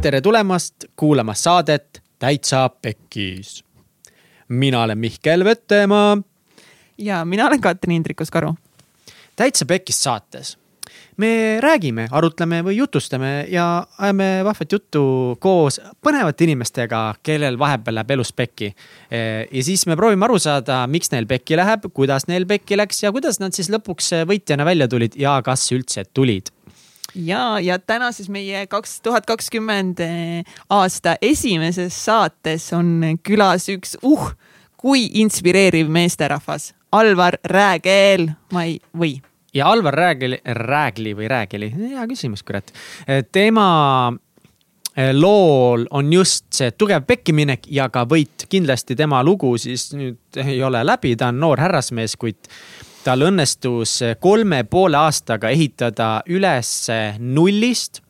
[0.00, 3.64] tere tulemast kuulama saadet Täitsa Pekkis.
[4.48, 6.18] mina olen Mihkel Vettemaa.
[6.98, 8.54] ja mina olen Katrin Hindrikus-Karu.
[9.36, 10.58] täitsa Pekkis saates
[11.16, 15.02] me räägime, arutleme või jutustame ja ajame vahvat juttu
[15.38, 18.74] koos põnevate inimestega, kellel vahepeal läheb elus pekki.
[19.50, 23.12] ja siis me proovime aru saada, miks neil pekki läheb, kuidas neil pekki läks ja
[23.12, 26.48] kuidas nad siis lõpuks võitjana välja tulid ja kas üldse tulid
[27.14, 29.98] ja, ja tänases meie kaks tuhat kakskümmend
[30.70, 34.32] aasta esimeses saates on külas üks uh,
[34.80, 39.18] kui inspireeriv meesterahvas, Alvar Räägel, ma ei, või?
[39.54, 42.72] ja Alvar Räägli, Räägli või Räägeli, hea küsimus, kurat.
[43.32, 43.66] tema
[44.96, 48.46] eh, lool on just see tugev pekkiminek ja ka võit.
[48.48, 52.48] kindlasti tema lugu siis nüüd ei ole läbi, ta on noor härrasmees, kuid
[53.04, 56.70] tal õnnestus kolme poole aastaga ehitada üles
[57.18, 58.02] nullist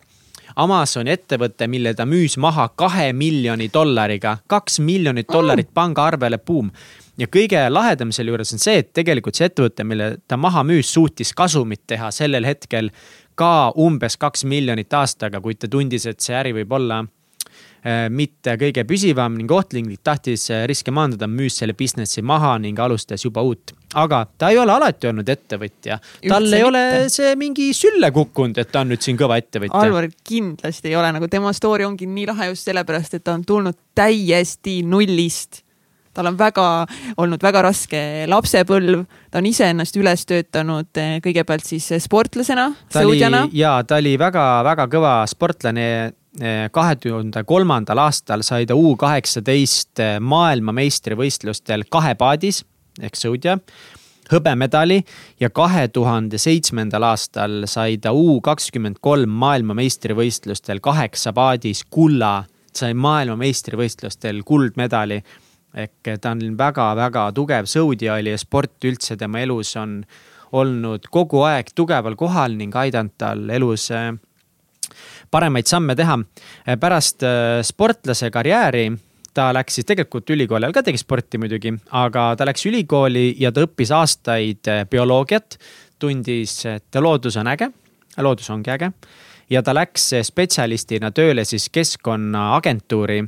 [0.61, 6.73] Amazoni ettevõte, mille ta müüs maha kahe miljoni dollariga, kaks miljonit dollarit pangaarvele, buum.
[7.17, 10.91] ja kõige lahedam selle juures on see, et tegelikult see ettevõte, mille ta maha müüs,
[10.93, 12.91] suutis kasumit teha sellel hetkel
[13.35, 17.05] ka umbes kaks miljonit aastaga, kuid ta tundis, et see äri võib olla
[17.81, 22.77] Äh, mitte kõige püsivam ning ohtlik, tahtis äh, riske maandada, müüs selle business'i maha ning
[22.77, 23.73] alustas juba uut.
[23.95, 26.67] Aga ta ei ole alati olnud ettevõtja, tal ei mitte.
[26.69, 29.81] ole see mingi sülle kukkunud, et ta on nüüd siin kõva ettevõtja.
[29.81, 33.45] Alvar kindlasti ei ole, nagu tema story ongi nii lahe just sellepärast, et ta on
[33.47, 35.65] tulnud täiesti nullist
[36.15, 36.67] tal on väga
[37.23, 43.45] olnud väga raske lapsepõlv, ta on iseennast üles töötanud eh, kõigepealt siis sportlasena, sõudjana.
[43.55, 50.03] ja ta oli väga-väga kõva sportlane eh, kahe tuhande kolmandal aastal sai ta U kaheksateist
[50.03, 52.65] eh, maailmameistrivõistlustel kahepaadis
[53.01, 53.59] ehk sõudja
[54.31, 55.01] hõbemedali
[55.41, 62.95] ja kahe tuhande seitsmendal aastal sai ta U kakskümmend kolm maailmameistrivõistlustel kaheksa paadis kulla, sai
[62.95, 65.21] maailmameistrivõistlustel kuldmedali
[65.75, 70.01] ehk ta on väga-väga tugev sõudja oli ja sport üldse tema elus on
[70.59, 74.11] olnud kogu aeg tugeval kohal ning aidanud tal elus äh,
[75.31, 76.19] paremaid samme teha.
[76.81, 78.89] Pärast äh, sportlase karjääri
[79.35, 83.53] ta läks siis tegelikult ülikooli ajal ka tegi sporti muidugi, aga ta läks ülikooli ja
[83.53, 85.59] ta õppis aastaid bioloogiat.
[86.01, 87.71] tundis, et loodus on äge,
[88.17, 88.93] loodus ongi äge
[89.51, 93.25] ja ta läks spetsialistina tööle siis keskkonnaagentuuri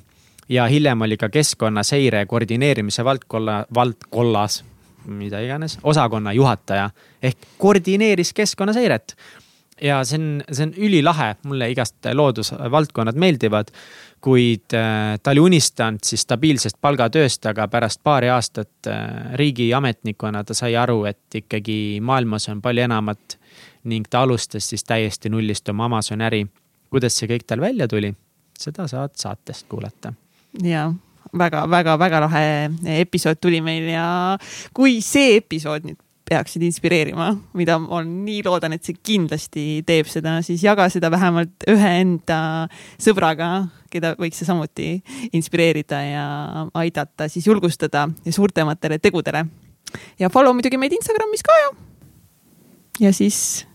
[0.48, 4.62] ja hiljem oli ka keskkonnaseire koordineerimise valdkonna, valdkollas,
[5.06, 6.90] mida iganes, osakonna juhataja
[7.22, 9.16] ehk koordineeris keskkonnaseiret.
[9.82, 13.72] ja see on, see on ülilahe, mulle igast loodusvaldkonnad meeldivad.
[14.22, 20.54] Kuid äh, ta oli unistanud siis stabiilsest palgatööst, aga pärast paari aastat äh, riigiametnikuna ta
[20.54, 23.38] sai aru, et ikkagi maailmas on palju enamat.
[23.84, 26.46] ning ta alustas siis täiesti nullist oma Amazoni äri.
[26.90, 28.14] kuidas see kõik tal välja tuli,
[28.58, 30.12] seda saad saatest kuulata
[30.62, 30.92] ja
[31.38, 32.46] väga-väga-väga lahe
[33.00, 34.38] episood tuli meil ja
[34.74, 36.00] kui see episood nüüd
[36.32, 41.66] peaksid inspireerima, mida ma nii loodan, et see kindlasti teeb seda, siis jaga seda vähemalt
[41.68, 42.38] ühe enda
[43.02, 44.88] sõbraga, keda võiks see samuti
[45.36, 46.24] inspireerida ja
[46.78, 49.44] aidata siis julgustada suurtematele tegudele.
[50.18, 51.76] ja follow muidugi meid Instagramis ka ju.
[53.06, 53.66] ja siis.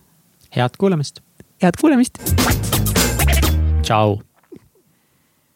[0.56, 1.22] head kuulamist.
[1.62, 2.18] head kuulamist.
[3.82, 4.22] tšau.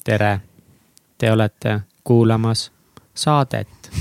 [0.04, 0.40] tere
[1.18, 2.72] te olete kuulamas
[3.14, 3.92] saadet.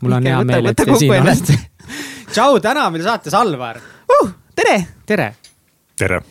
[0.00, 1.58] mul on hea meel, et te siin olete.
[2.32, 3.80] tšau, täna meil saates Alvar
[4.18, 4.34] uh,.
[4.54, 4.84] tere.
[5.06, 5.34] tere.
[5.98, 6.22] tere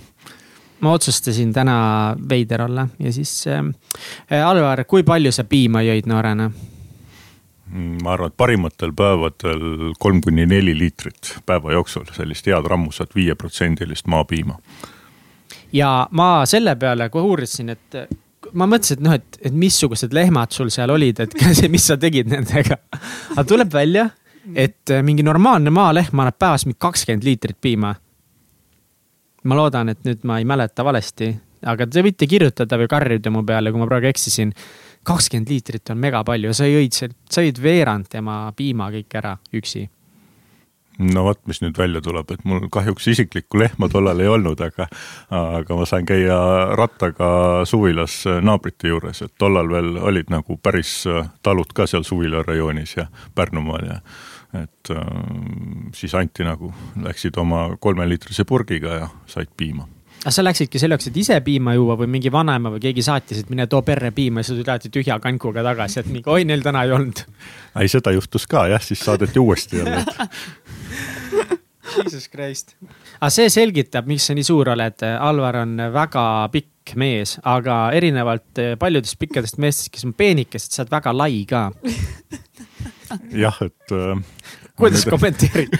[0.81, 4.43] ma otsustasin täna veider olla ja siis äh,.
[4.45, 6.49] Alvar, kui palju sa piima jõid noorena?
[7.69, 13.13] Mm, ma arvan, et parimatel päevadel kolm kuni neli liitrit päeva jooksul, sellist head rammusat
[13.15, 14.57] viieprotsendilist maapiima.
[15.73, 17.99] ja ma selle peale kohe uurisin, et
[18.53, 21.35] ma mõtlesin, et noh, et, et missugused lehmad sul seal olid, et
[21.73, 22.79] mis sa tegid nendega.
[23.35, 24.09] aga tuleb välja,
[24.55, 27.93] et äh, mingi normaalne maalehm annab päevas mingi kakskümmend liitrit piima.
[29.49, 31.31] Ma loodan, et nüüd ma ei mäleta valesti,
[31.67, 34.53] aga te võite kirjutada või karjuda mu peale, kui ma praegu eksisin.
[35.03, 36.93] kakskümmend liitrit on mega palju, sa jõid,
[37.31, 39.87] sa jõid veerand tema piima kõik ära üksi
[40.99, 44.89] no vot, mis nüüd välja tuleb, et mul kahjuks isiklikku lehma tollal ei olnud, aga,
[45.31, 46.39] aga ma sain käia
[46.75, 47.29] rattaga
[47.69, 51.05] suvilas naabrite juures, et tollal veel olid nagu päris
[51.43, 53.99] talud ka seal suvila rajoonis ja Pärnumaal ja
[54.57, 55.05] et äh,
[55.93, 56.73] siis anti nagu,
[57.03, 59.87] läksid oma kolmeliitrise purgiga ja said piima
[60.19, 63.51] aga sa läksidki selleks, et ise piima juua või mingi vanaema või keegi saatis, et
[63.53, 66.83] mine too perre piima ja sa tuled tühja kankuga tagasi, et mingi oi, neil täna
[66.83, 67.23] ei olnud.
[67.79, 70.03] ei, seda juhtus ka jah, siis saadeti uuesti jälle
[72.03, 72.75] Jesus Christ.
[73.19, 75.05] aga see selgitab, miks sa nii suur oled.
[75.19, 80.93] Alvar on väga pikk mees, aga erinevalt paljudest pikkadest meestest, kes on peenikesed, sa oled
[80.99, 81.69] väga lai ka.
[83.33, 84.21] jah, et äh,
[84.79, 85.75] kuidas kommenteerid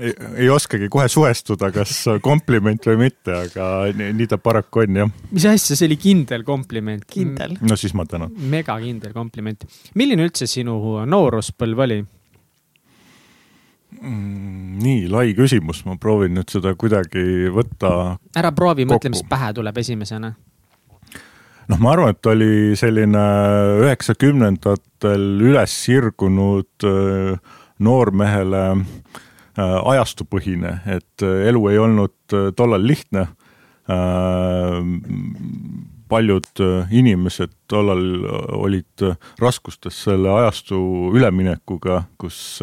[0.00, 1.94] ei, ei oskagi kohe suhestuda, kas
[2.24, 5.16] kompliment või mitte, aga nii, nii ta paraku on jah.
[5.30, 7.04] mis asja, see oli kindel kompliment.
[7.10, 7.56] kindel.
[7.60, 8.32] no siis ma tänan.
[8.50, 9.66] megakindel kompliment.
[9.98, 10.78] milline üldse sinu
[11.08, 12.00] nooruspõlv oli?
[13.98, 18.18] Mm, nii lai küsimus, ma proovin nüüd seda kuidagi võtta.
[18.36, 20.34] ära proovi, mõtle, mis pähe tuleb esimesena
[21.68, 23.24] noh, ma arvan, et oli selline
[23.84, 33.28] üheksakümnendatel üles sirgunud äh, noormehele äh, ajastupõhine, et äh, elu ei olnud tollal lihtne.
[36.08, 36.60] paljud
[36.92, 38.02] inimesed tollal
[38.52, 39.04] olid
[39.40, 40.76] raskustes selle ajastu
[41.16, 42.58] üleminekuga, kus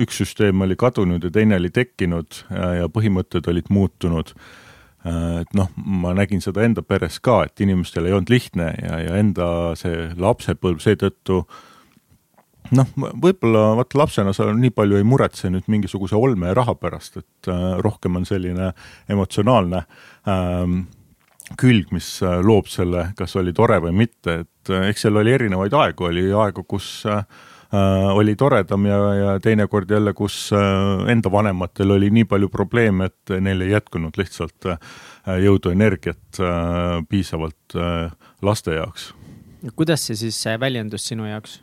[0.00, 4.32] üks süsteem oli kadunud ja teine oli tekkinud ja põhimõtted olid muutunud
[5.06, 9.16] et noh, ma nägin seda enda peres ka, et inimestel ei olnud lihtne ja, ja
[9.20, 9.48] enda
[9.78, 11.42] see lapsepõlv seetõttu
[12.74, 17.20] noh, võib-olla vaata lapsena sa nii palju ei muretse nüüd mingisuguse olme ja raha pärast,
[17.22, 18.72] et äh, rohkem on selline
[19.12, 19.84] emotsionaalne
[20.28, 20.80] ähm,
[21.60, 25.36] külg, mis äh, loob selle, kas oli tore või mitte, et äh, eks seal oli
[25.36, 27.55] erinevaid aegu, oli aegu, kus äh, Äh,
[28.12, 33.36] oli toredam ja, ja teinekord jälle, kus äh, enda vanematel oli nii palju probleeme, et
[33.40, 34.78] neil ei jätkunud lihtsalt äh,
[35.42, 36.38] jõudu, energiat
[37.08, 37.74] piisavalt
[38.42, 39.12] laste jaoks.
[39.74, 41.62] kuidas see siis väljendus sinu jaoks?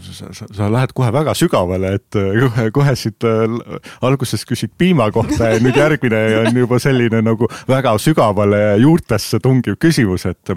[0.00, 3.26] sa, sa, sa lähed kohe väga sügavale, et kohe, kohe siit
[4.00, 9.76] alguses küsid piima kohta ja nüüd järgmine on juba selline nagu väga sügavale juurtesse tungiv
[9.82, 10.54] küsimus, et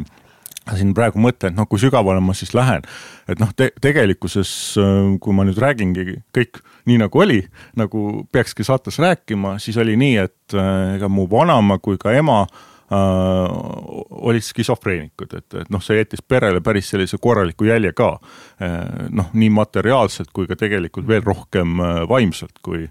[0.74, 2.86] siin praegu mõtlen, et noh, kui sügavale ma siis lähen,
[3.30, 4.52] et noh te, tegelikkuses,
[4.82, 7.42] äh, kui ma nüüd räägingi kõik nii nagu oli,
[7.78, 12.42] nagu peakski saates rääkima, siis oli nii, et äh, ega mu vanaema kui ka ema
[12.46, 12.98] äh,
[14.26, 18.76] olid skisofreenikud, et, et noh, see jättis perele päris sellise korraliku jälje ka äh,.
[19.14, 21.78] noh, nii materiaalselt kui ka tegelikult veel rohkem
[22.10, 22.88] vaimselt, kui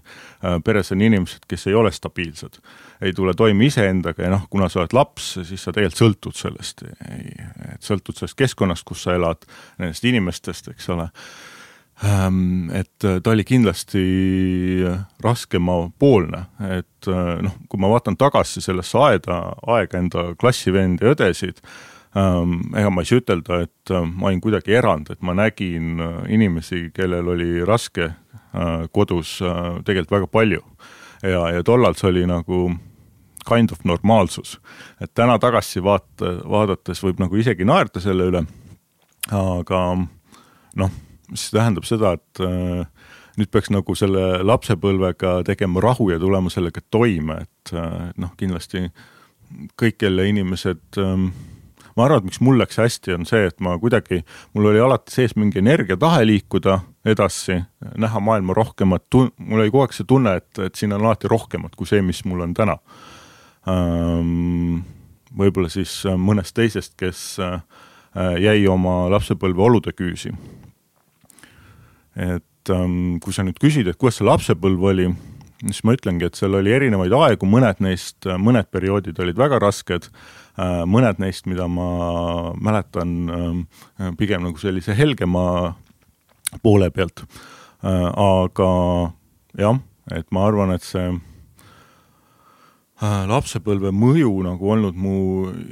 [0.63, 2.61] peres on inimesed, kes ei ole stabiilsed
[3.01, 6.85] ei tule toime iseendaga ja noh, kuna sa oled laps, siis sa tegelikult sõltud sellest,
[6.85, 9.43] et sõltud sellest keskkonnast, kus sa elad,
[9.81, 11.09] nendest inimestest, eks ole.
[12.03, 14.05] Ehm, et ta oli kindlasti
[15.23, 16.45] raskemapoolne,
[16.77, 17.11] et
[17.47, 19.41] noh, kui ma vaatan tagasi sellesse aeda,
[19.75, 21.63] aega enda klassivende ja õdesid,
[22.15, 25.99] ehm, ega ma ei saa ütelda, et ma olin kuidagi erand, et ma nägin
[26.31, 28.13] inimesi, kellel oli raske
[28.95, 29.41] kodus
[29.83, 30.61] tegelikult väga palju
[31.29, 32.67] ja, ja tollal see oli nagu
[33.45, 34.59] kind of normaalsus.
[35.01, 38.45] et täna tagasi vaata, vaadates võib nagu isegi naerda selle üle,
[39.31, 39.81] aga
[40.75, 40.95] noh,
[41.31, 42.85] mis tähendab seda, et äh,
[43.39, 48.87] nüüd peaks nagu selle lapsepõlvega tegema rahu ja tulema sellega toime, et äh, noh, kindlasti
[49.79, 51.13] kõik, kelle inimesed äh,
[51.95, 54.23] ma arvan, et miks mul läks hästi, on see, et ma kuidagi,
[54.53, 57.59] mul oli alati sees mingi energia, tahe liikuda edasi,
[58.01, 59.05] näha maailma rohkemat,
[59.37, 62.23] mul oli kogu aeg see tunne, et, et siin on alati rohkemat kui see, mis
[62.25, 62.79] mul on täna
[65.35, 67.37] võib-olla siis mõnest teisest, kes
[68.41, 70.33] jäi oma lapsepõlve olude küüsi.
[72.15, 72.73] et
[73.21, 75.09] kui sa nüüd küsid, et kuidas see lapsepõlv oli,
[75.65, 80.09] siis ma ütlengi, et seal oli erinevaid aegu, mõned neist, mõned perioodid olid väga rasked
[80.87, 83.65] mõned neist, mida ma mäletan
[84.17, 85.75] pigem nagu sellise helgema
[86.63, 87.23] poole pealt.
[87.85, 88.69] Äh, aga
[89.59, 89.79] jah,
[90.11, 91.05] et ma arvan, et see
[93.03, 95.15] äh, lapsepõlve mõju nagu olnud mu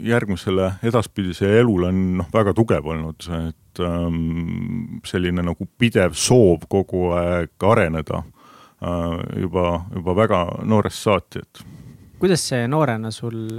[0.05, 7.11] järgmisele edaspidisele elule on noh, väga tugev olnud, et ähm, selline nagu pidev soov kogu
[7.17, 11.53] aeg areneda äh, juba, juba väga noorest saati, et
[12.23, 13.57] kuidas see noorena sul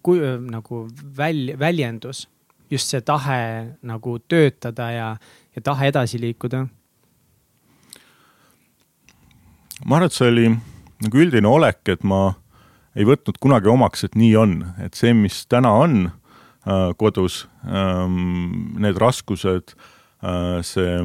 [0.00, 0.86] kui, nagu
[1.18, 2.22] väl-, väljendus,
[2.70, 3.40] just see tahe
[3.84, 5.08] nagu töötada ja,
[5.58, 6.66] ja tahe edasi liikuda?
[9.86, 10.46] ma arvan, et see oli
[11.04, 12.32] nagu üldine olek, et ma
[12.98, 18.74] ei võtnud kunagi omaks, et nii on, et see, mis täna on äh, kodus ähm,,
[18.82, 20.96] need raskused äh,, see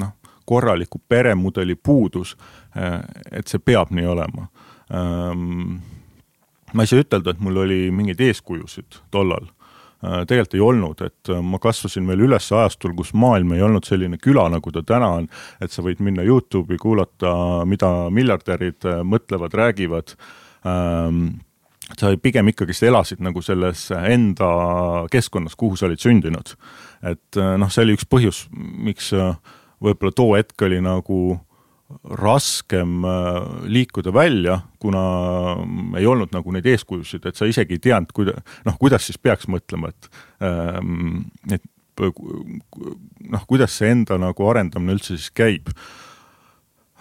[0.00, 0.14] noh,
[0.48, 2.32] korraliku peremudeli puudus
[2.76, 3.02] äh,,
[3.32, 4.48] et see peab nii olema
[4.88, 5.76] ähm,
[6.72, 9.48] ma ei saa ütelda, et mul oli mingeid eeskujusid tollal.
[10.00, 14.18] Tegelikult ei olnud, et äh, ma kasvasin veel üles ajastul, kus maailm ei olnud selline
[14.22, 15.28] küla, nagu ta täna on,
[15.62, 20.16] et sa võid minna Youtube'i, kuulata, mida miljardärid äh, mõtlevad, räägivad
[20.68, 21.26] ähm,
[21.94, 24.50] sa pigem ikkagist elasid nagu selles enda
[25.12, 26.56] keskkonnas, kuhu sa olid sündinud.
[27.02, 29.36] et äh, noh, see oli üks põhjus, miks äh,
[29.82, 31.38] võib-olla too hetk oli nagu
[32.18, 33.36] raskem äh,
[33.70, 35.02] liikuda välja, kuna
[35.98, 39.46] ei olnud nagu neid eeskujusid, et sa isegi ei teadnud, kuida-, noh, kuidas siis peaks
[39.50, 40.10] mõtlema, et
[40.42, 41.62] ähm, et
[41.96, 45.70] noh, kuidas see enda nagu arendamine üldse siis käib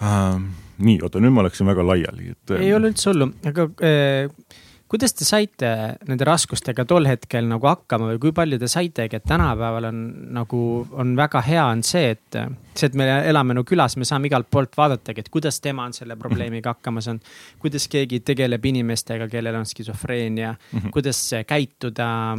[0.04, 0.54] ähm,.
[0.76, 5.16] nii, oota, nüüd ma läksin väga laiali, et ei ole üldse hullu, aga äh kuidas
[5.18, 5.70] te saite
[6.06, 10.02] nende raskustega tol hetkel nagu hakkama või kui palju te saitegi, et tänapäeval on
[10.36, 10.60] nagu,
[10.94, 12.38] on väga hea on see, et.
[12.76, 15.96] see, et me elame nagu külas, me saame igalt poolt vaadatagi, et kuidas tema on
[15.98, 17.34] selle probleemiga hakkama saanud.
[17.60, 20.94] kuidas keegi tegeleb inimestega, kellel on skisofreenia mm, -hmm.
[20.94, 22.38] kuidas käituda,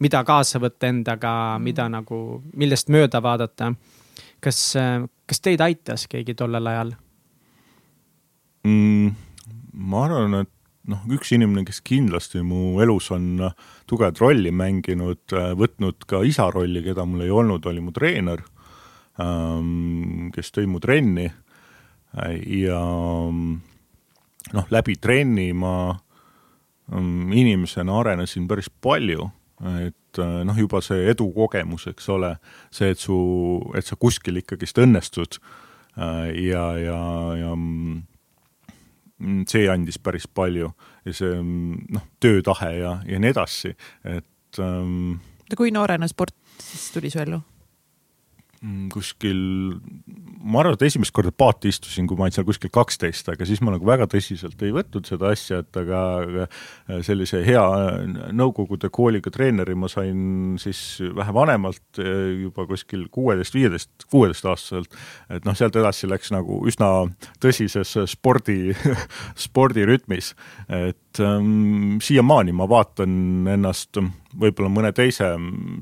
[0.00, 3.72] mida kaasa võtta endaga, mida nagu, millest mööda vaadata.
[4.40, 4.74] kas,
[5.26, 6.92] kas teid aitas keegi tollel ajal
[8.64, 9.10] mm,?
[9.72, 10.57] ma arvan, et
[10.88, 13.54] noh, üks inimene, kes kindlasti mu elus on äh,
[13.88, 18.42] tugevat rolli mänginud, äh, võtnud ka isa rolli, keda mul ei olnud, oli mu treener,
[19.22, 21.28] ähm, kes tõi mu trenni.
[22.48, 22.78] Ja
[23.28, 29.28] noh, läbi trenni ma ähm, inimesena arenesin päris palju,
[29.84, 32.32] et äh, noh, juba see edukogemus, eks ole,
[32.72, 33.18] see, et su,
[33.76, 35.40] et sa kuskil ikkagist õnnestud
[35.98, 36.98] ja, ja,
[37.34, 38.17] ja mm, Mm,
[39.48, 40.70] see andis päris palju
[41.04, 45.18] ja see mm, noh, töötahe ja, ja nii edasi, et ähm,.
[45.56, 47.40] kui noorena sport siis tuli su ellu?
[48.58, 49.38] Mm, kuskil,
[50.42, 53.60] ma arvan, et esimest korda paati istusin, kui ma olin seal kuskil kaksteist, aga siis
[53.62, 57.62] ma nagu väga tõsiselt ei võtnud seda asja, et aga, aga sellise hea
[58.34, 60.80] Nõukogude kooliga treeneri ma sain siis
[61.14, 64.90] vähe vanemalt, juba kuskil kuueteist, viieteist, kuueteistaastaselt.
[65.30, 66.90] et noh, sealt edasi läks nagu üsna
[67.38, 68.74] tõsises spordi
[69.46, 70.34] spordirütmis,
[70.66, 74.02] et ähm, siiamaani ma vaatan ennast
[74.40, 75.32] võib-olla mõne teise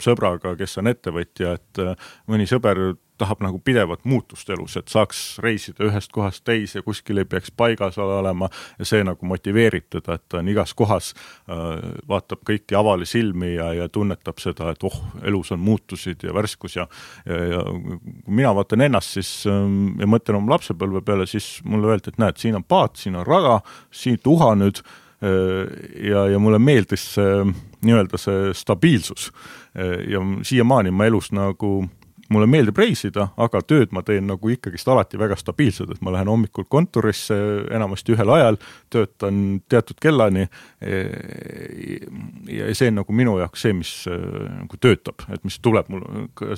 [0.03, 5.39] sõbraga, kes on ettevõtja, et äh, mõni sõber tahab nagu pidevat muutust elus, et saaks
[5.41, 10.25] reisida ühest kohast teise, kuskil ei peaks paigas olema ja see nagu motiveerib teda, et
[10.29, 11.13] ta on igas kohas,
[11.49, 11.71] äh,
[12.09, 16.77] vaatab kõiki avali silmi ja, ja tunnetab seda, et oh, elus on muutusid ja värskus
[16.77, 16.87] ja
[17.27, 17.99] ja, ja kui
[18.39, 22.39] mina vaatan ennast siis ähm, ja mõtlen oma lapsepõlve peale, siis mulle öeldi, et näed,
[22.41, 23.61] siin on paat, siin on rada,
[23.95, 24.83] siit uha nüüd
[26.11, 27.47] ja, ja mulle meeldis see
[27.87, 29.31] nii-öelda see stabiilsus.
[29.79, 31.87] Äh, ja siiamaani ma elus nagu
[32.33, 36.31] mulle meeldib reisida, aga tööd ma teen nagu ikkagist alati väga stabiilselt, et ma lähen
[36.31, 37.37] hommikul kontorisse
[37.75, 38.59] enamasti ühel ajal,
[38.93, 40.47] töötan teatud kellani.
[42.51, 46.05] ja see on nagu minu jaoks see, mis nagu töötab, et mis tuleb mul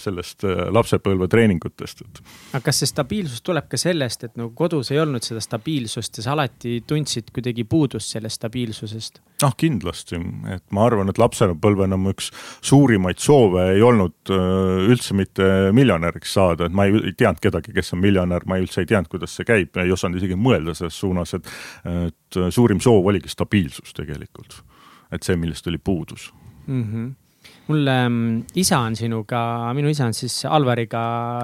[0.01, 0.45] sellest
[0.75, 2.23] lapsepõlve treeningutest, et.
[2.53, 6.29] aga kas see stabiilsus tuleb ka sellest, et nagu kodus ei olnud seda stabiilsust ja
[6.29, 9.23] sa alati tundsid kuidagi puudust sellest stabiilsusest?
[9.43, 10.19] noh, kindlasti,
[10.51, 12.33] et ma arvan, et lapsepõlvena mu üks
[12.67, 14.33] suurimaid soove ei olnud
[14.89, 18.83] üldse mitte miljonäriks saada, et ma ei, ei teadnud kedagi, kes on miljonär, ma üldse
[18.83, 21.55] ei teadnud, kuidas see käib, ei osanud isegi mõelda selles suunas, et
[21.89, 24.61] et suurim soov oligi stabiilsus tegelikult.
[25.13, 26.33] et see, millest oli puudus
[26.67, 26.85] mm.
[26.85, 27.09] -hmm
[27.69, 29.41] mul ähm, isa on sinuga,
[29.77, 31.01] minu isa on siis Alvariga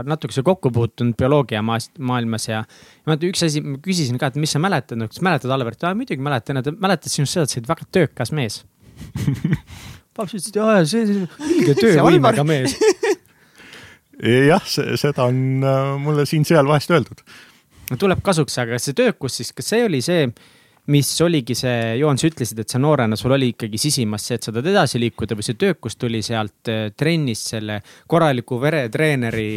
[0.08, 2.64] natukese kokku puutunud bioloogia maast, maailmas ja.
[3.06, 6.62] ja üks asi, ma küsisin ka, et mis sa mäletad, kas mäletad Alvarit, muidugi mäletan,
[6.64, 8.62] ta mäletas sinust seda, et sa olid väga töökas mees
[10.16, 12.76] paps ütles, et jaa, see on ilge töövõimega mees
[14.22, 17.24] jah, seda on äh, mulle siin-seal vahest öeldud.
[17.90, 20.28] no tuleb kasuks, aga see töökus siis, kas see oli see,
[20.92, 24.46] mis oligi see, Joon, sa ütlesid, et sa noorena, sul oli ikkagi sisimas see, et
[24.46, 27.80] sa tahad edasi liikuda või see töökus tuli sealt äh, trennist selle
[28.10, 29.52] korraliku veretreeneri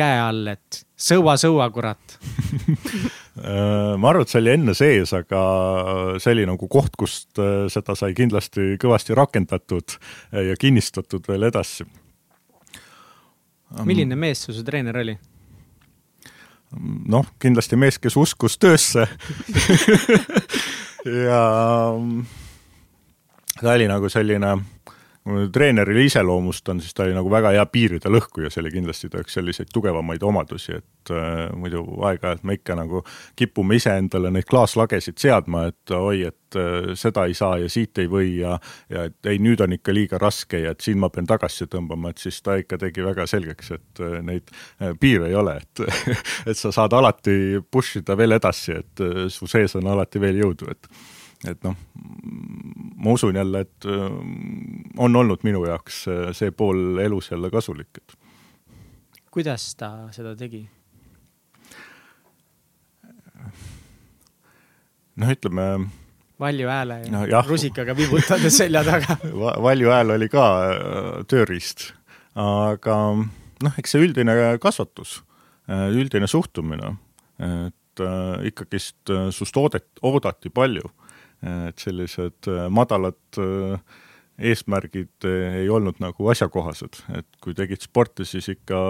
[0.00, 5.40] käe all, et sõua, sõua, kurat äh, ma arvan, et see oli enne sees, aga
[6.18, 7.40] see oli nagu koht, kust
[7.72, 9.98] seda sai kindlasti kõvasti rakendatud
[10.50, 11.86] ja kinnistatud veel edasi
[13.84, 15.16] milline mees su, su treener oli?
[17.10, 19.06] noh, kindlasti mees, kes uskus töösse
[21.26, 21.40] ja
[23.60, 24.54] ta oli nagu selline
[25.30, 29.10] kui ma treenerile iseloomustan, siis ta oli nagu väga hea piiride lõhkuja, see oli kindlasti
[29.10, 33.04] ta üks selliseid tugevamaid omadusi, et äh, muidu aeg-ajalt me ikka nagu
[33.38, 38.10] kipume iseendale neid klaaslagesid seadma, et oi, et äh, seda ei saa ja siit ei
[38.10, 38.58] või ja
[38.90, 42.10] ja et ei, nüüd on ikka liiga raske ja et siin ma pean tagasi tõmbama,
[42.10, 45.86] et siis ta ikka tegi väga selgeks, et äh, neid äh, piire ei ole, et
[46.50, 50.42] et sa saad alati push ida veel edasi, et äh, su sees on alati veel
[50.44, 50.92] jõudu, et
[51.48, 51.76] et noh,
[53.00, 54.10] ma usun jälle, et äh,
[54.98, 58.14] on olnud minu jaoks äh, see pool elus jälle kasulik, et.
[59.30, 60.66] kuidas ta seda tegi?
[65.16, 65.66] noh, ütleme.
[66.40, 69.16] valju hääle ja no, rusikaga vibutades selja taga
[69.68, 71.90] valju hääl oli ka äh, tööriist,
[72.36, 75.20] aga noh, eks see üldine kasvatus,
[75.68, 76.96] üldine suhtumine
[77.40, 78.00] et
[78.48, 80.88] ikkagist sust oodet-, oodati palju.
[81.42, 83.80] Et sellised äh, madalad äh,
[84.50, 88.80] eesmärgid äh, ei olnud nagu asjakohased, et kui tegid sporti, siis ikka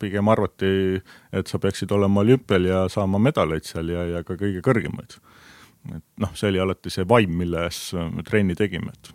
[0.00, 1.00] pigem arvati,
[1.32, 5.18] et sa peaksid olema olümpial ja saama medaleid seal ja, ja ka kõige kõrgemaid.
[5.96, 7.82] et noh, see oli alati see vaim, milles
[8.14, 9.12] me trenni tegime, et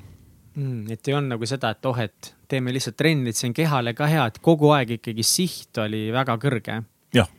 [0.58, 0.92] mm,.
[0.92, 3.94] et ei olnud nagu seda, et oh, et teeme lihtsalt trenni, et see on kehale
[3.98, 6.82] ka hea, et kogu aeg ikkagi siht oli väga kõrge.
[7.16, 7.34] jah.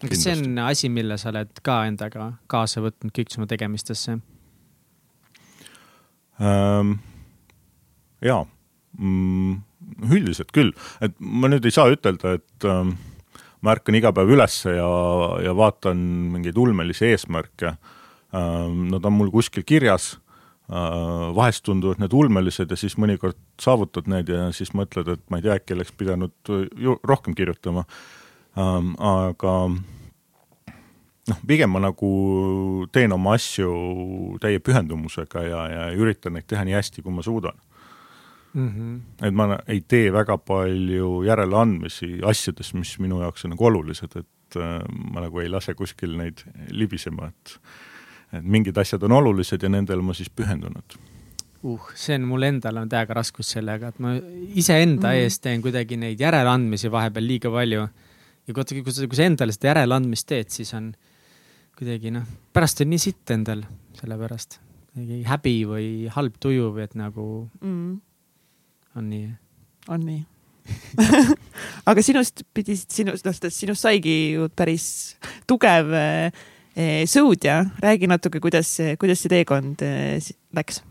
[0.00, 4.16] kas see on asi, mille sa oled ka endaga kaasa võtnud kõik sinu tegemistesse?
[6.38, 8.44] Jaa.
[8.98, 9.58] Mm,,
[10.10, 10.72] üldiselt küll,
[11.04, 12.94] et ma nüüd ei saa ütelda, et ähm,
[13.64, 14.88] ma ärkan iga päev ülesse ja,
[15.42, 16.00] ja vaatan
[16.34, 17.76] mingeid ulmelisi eesmärke.
[18.34, 18.88] Ähm,.
[18.92, 20.16] Nad on mul kuskil kirjas.
[20.68, 25.46] Vahest tunduvad need ulmelised ja siis mõnikord saavutad need ja siis mõtled, et ma ei
[25.46, 26.50] tea, äkki oleks pidanud
[27.08, 27.86] rohkem kirjutama.
[28.58, 29.54] Aga
[31.28, 32.10] noh, pigem ma nagu
[32.92, 33.70] teen oma asju
[34.42, 37.56] täie pühendumusega ja, ja üritan neid teha nii hästi, kui ma suudan
[38.54, 38.68] mm.
[38.68, 39.26] -hmm.
[39.26, 44.56] et ma ei tee väga palju järeleandmisi asjades, mis minu jaoks on nagu olulised, et
[44.56, 44.80] äh,
[45.12, 47.60] ma nagu ei lase kuskil neid libisema, et
[48.32, 50.98] et mingid asjad on olulised ja nendele ma siis pühendunud
[51.62, 54.14] uh, see on mul endal on täiega raskus sellega, et ma
[54.54, 55.22] iseenda mm -hmm.
[55.24, 57.88] eest teen kuidagi neid järeleandmisi vahepeal liiga palju.
[58.48, 60.92] ja kui, kui sa, kui sa endale seda järeleandmist teed, siis on
[61.78, 63.62] kuidagi noh, pärast on nii sitt endal
[63.98, 64.58] selle pärast.
[64.98, 67.26] häbi või halb tuju või et nagu
[67.60, 68.00] mm
[68.98, 69.28] on nii?
[69.94, 70.24] on nii
[71.90, 75.16] aga sinust pidi, sinust, noh, sinust saigi ju päris
[75.48, 77.62] tugev eh, sõudja.
[77.80, 80.18] räägi natuke, kuidas, kuidas see teekond eh,
[80.56, 80.82] läks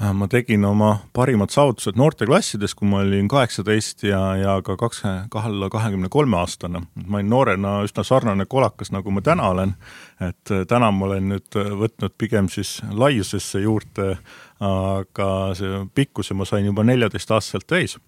[0.00, 5.02] ma tegin oma parimad saavutused noorteklassides, kui ma olin kaheksateist ja, ja ka kaks,
[5.38, 6.82] alla kahekümne kolme aastane.
[7.06, 9.76] ma olin noorena üsna sarnane kolakas, nagu ma täna olen,
[10.20, 14.16] et äh, täna ma olen nüüd äh, võtnud pigem siis laiusesse juurde,
[14.64, 17.98] aga see pikkuse ma sain juba neljateistaastaselt täis.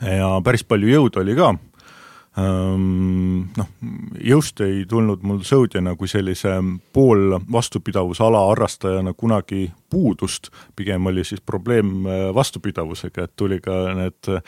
[0.00, 1.54] ja päris palju jõudu oli ka
[2.38, 3.68] noh,
[4.22, 6.52] jõust ei tulnud mul sõudjana kui sellise
[6.94, 14.30] pool vastupidavusala harrastajana kunagi puudust, pigem oli siis probleem äh, vastupidavusega, et tuli ka need
[14.30, 14.42] äh,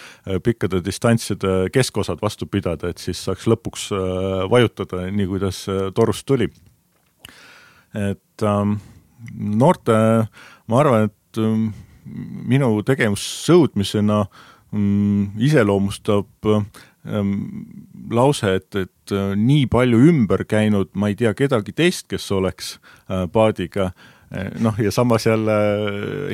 [0.44, 5.64] pikkade distantside keskosad vastu pidada, et siis saaks lõpuks äh, vajutada nii, kuidas
[5.96, 6.50] torust tuli.
[7.94, 8.76] et ähm,
[9.34, 9.94] noorte,
[10.70, 11.72] ma arvan, et ähm,
[12.46, 14.22] minu tegevus sõudmisena
[14.70, 16.50] mm, iseloomustab
[18.10, 22.74] lause, et, et äh, nii palju ümber käinud, ma ei tea kedagi teist, kes oleks
[23.08, 23.90] äh, paadiga,
[24.34, 25.56] äh, noh, ja samas jälle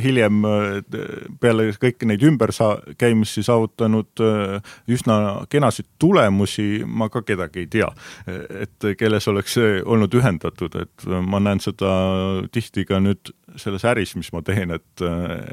[0.03, 0.43] hiljem
[1.41, 4.25] peale kõiki neid ümberkäimisi saavutanud
[4.93, 5.19] üsna
[5.53, 7.89] kenasid tulemusi, ma ka kedagi ei tea,
[8.27, 11.95] et kelles oleks see olnud ühendatud, et ma näen seda
[12.53, 15.07] tihti ka nüüd selles äris, mis ma teen, et,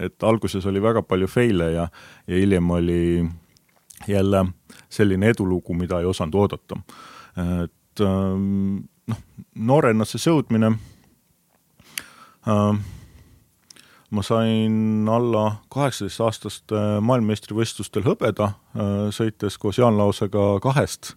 [0.03, 1.87] et alguses oli väga palju fail'e ja,
[2.27, 3.03] ja hiljem oli
[4.07, 4.43] jälle
[4.93, 6.77] selline edulugu, mida ei osanud oodata.
[7.35, 9.23] et ähm, noh,
[9.55, 10.73] noorena see sõudmine
[12.47, 12.77] äh,
[14.13, 21.15] ma sain alla kaheksateistaastaste maailmameistrivõistlustel hõbeda, äh, sõites koos Jaan Lausega kahest.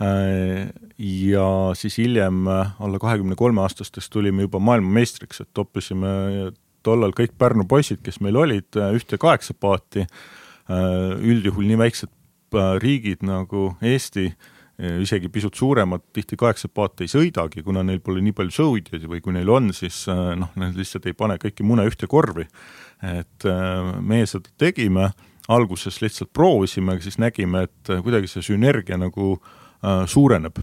[0.00, 0.68] Äh,
[1.00, 6.52] ja siis hiljem alla kahekümne kolme aastastest tulime juba maailmameistriks, et toppisime
[6.86, 10.04] tollal kõik Pärnu poisid, kes meil olid, ühte kaheksa paati.
[10.66, 12.25] üldjuhul nii väiksed Äh,
[12.82, 18.22] riigid nagu Eesti, äh, isegi pisut suuremad, tihti kaheksa paati ei sõidagi, kuna neil pole
[18.24, 21.66] nii palju sõudjaid või kui neil on, siis äh, noh, nad lihtsalt ei pane kõiki
[21.66, 22.46] mune ühte korvi.
[23.04, 23.44] et
[24.00, 25.10] meie seda tegime,
[25.52, 29.36] alguses lihtsalt proovisime, siis nägime, et kuidagi see sünergia nagu
[30.08, 30.62] suureneb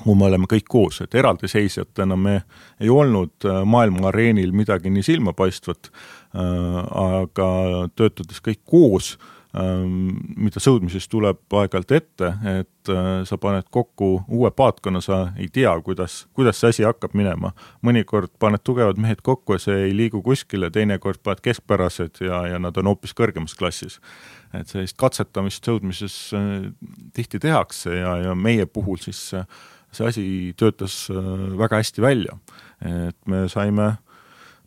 [0.00, 2.38] kui me oleme kõik koos, et eraldiseisjatena me
[2.80, 5.90] ei olnud maailma areenil midagi nii silmapaistvat,
[6.32, 7.50] aga
[7.92, 14.50] töötades kõik koos äh, mida sõudmises tuleb aeg-ajalt ette, et äh, sa paned kokku uue
[14.54, 17.50] paatkonna, sa ei tea, kuidas, kuidas see asi hakkab minema.
[17.82, 22.60] mõnikord paned tugevad mehed kokku ja see ei liigu kuskile, teinekord paned keskpärased ja, ja
[22.62, 23.98] nad on hoopis kõrgemas klassis.
[24.54, 26.70] et sellist katsetamist sõudmises äh,
[27.14, 29.46] tihti tehakse ja, ja meie puhul siis äh,
[29.90, 31.08] see asi töötas
[31.58, 32.38] väga hästi välja.
[32.86, 33.96] et me saime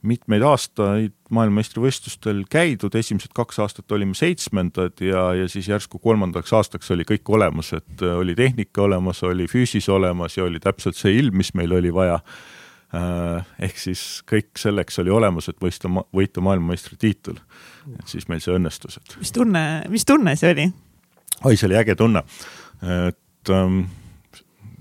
[0.03, 6.91] mitmeid aastaid maailmameistrivõistlustel käidud, esimesed kaks aastat olime seitsmendad ja, ja siis järsku kolmandaks aastaks
[6.95, 11.15] oli kõik olemas, et äh, oli tehnika olemas, oli füüsis olemas ja oli täpselt see
[11.21, 12.19] ilm, mis meil oli vaja.
[12.93, 17.39] Äh, ehk siis kõik selleks oli olemas, et võista, võita maailmameistritiitel.
[17.99, 19.17] et siis meil see õnnestus, et.
[19.19, 20.69] mis tunne, mis tunne see oli?
[21.43, 22.21] oi, see oli äge tunne,
[22.83, 23.85] et ähm,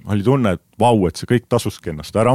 [0.06, 2.34] oli tunne, et vau, et see kõik tasuski ennast ära,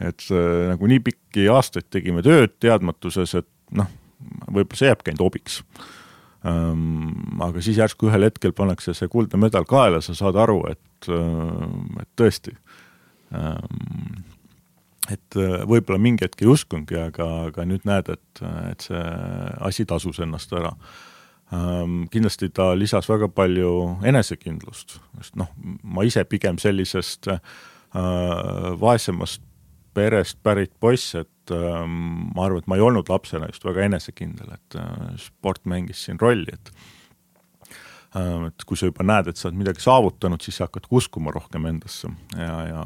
[0.00, 3.88] et äh, nagu nii pikki aastaid tegime tööd teadmatuses, et noh,
[4.48, 5.60] võib-olla see jääbki ainult hobiks
[6.48, 7.12] ähm,.
[7.44, 12.02] aga siis järsku ühel hetkel pannakse see kuldne medal kaela, sa saad aru, et, äh,
[12.02, 12.56] et tõesti
[13.34, 14.24] ähm,,
[15.08, 18.42] et äh, võib-olla mingi hetk ei uskunudki, aga, aga nüüd näed, et,
[18.72, 19.04] et see
[19.70, 21.06] asi tasus ennast ära ähm,.
[22.12, 23.70] Kindlasti ta lisas väga palju
[24.04, 25.48] enesekindlust, sest noh,
[25.82, 27.38] ma ise pigem sellisest äh,
[28.80, 29.42] vaesemast
[29.98, 34.52] perest pärit poiss, et äh, ma arvan, et ma ei olnud lapsena just väga enesekindel,
[34.54, 36.72] et äh, sport mängis siin rolli, et
[38.16, 41.32] äh, et kui sa juba näed, et sa oled midagi saavutanud, siis sa hakkad uskuma
[41.34, 42.84] rohkem endasse ja, ja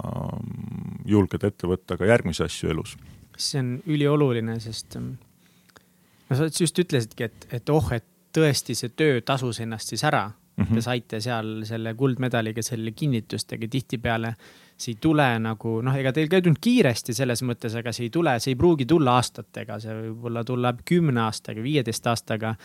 [1.09, 2.96] julged ette võtta ka järgmisi asju elus.
[3.38, 9.20] see on ülioluline, sest no sa just ütlesidki, et, et oh, et tõesti see töö
[9.26, 10.64] tasus ennast siis ära mm.
[10.64, 10.74] -hmm.
[10.74, 14.34] Te saite seal selle kuldmedaliga selle kinnitust, aga tihtipeale
[14.76, 18.08] see ei tule nagu noh, ega teil ka ei tulnud kiiresti selles mõttes, aga see
[18.08, 22.56] ei tule, see ei pruugi tulla aastatega, see võib-olla tuleb kümne aastaga, viieteist aastaga.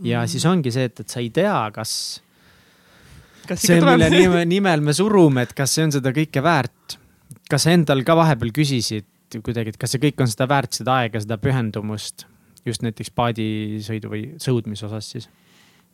[0.00, 0.28] ja mm.
[0.28, 1.92] siis ongi see, et, et sa ei tea, kas,
[3.46, 6.98] kas see, mille nimel, nimel me surume, et kas see on seda kõike väärt.
[7.50, 9.06] kas sa endal ka vahepeal küsisid
[9.44, 12.26] kuidagi, et kas see kõik on seda väärt, seda aega, seda pühendumust
[12.66, 15.28] just näiteks paadisõidu või sõudmise osas siis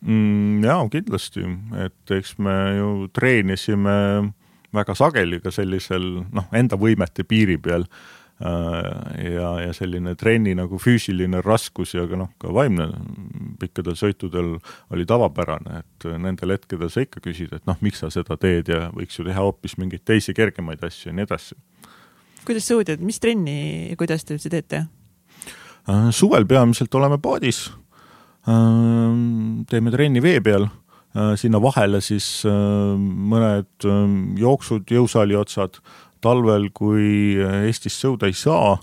[0.00, 0.64] mm,?
[0.64, 1.46] jaa, kindlasti,
[1.85, 3.96] et eks me ju treenisime
[4.76, 10.81] väga sageli ka sellisel noh, enda võimete piiri peal äh, ja, ja selline trenni nagu
[10.83, 12.90] füüsiline raskus ja ka noh, ka vaimne
[13.61, 14.57] pikkadel sõitudel
[14.92, 18.90] oli tavapärane, et nendel hetkedel sa ikka küsid, et noh, miks sa seda teed ja
[18.96, 21.57] võiks ju teha hoopis mingeid teisi kergemaid asju ja nii edasi.
[22.44, 24.87] kuidas sõudjad, mis trenni, kuidas te üldse teete?
[25.87, 27.68] Äh, suvel peamiselt oleme paadis,
[28.51, 29.14] äh,
[29.70, 30.66] teeme trenni vee peal,
[31.14, 33.87] äh, sinna vahele siis mõned
[34.38, 35.79] jooksud, jõusaali otsad,
[36.20, 38.79] talvel, kui Eestis sõuda ei saa,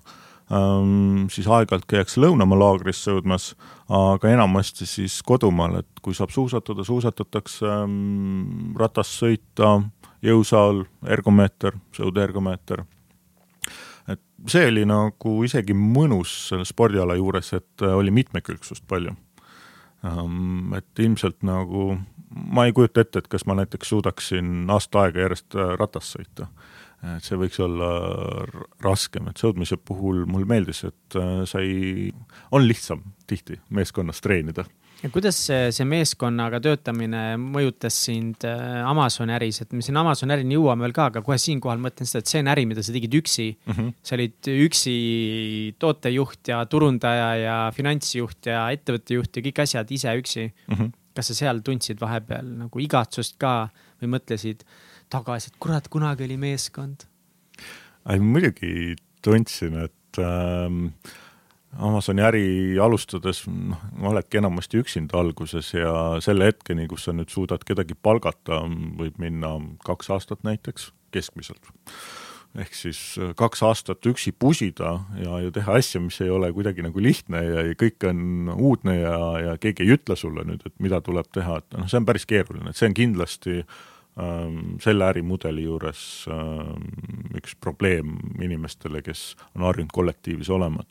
[1.33, 3.47] siis aeg-ajalt käiakse lõunamaa laagris sõudmas,
[3.89, 7.71] aga enamasti siis kodumaal, et kui saab suusatada, suusatatakse,
[8.77, 9.79] ratas sõita,
[10.23, 12.83] jõusaal, ergomeeter, sõudeergomeeter.
[12.83, 13.02] et
[14.49, 19.15] see oli nagu isegi mõnus selle spordiala juures, et äh, oli mitmekülgsust palju.
[20.03, 21.93] Ähm, et ilmselt nagu
[22.33, 26.49] ma ei kujuta ette, et kas ma näiteks suudaksin aasta aega järjest äh, ratast sõita.
[27.03, 27.87] et see võiks olla
[28.79, 32.11] raskem, et sõudmise puhul mulle meeldis, et äh, sai,
[32.51, 34.63] on lihtsam tihti meeskonnas treenida
[35.03, 40.35] ja kuidas see, see meeskonnaga töötamine mõjutas sind äh, Amazoni äris, et me siin Amazoni
[40.37, 42.95] ärini jõuame veel ka, aga kohe siinkohal mõtlen seda, et see on äri, mida sa
[42.95, 43.73] tegid üksi mm.
[43.73, 43.93] -hmm.
[44.03, 44.95] sa olid üksi
[45.79, 50.75] tootejuht ja turundaja ja finantsjuht ja ettevõtte juht ja kõik asjad ise üksi mm.
[50.75, 50.93] -hmm.
[51.15, 53.69] kas sa seal tundsid vahepeal nagu igatsust ka
[54.01, 54.63] või mõtlesid
[55.09, 57.07] tagasi, et kurat, kunagi oli meeskond?
[58.09, 60.87] ei muidugi tundsin, et ähm,
[61.81, 62.47] Amazoni äri
[62.81, 68.61] alustades noh, oledki enamasti üksinda alguses ja selle hetkeni, kus sa nüüd suudad kedagi palgata,
[68.99, 69.55] võib minna
[69.85, 71.71] kaks aastat näiteks keskmiselt.
[72.53, 76.83] ehk siis äh, kaks aastat üksi pusida ja, ja teha asja, mis ei ole kuidagi
[76.85, 80.75] nagu lihtne ja, ja kõik on uudne ja, ja keegi ei ütle sulle nüüd, et
[80.77, 85.07] mida tuleb teha, et noh, see on päris keeruline, et see on kindlasti ähm, selle
[85.09, 86.85] ärimudeli juures ähm,
[87.41, 90.85] üks probleem inimestele, kes on harjunud kollektiivis olema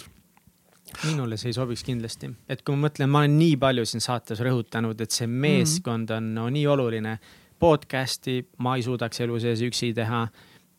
[1.07, 4.41] minule see ei sobiks kindlasti, et kui ma mõtlen, ma olen nii palju siin saates
[4.45, 7.19] rõhutanud, et see meeskond on no, nii oluline.
[7.63, 10.27] podcast'i ma ei suudaks elu sees üksi teha.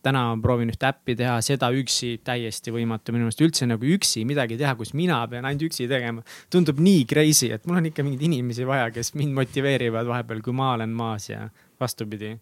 [0.03, 4.25] täna ma proovin ühte äppi teha, seda üksi täiesti võimatu, minu meelest üldse nagu üksi
[4.27, 6.23] midagi teha, kus mina pean ainult üksi tegema.
[6.49, 10.53] tundub nii crazy, et mul on ikka mingeid inimesi vaja, kes mind motiveerivad vahepeal, kui
[10.53, 11.49] ma olen maas ja
[11.79, 12.37] vastupidi.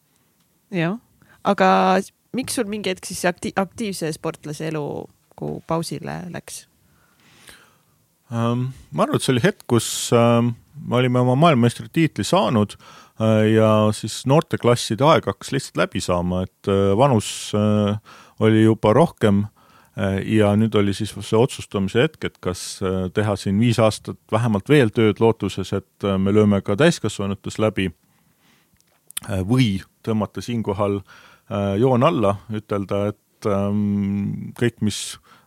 [0.72, 0.98] jah,
[1.44, 2.02] aga
[2.34, 4.86] miks sul mingi hetk siis akti aktiivse sportlase elu
[5.68, 6.66] pausile läks?
[8.32, 10.54] Ähm, ma arvan, et see oli hetk, kus ähm,
[10.88, 16.70] me olime oma maailmameistritiitli saanud äh, ja siis noorteklasside aeg hakkas lihtsalt läbi saama, et
[16.72, 17.98] äh, vanus äh,
[18.40, 19.48] oli juba rohkem
[20.24, 22.80] ja nüüd oli siis see otsustamise hetk, et kas
[23.14, 27.90] teha siin viis aastat vähemalt veel tööd lootuses, et me lööme ka täiskasvanutes läbi
[29.52, 31.02] või tõmmata siinkohal
[31.84, 35.02] joon alla, ütelda, et ähm, kõik, mis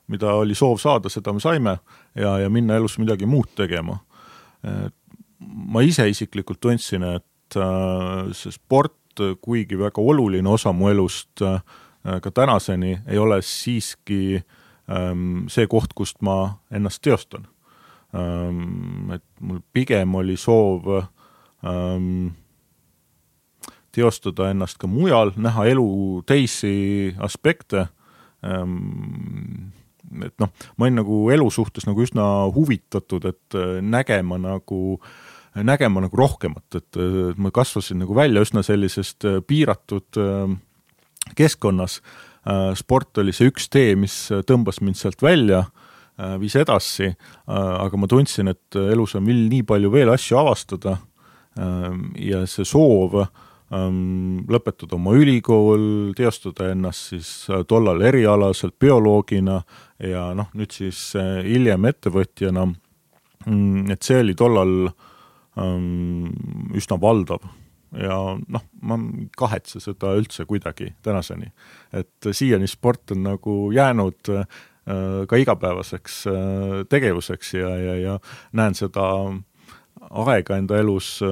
[0.08, 1.78] mida oli soov saada, seda me saime
[2.14, 3.98] ja, ja minna elus midagi muud tegema.
[5.44, 8.96] ma ise isiklikult tundsin, et äh, see sport,
[9.40, 11.60] kuigi väga oluline osa mu elust äh,
[12.20, 14.40] ka tänaseni, ei ole siiski
[14.88, 17.46] ähm, see koht, kust ma ennast teostan.
[18.14, 22.34] Ähm, et mul pigem oli soov ähm,
[23.94, 27.88] teostada ennast ka mujal, näha elu teisi aspekte
[28.44, 29.72] ähm,
[30.24, 34.98] et noh, ma olin nagu elu suhtes nagu üsna huvitatud, et äh, nägema nagu,
[35.54, 36.98] nägema nagu rohkemat, et
[37.40, 40.54] ma kasvasin nagu välja üsna sellisest äh, piiratud äh,
[41.38, 42.00] keskkonnas.
[42.76, 44.12] sport oli see üks tee, mis
[44.44, 45.62] tõmbas mind sealt välja,
[46.36, 47.06] viis edasi,
[47.48, 50.98] aga ma tundsin, et elus on veel nii palju veel asju avastada
[52.20, 53.16] ja see soov
[53.74, 57.30] lõpetada oma ülikool, teostada ennast siis
[57.68, 59.60] tollal erialaselt bioloogina
[60.02, 62.66] ja noh, nüüd siis äh, hiljem ettevõtjana,
[63.46, 66.30] mm, et see oli tollal um,
[66.74, 67.44] üsna valdav
[67.94, 71.52] ja noh, ma ei kahetse seda üldse kuidagi tänaseni.
[71.92, 74.46] et siiani sport on nagu jäänud äh,
[75.28, 78.18] ka igapäevaseks äh, tegevuseks ja, ja, ja
[78.52, 79.04] näen seda
[80.10, 81.28] aega enda elus äh,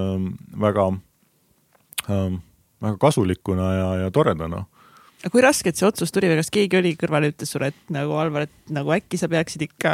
[0.61, 1.01] väga äh,,
[2.09, 4.65] väga kasulikuna ja, ja toredana
[5.23, 7.95] aga kui raskelt see otsus tuli või kas keegi oli kõrval ja ütles sulle, et
[7.95, 9.93] nagu Alvar, et nagu äkki sa peaksid ikka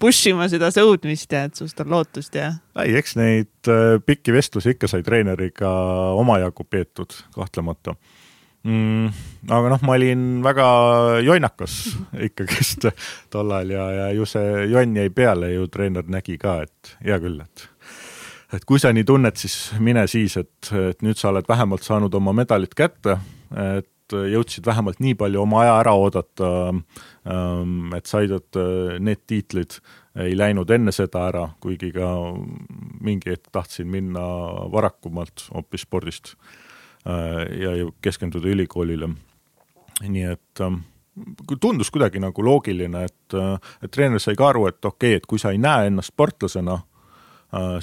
[0.00, 2.54] push ima seda sõudmist ja et sinust on lootust ja?
[2.80, 5.70] ei, eks neid äh, pikki vestlusi ikka sai treeneriga
[6.16, 7.94] omajagu peetud, kahtlemata
[8.64, 9.12] mm,.
[9.52, 10.68] aga noh, ma olin väga
[11.26, 11.76] jonnakas
[12.28, 12.88] ikkagist
[13.32, 17.44] tollal ja, ja ju see jonn jäi peale ju treener nägi ka, et hea küll,
[17.44, 17.68] et
[18.52, 22.14] et kui sa nii tunned, siis mine siis, et, et nüüd sa oled vähemalt saanud
[22.14, 23.18] oma medalid kätte,
[23.78, 29.22] et jõudsid vähemalt nii palju oma aja ära oodata, ähm, et said, et äh, need
[29.26, 29.78] tiitlid
[30.22, 32.10] ei läinud enne seda ära, kuigi ka
[33.00, 34.22] mingi hetk tahtsin minna
[34.72, 36.34] varakumalt hoopis spordist
[37.06, 39.08] äh, ja keskenduda ülikoolile.
[40.02, 40.82] nii et ähm,
[41.60, 45.26] tundus kuidagi nagu loogiline, et, äh, et treener sai ka aru, et okei okay,, et
[45.26, 46.80] kui sa ei näe ennast sportlasena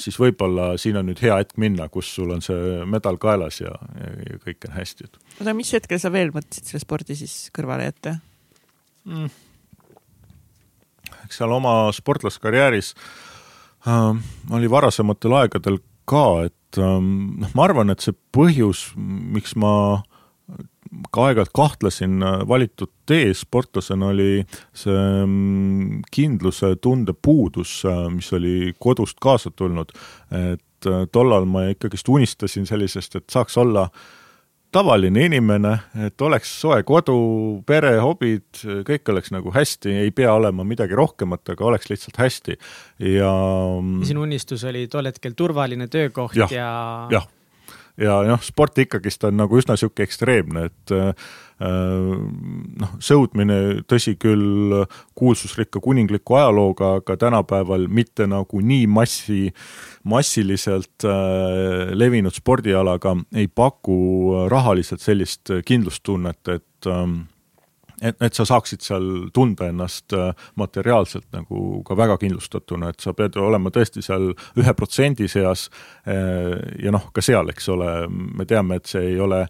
[0.02, 3.76] siis võib-olla siin on nüüd hea hetk minna, kus sul on see medal kaelas ja,
[4.00, 5.10] ja, ja kõik on hästi.
[5.40, 8.16] oota, mis hetkel sa veel mõtlesid selle spordi siis kõrvale jätta
[9.06, 9.30] mm.?
[11.26, 12.96] eks seal oma sportlaskarjääris
[13.86, 14.18] äh,
[14.58, 15.78] oli varasematel aegadel
[16.10, 20.02] ka, et ähm, noh äh,, ma arvan, et see põhjus, miks ma
[21.12, 28.32] ka aeg-ajalt kahtlesin äh, valitud tee sportlasena, oli see mm, kindluse tunde puudus, äh, mis
[28.34, 29.94] oli kodust kaasa tulnud.
[30.32, 33.90] et äh, tollal ma ikkagist unistasin sellisest, et saaks olla
[34.72, 35.72] tavaline inimene,
[36.06, 37.16] et oleks soe kodu,
[37.66, 42.58] pere, hobid, kõik oleks nagu hästi, ei pea olema midagi rohkemat, aga oleks lihtsalt hästi
[43.16, 43.34] ja.
[43.82, 46.72] Mm, sinu unistus oli tol hetkel turvaline töökoht ja, ja.
[47.14, 47.30] jah
[48.00, 53.60] ja noh, sport ikkagist on nagu üsna niisugune ekstreemne, et äh, noh, sõudmine,
[53.90, 54.78] tõsi küll,
[55.20, 59.42] kuulsusrikka kuningliku ajalooga, aga tänapäeval mitte nagu nii massi,
[60.08, 64.00] massiliselt äh, levinud spordialaga ei paku
[64.52, 67.22] rahaliselt sellist kindlustunnet, et ähm,
[68.02, 73.14] et, et sa saaksid seal tunda ennast äh, materiaalselt nagu ka väga kindlustatuna, et sa
[73.18, 75.68] pead olema tõesti seal ühe protsendi seas.
[76.08, 79.46] Äh, ja noh, ka seal, eks ole, me teame, et see ei ole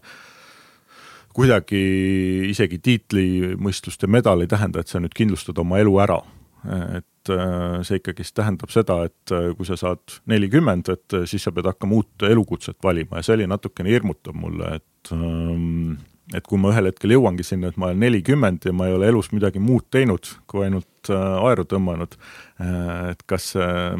[1.34, 1.80] kuidagi
[2.50, 6.20] isegi tiitlimõistlust ja medal ei tähenda, et sa nüüd kindlustad oma elu ära.
[6.60, 11.70] et äh, see ikkagist tähendab seda, et kui sa saad nelikümmend, et siis sa pead
[11.70, 15.94] hakkama uut elukutset valima ja see oli natukene hirmutav mulle, et ähm,
[16.34, 19.10] et kui ma ühel hetkel jõuangi sinna, et ma olen nelikümmend ja ma ei ole
[19.10, 22.16] elus midagi muud teinud, kui ainult äh, aeru tõmmanud,
[22.62, 23.98] äh, et kas, äh,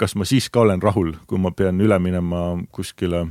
[0.00, 3.26] kas ma siis ka olen rahul, kui ma pean üle minema kuskile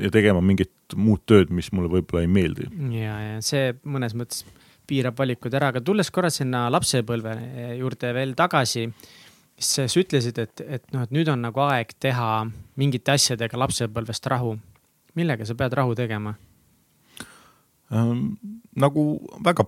[0.00, 2.70] ja tegema mingit muud tööd, mis mulle võib-olla ei meeldi.
[2.96, 4.44] ja, ja see mõnes mõttes
[4.86, 7.32] piirab valikud ära, aga tulles korra sinna lapsepõlve
[7.80, 8.86] juurde veel tagasi,
[9.58, 12.44] siis sa ütlesid, et, et noh, et nüüd on nagu aeg teha
[12.78, 14.58] mingite asjadega lapsepõlvest rahu.
[15.16, 16.36] millega sa pead rahu tegema?
[17.94, 18.36] Ähm,
[18.74, 19.06] nagu
[19.44, 19.66] väga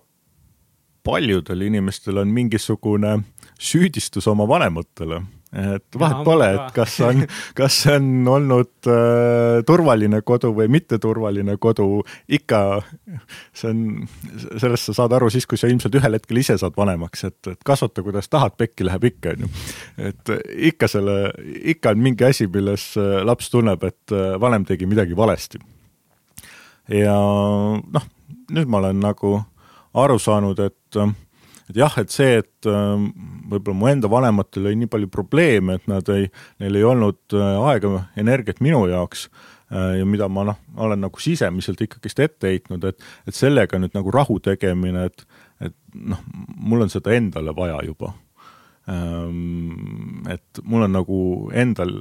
[1.06, 3.18] paljudel inimestel on mingisugune
[3.58, 7.22] süüdistus oma vanematele et vahet pole, et kas on,
[7.56, 12.02] kas see on olnud äh, turvaline kodu või mitteturvaline kodu,
[12.38, 12.60] ikka
[13.56, 13.80] see on,
[14.60, 17.64] sellest sa saad aru siis, kui sa ilmselt ühel hetkel ise saad vanemaks, et, et
[17.66, 19.50] kasvata kuidas tahad, pekki läheb ikka, on ju.
[20.10, 20.36] et
[20.72, 21.16] ikka selle,
[21.74, 25.64] ikka on mingi asi, milles äh, laps tunneb, et äh, vanem tegi midagi valesti
[26.92, 27.16] ja
[27.78, 28.10] noh,
[28.54, 29.38] nüüd ma olen nagu
[29.98, 31.00] aru saanud, et
[31.68, 32.68] et jah, et see, et
[33.48, 36.28] võib-olla mu enda vanematel oli nii palju probleeme, et nad ei,
[36.62, 41.20] neil ei olnud äh, aega, energiat minu jaoks äh, ja mida ma noh, olen nagu
[41.20, 45.26] sisemiselt ikkagist ette heitnud, et, et sellega nüüd nagu rahu tegemine, et,
[45.68, 46.22] et noh,
[46.56, 48.14] mul on seda endale vaja juba.
[48.88, 51.20] Ähm, et mul on nagu
[51.52, 51.98] endal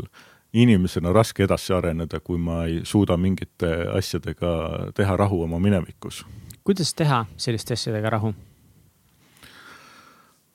[0.54, 4.52] inimesena raske edasi areneda, kui ma ei suuda mingite asjadega
[4.96, 6.26] teha rahu oma minevikus.
[6.64, 8.34] kuidas teha selliste asjadega rahu?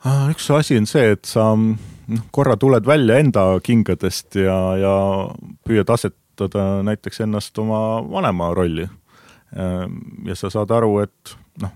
[0.04, 4.94] Ah, üks asi on see, et sa noh, korra tuled välja enda kingadest ja, ja
[5.64, 8.88] püüad asetada näiteks ennast oma vanema rolli.
[9.54, 11.70] Ehm, ja sa saad aru, et noh,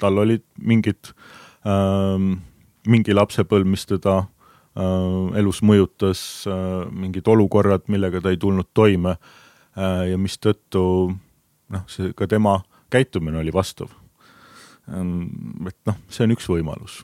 [0.00, 1.12] tal olid mingid
[1.66, 2.38] ähm,,
[2.88, 4.37] mingi lapsepõlv, mis teda äh,
[5.38, 10.82] elus mõjutas äh,, mingid olukorrad, millega ta ei tulnud toime äh, ja mistõttu
[11.74, 12.60] noh, see ka tema
[12.92, 13.90] käitumine oli vastav
[14.92, 15.66] ähm,.
[15.66, 17.02] et noh, see on üks võimalus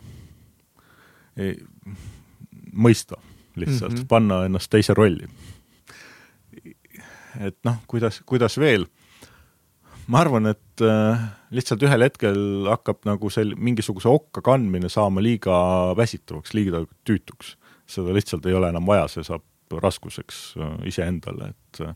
[2.74, 3.18] mõista
[3.58, 4.08] lihtsalt mm, -hmm.
[4.08, 5.28] panna ennast teise rolli.
[7.40, 8.87] et noh, kuidas, kuidas veel,
[10.06, 11.18] ma arvan, et äh,
[11.50, 15.56] lihtsalt ühel hetkel hakkab nagu sel-, mingisuguse okka kandmine saama liiga
[15.96, 17.56] väsitavaks, liiga tüütuks.
[17.86, 19.42] Seda lihtsalt ei ole enam vaja, see saab
[19.82, 21.94] raskuseks äh, iseendale, et äh,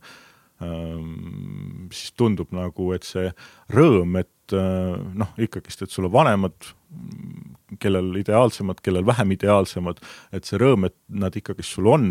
[1.95, 3.31] siis tundub nagu, et see
[3.75, 6.73] rõõm, et äh, noh, ikkagist, et sul on vanemad,
[7.83, 10.03] kellel ideaalsemad, kellel vähem ideaalsemad,
[10.35, 12.11] et see rõõm, et nad ikkagi sul on,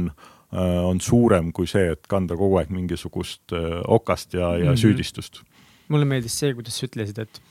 [0.53, 4.73] äh, on suurem kui see, et kanda kogu aeg mingisugust äh, okast ja, ja mm
[4.73, 4.81] -hmm.
[4.85, 5.43] süüdistust.
[5.87, 7.41] mulle meeldis see, kuidas sa ütlesid, et,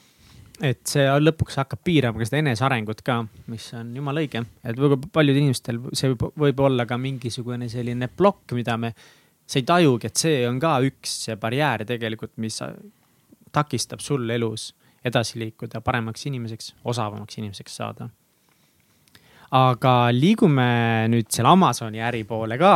[0.64, 3.18] et see lõpuks hakkab piirama ka seda enesearengut ka,
[3.52, 8.08] mis on jumala õige, et võib-olla paljudel inimestel see võib, võib olla ka mingisugune selline
[8.08, 8.92] plokk, mida me,
[9.46, 12.60] sa ei tajugi, et see on ka üks barjäär tegelikult, mis
[13.52, 14.70] takistab sul elus
[15.06, 18.08] edasi liikuda, paremaks inimeseks, osavamaks inimeseks saada.
[19.56, 22.72] aga liigume nüüd selle Amazoni äri poole ka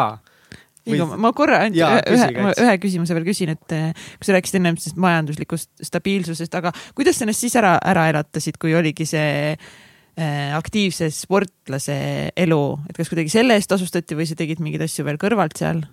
[0.92, 1.20] Või...
[1.24, 4.80] ma korra ainult ühe, ühe, ühe küsimuse veel küsin, et eh, kui sa rääkisid ennem
[4.80, 10.50] sellest majanduslikust stabiilsusest, aga kuidas sa ennast siis ära, ära elatasid, kui oligi see äh,
[10.56, 12.00] aktiivse sportlase
[12.34, 15.86] elu, et kas kuidagi selle eest tasustati või sa tegid mingeid asju veel kõrvalt seal?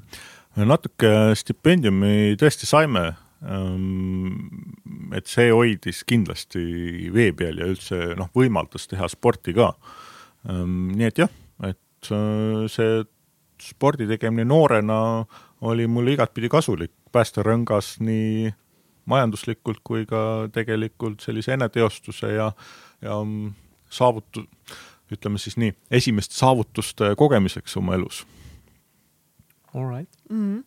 [0.58, 3.12] natuke stipendiumi tõesti saime
[3.46, 4.50] Ehm,
[5.14, 9.74] et see hoidis kindlasti vee peal ja üldse noh, võimaldas teha sporti ka.
[10.50, 11.34] Ehm, nii et jah,
[11.68, 13.04] et äh, see
[13.64, 15.26] spordi tegemine noorena
[15.62, 18.52] oli mulle igatpidi kasulik, päästerõngas nii
[19.08, 22.52] majanduslikult kui ka tegelikult sellise eneteostuse ja,
[23.02, 23.20] ja
[23.90, 24.48] saavutu-,
[25.12, 28.26] ütleme siis nii, esimeste saavutuste kogemiseks oma elus.
[29.74, 30.56] All right mm.
[30.56, 30.66] -hmm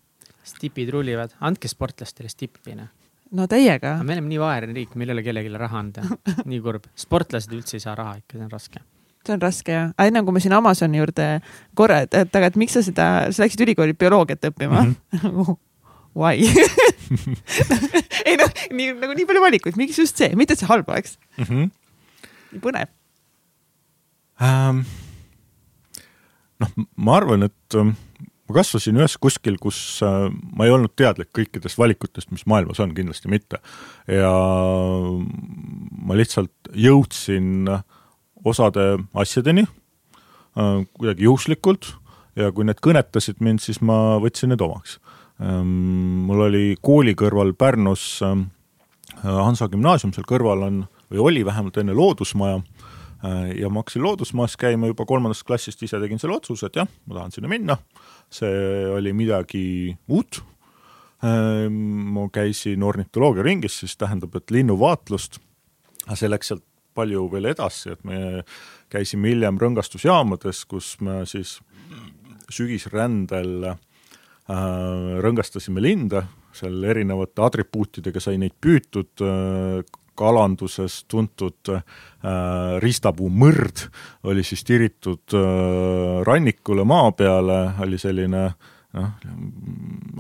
[0.51, 2.89] stipid rullivad, andke sportlastele stippi noh.
[3.37, 3.99] no täiega.
[4.03, 6.07] me oleme nii vaene riik, meil ei ole kellelegi raha anda,
[6.51, 6.89] nii kurb.
[6.97, 8.83] sportlased üldse ei saa raha ikka, see on raske
[9.27, 11.27] see on raske jah, aga enne kui me siin Amazoni juurde
[11.79, 14.95] korra, et, et aga, et miks sa seda, sa läksid ülikooli bioloogiat õppima mm?
[15.17, 15.59] -hmm.
[16.21, 16.43] Why
[18.29, 21.19] ei noh, nii nagu nii palju valikuid, miks just see, mitte et see halb oleks
[21.39, 21.45] mm.
[21.45, 22.61] -hmm.
[22.65, 22.91] põnev
[24.41, 24.85] um,.
[26.61, 27.95] noh, ma arvan, et um,
[28.49, 32.95] ma kasvasin ühes kuskil, kus äh, ma ei olnud teadlik kõikidest valikutest, mis maailmas on,
[32.97, 33.61] kindlasti mitte.
[34.09, 34.33] ja
[36.01, 37.69] ma lihtsalt jõudsin
[38.45, 41.95] osade asjadeni äh, kuidagi juhuslikult
[42.39, 44.99] ja kui need kõnetasid mind, siis ma võtsin need omaks.
[45.41, 48.39] Ähm, mul oli kooli kõrval Pärnus äh,
[49.25, 52.63] Hansa gümnaasium, seal kõrval on, või oli vähemalt enne loodusmaja
[53.53, 57.19] ja ma hakkasin loodusmajas käima juba kolmandast klassist, ise tegin selle otsuse, et jah, ma
[57.19, 57.77] tahan sinna minna
[58.31, 60.41] see oli midagi uut.
[61.27, 61.75] Ehm,
[62.15, 65.41] ma käisin ornitoloogia ringis, siis tähendab, et linnuvaatlust,
[66.15, 66.65] see läks sealt
[67.01, 68.43] palju veel edasi, et me
[68.93, 71.59] käisime hiljem rõngastusjaamades, kus me siis
[72.51, 73.81] sügisrändel äh,
[75.25, 76.25] rõngastasime linde,
[76.57, 79.83] seal erinevate atribuutidega sai neid püütud äh,,
[80.21, 81.83] kalanduses tuntud äh,
[82.83, 83.87] riistapuu mõrd
[84.29, 88.51] oli siis tiritud äh, rannikule maa peale, oli selline
[88.97, 89.11] noh,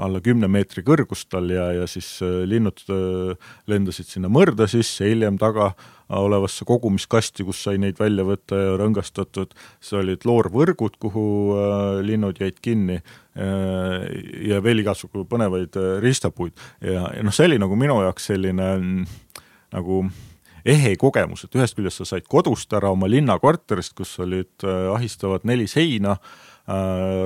[0.00, 5.08] alla kümne meetri kõrgust tal ja, ja siis äh, linnud äh, lendasid sinna mõrda sisse,
[5.10, 5.72] hiljem taga
[6.10, 12.40] olevasse kogumiskasti, kus sai neid välja võtta ja rõngastatud, see olid loorvõrgud, kuhu äh, linnud
[12.42, 13.00] jäid kinni
[13.40, 16.50] ja veel igasugu põnevaid riistapuid.
[16.82, 19.38] Ja, ja noh, see oli nagu minu jaoks selline äh,
[19.70, 20.02] nagu
[20.66, 25.70] ehe kogemus, et ühest küljest sa said kodust ära oma linnakorterist, kus olid ahistavad neli
[25.70, 26.49] seina äh,,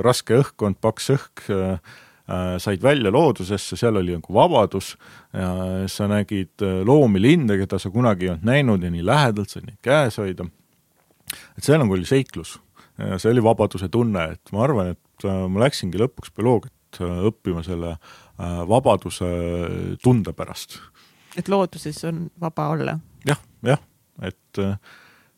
[0.05, 4.95] raske õhkkond, paks õhk äh,, äh said välja loodusesse, seal oli nagu vabadus
[5.33, 5.49] ja
[5.91, 9.67] sa nägid äh, loomi, linde, keda sa kunagi ei olnud näinud ja nii lähedalt said
[9.67, 10.47] neid käes hoida.
[11.57, 12.57] et see nagu oli seiklus
[12.97, 17.59] ja see oli vabaduse tunne, et ma arvan, et äh, ma läksingi lõpuks bioloogiat õppima
[17.59, 17.97] selle
[18.39, 19.27] vabaduse
[19.99, 20.77] tunde pärast
[21.37, 23.35] et looduses on vaba olla ja,?
[23.35, 23.81] jah, jah,
[24.21, 24.77] et äh,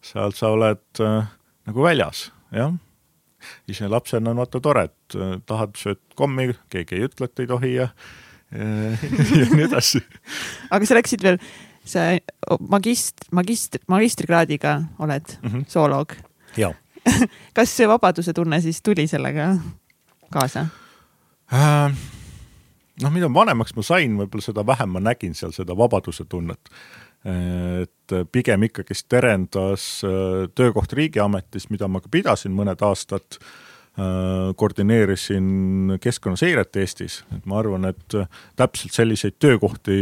[0.03, 1.29] seal sa oled äh,
[1.67, 2.75] nagu väljas, jah.
[3.67, 7.49] Ise lapsena on vaata tore, et äh, tahad, sööd kommi, keegi ei ütle, et ei
[7.49, 7.89] tohi ja
[9.39, 9.99] ja nii edasi.
[10.71, 11.39] aga sa läksid veel,
[11.83, 12.05] sa
[12.63, 15.65] magist-, magist-, magistrikraadiga oled mm -hmm.
[15.67, 16.15] zooloog.
[17.57, 19.57] kas see vabaduse tunne siis tuli sellega
[20.31, 20.67] kaasa
[21.53, 21.91] äh,?
[23.01, 26.71] noh, mida vanemaks ma sain, võib-olla seda vähem ma nägin seal seda vabaduse tunnet.
[27.27, 33.39] Et pigem ikkagist terendas äh, töökoht riigiametis, mida ma ka pidasin mõned aastad
[33.97, 38.15] Äh, koordineerisin keskkonnaseiret Eestis, et ma arvan, et
[38.53, 39.95] täpselt selliseid töökohti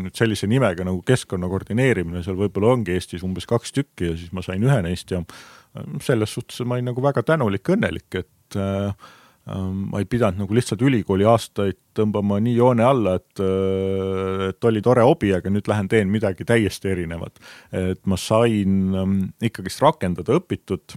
[0.00, 4.32] nüüd sellise nimega nagu keskkonna koordineerimine, seal võib-olla ongi Eestis umbes kaks tükki ja siis
[4.32, 8.56] ma sain ühe neist ja äh, selles suhtes ma olin nagu väga tänulik, õnnelik, et
[8.56, 9.12] äh,
[9.44, 13.42] ma ei pidanud nagu lihtsalt ülikooli aastaid tõmbama nii joone alla, et,
[14.48, 17.36] et oli tore hobi, aga nüüd lähen teen midagi täiesti erinevat.
[17.72, 20.96] et ma sain ähm, ikkagist rakendada õpitut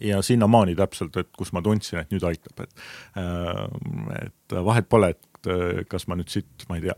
[0.00, 2.72] ja sinnamaani täpselt, et kus ma tundsin, et nüüd aitab, et
[3.20, 6.96] äh, et vahet pole, et äh, kas ma nüüd siit, ma ei tea,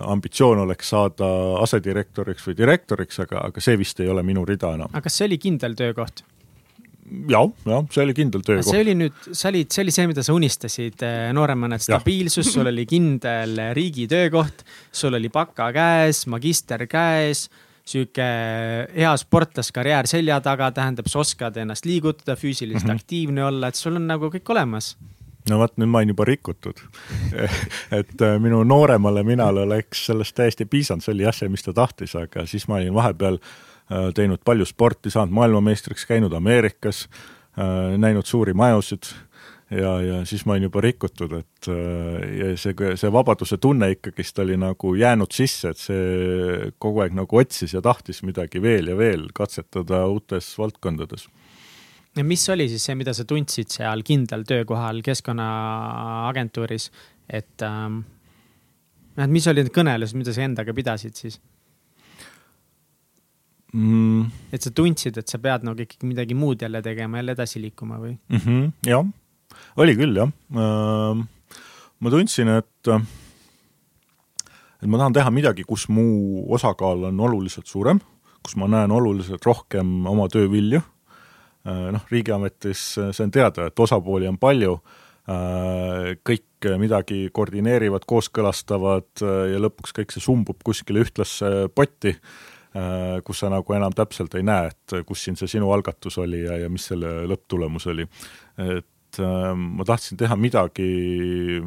[0.00, 1.28] ambitsioon oleks saada
[1.60, 4.88] asedirektoriks või direktoriks, aga, aga see vist ei ole minu rida enam.
[4.94, 6.24] aga kas see oli kindel töökoht?
[7.30, 8.70] Jah, jah, see oli kindel töökoht.
[8.70, 12.50] see oli nüüd, sa olid, see oli see, mida sa unistasid äh, nooremana, et stabiilsus,
[12.54, 17.46] sul oli kindel riigi töökoht, sul oli baka käes, magister käes
[17.86, 18.24] sihuke
[18.96, 23.04] hea sportlaskarjäär selja taga, tähendab, sa oskad ennast liigutada, füüsiliselt mm -hmm.
[23.04, 24.96] aktiivne olla, et sul on nagu kõik olemas
[25.50, 26.82] no vot, nüüd ma olen juba rikutud
[28.00, 31.72] et äh, minu nooremale minale oleks sellest täiesti piisanud, see oli jah see, mis ta
[31.72, 33.54] tahtis, aga siis ma olin vahepeal äh,
[34.14, 37.06] teinud palju sporti, saanud maailmameistriks, käinud Ameerikas,
[37.58, 39.10] äh, näinud suuri majusid
[39.70, 44.38] ja, ja siis ma olin juba rikutud, et äh, ja see, see vabaduse tunne ikkagist
[44.42, 48.98] oli nagu jäänud sisse, et see kogu aeg nagu otsis ja tahtis midagi veel ja
[48.98, 51.28] veel katsetada uutes valdkondades.
[52.16, 56.90] ja mis oli siis see, mida sa tundsid seal kindlal töökohal Keskkonnaagentuuris,
[57.28, 58.04] et ähm,
[59.16, 61.40] et mis olid need kõnelused, mida sa endaga pidasid siis?
[63.76, 64.30] Mm.
[64.56, 67.98] et sa tundsid, et sa pead nagu ikkagi midagi muud jälle tegema, jälle edasi liikuma
[68.00, 68.38] või mm?
[68.40, 69.04] -hmm, jah
[69.82, 70.32] oli küll, jah.
[70.56, 71.22] Äh,
[72.00, 72.90] ma tundsin, et,
[74.80, 76.06] et ma tahan teha midagi, kus mu
[76.56, 78.00] osakaal on oluliselt suurem,
[78.44, 80.82] kus ma näen oluliselt rohkem oma töö vilju.
[81.66, 84.78] Äh, noh, riigiametis see on teada, et osapooli on palju,
[85.32, 86.44] äh, kõik
[86.80, 92.14] midagi koordineerivad, kooskõlastavad ja lõpuks kõik see sumbub kuskile ühtlasse potti
[93.24, 96.58] kus sa nagu enam täpselt ei näe, et kus siin see sinu algatus oli ja,
[96.60, 98.04] ja mis selle lõpptulemus oli.
[98.60, 101.60] et et äh, ma tahtsin teha midagi,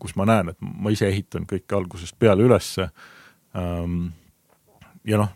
[0.00, 2.88] kus ma näen, et ma ise ehitan kõike algusest peale ülesse.
[3.56, 4.10] Ähm,
[5.08, 5.32] ja noh,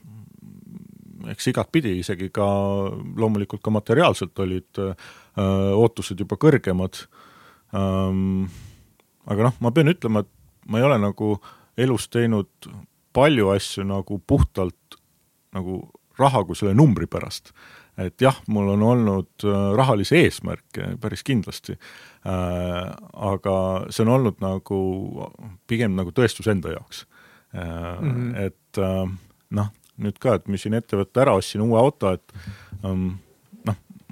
[1.33, 2.47] eks igatpidi, isegi ka
[3.17, 4.95] loomulikult ka materiaalselt olid äh,
[5.79, 7.05] ootused juba kõrgemad.
[7.77, 8.47] Ähm,
[9.27, 11.37] aga noh, ma pean ütlema, et ma ei ole nagu
[11.81, 12.51] elus teinud
[13.13, 14.99] palju asju nagu puhtalt
[15.53, 15.83] nagu
[16.19, 17.53] raha kui selle numbri pärast
[18.01, 23.57] et jah, mul on olnud äh, rahalisi eesmärke päris kindlasti äh,, aga
[23.93, 24.79] see on olnud nagu
[25.69, 27.05] pigem nagu tõestus enda jaoks
[27.55, 28.01] äh,.
[28.01, 28.37] Mm -hmm.
[28.47, 29.13] et äh,
[29.51, 29.69] noh,
[30.01, 32.33] nüüd ka, et müüsin ettevõtte ära, ostsin uue auto, et
[32.85, 33.21] ähm,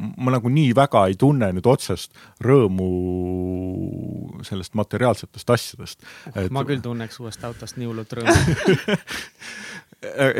[0.00, 2.90] ma nagu nii väga ei tunne nüüd otsest rõõmu
[4.46, 6.36] sellest materiaalsetest asjadest uh,.
[6.36, 6.50] Et...
[6.54, 8.88] ma küll tunneks uuest autost nii hullult rõõmu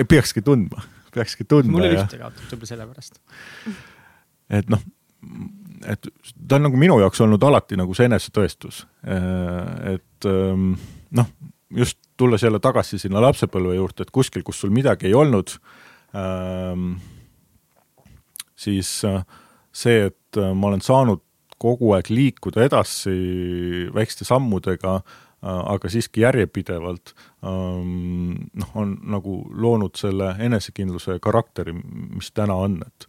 [0.15, 1.73] peakski tundma peakski tundma.
[1.73, 3.21] mul oli ühtegi autot, võib-olla sellepärast.
[4.61, 4.83] et noh,
[5.91, 6.11] et
[6.49, 8.85] ta on nagu minu jaoks olnud alati nagu see enesetõestus.
[9.95, 10.73] et ähm,
[11.17, 11.31] noh,
[11.77, 15.57] just tulles jälle tagasi sinna lapsepõlve juurde, et kuskil, kus sul midagi ei olnud,
[16.15, 16.93] ähm,
[18.57, 19.25] siis äh,
[19.73, 21.25] see, et äh, ma olen saanud
[21.61, 23.13] kogu aeg liikuda edasi
[23.95, 25.01] väikeste sammudega
[25.41, 27.15] Äh, aga siiski järjepidevalt
[27.49, 33.07] ähm, noh, on nagu loonud selle enesekindluse karakteri, mis täna on, et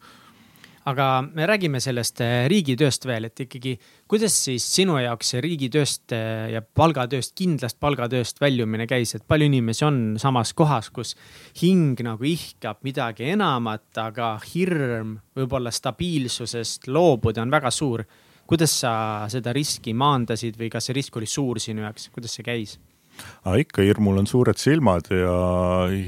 [0.89, 3.75] aga me räägime sellest äh, riigitööst veel, et ikkagi,
[4.09, 9.49] kuidas siis sinu jaoks see riigitööst äh, ja palgatööst, kindlast palgatööst väljumine käis, et palju
[9.51, 11.13] inimesi on samas kohas, kus
[11.61, 18.05] hing nagu ihkab midagi enamat, aga hirm võib-olla stabiilsusest loobuda on väga suur.
[18.51, 18.93] Kuidas sa
[19.31, 22.79] seda riski maandasid või kas see risk oli suur sinu jaoks, kuidas see käis?
[23.43, 25.35] Aga ikka hirmul on suured silmad ja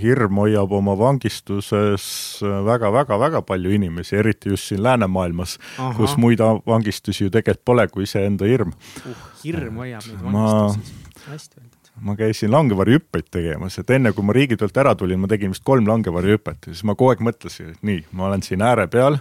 [0.01, 2.06] hirm hoiab oma vangistuses
[2.41, 5.58] väga-väga-väga palju inimesi, eriti just siin läänemaailmas,
[5.97, 8.74] kus muid vangistusi ju tegelikult pole kui iseenda hirm.
[9.04, 9.24] Uh,.
[9.43, 11.91] hirm hoiab neid vangistuses ma..., hästi öeldud.
[12.04, 15.89] ma käisin langevarjuhüppeid tegemas, et enne kui ma riigitöölt ära tulin, ma tegin vist kolm
[15.89, 19.20] langevarjuhüpet ja siis ma kogu aeg mõtlesin, et nii, ma olen siin ääre peal,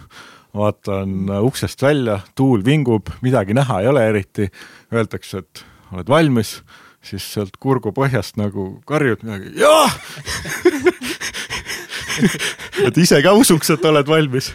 [0.57, 4.49] vaatan uksest välja, tuul vingub, midagi näha ei ole eriti,
[4.93, 6.59] öeldakse, et oled valmis,
[7.03, 9.93] siis sealt kurgu põhjast nagu karjud midagi, jah
[12.87, 14.53] et ise ka usuks, et oled valmis.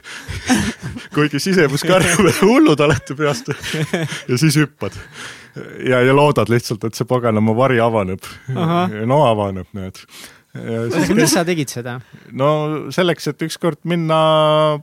[1.15, 3.45] kuigi sisemus karjub, et hullud olete peast
[4.29, 4.93] ja siis hüppad.
[5.83, 8.21] ja, ja loodad lihtsalt, et see paganama vari avaneb.
[9.05, 9.95] no avaneb, näed
[10.55, 11.97] miks sa tegid seda?
[12.35, 12.49] no
[12.93, 14.19] selleks, et ükskord minna,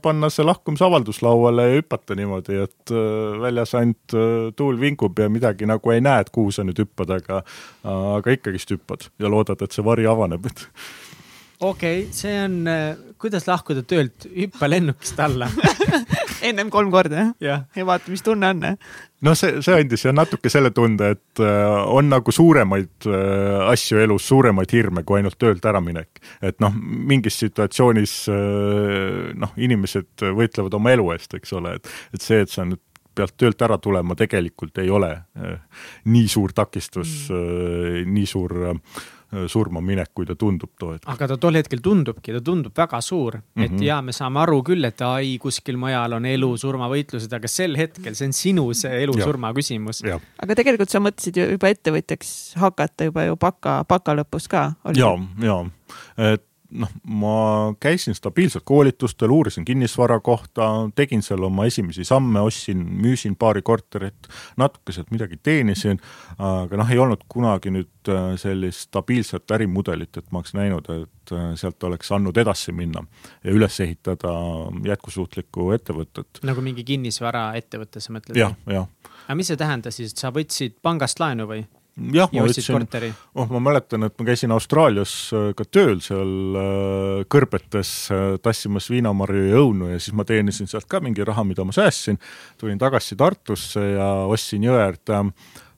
[0.03, 5.29] panna see lahkumisavaldus lauale ja hüpata niimoodi, et äh, väljas ainult äh, tuul vingub ja
[5.31, 7.41] midagi nagu ei näe, et kuhu sa nüüd hüppad, aga
[7.85, 10.67] aga ikkagist hüppad ja loodad, et see vari avaneb, et
[11.59, 15.47] okei okay,, see on, äh, kuidas lahkuda töölt, hüppa lennukist alla
[16.49, 17.65] ennem kolm korda jah?
[17.75, 18.63] ja vaata, mis tunne on.
[19.23, 24.01] no see, see andis jah natuke selle tunde, et äh, on nagu suuremaid äh, asju
[24.03, 26.19] elus, suuremaid hirme kui ainult töölt äraminek.
[26.41, 28.17] et noh, mingis situatsioonis
[29.35, 32.81] noh, inimesed võitlevad oma elu eest, eks ole, et, et see, et sa nüüd
[33.15, 35.07] pealt töölt ära tulema tegelikult ei ole
[36.11, 38.57] nii suur takistus mm., nii suur
[39.35, 41.07] äh, Äh, surma minek, kui ta tundub too hetk.
[41.11, 43.65] aga ta tol hetkel tundubki, ta tundub väga suur mm, -hmm.
[43.65, 48.15] et ja me saame aru küll, et ai, kuskil mujal on elu-surmavõitlused, aga sel hetkel
[48.15, 50.03] see on sinu see elu-surma küsimus.
[50.05, 54.73] aga tegelikult sa mõtlesid ju juba ettevõtjaks hakata juba ju baka, baka lõpus ka?
[54.95, 55.11] ja,
[55.41, 55.59] ja,
[56.17, 57.35] et noh, ma
[57.79, 64.27] käisin stabiilselt koolitustel, uurisin kinnisvara kohta, tegin seal oma esimesi samme, ostsin, müüsin paari korterit,
[64.57, 66.01] natuke sealt midagi teenisin,
[66.37, 71.35] aga noh, ei olnud kunagi nüüd äh, sellist stabiilset ärimudelit, et ma oleks näinud, et
[71.35, 73.05] äh, sealt oleks andnud edasi minna
[73.43, 74.33] ja üles ehitada
[74.85, 76.43] jätkusuutlikku ettevõtet.
[76.45, 78.39] nagu mingi kinnisvaraettevõte, sa mõtled?
[78.39, 78.89] jah, jah.
[79.25, 81.65] aga mis see tähendas siis, et sa võtsid pangast laenu või?
[81.95, 87.25] Jah, ma võtsin, oh ma mäletan, et ma käisin Austraalias äh, ka tööl seal äh,
[87.31, 91.65] kõrbetes äh, tassimas viinamarju ja õunu ja siis ma teenisin sealt ka mingi raha, mida
[91.67, 92.19] ma säästsin.
[92.59, 95.23] tulin tagasi Tartusse ja ostsin jõe äärde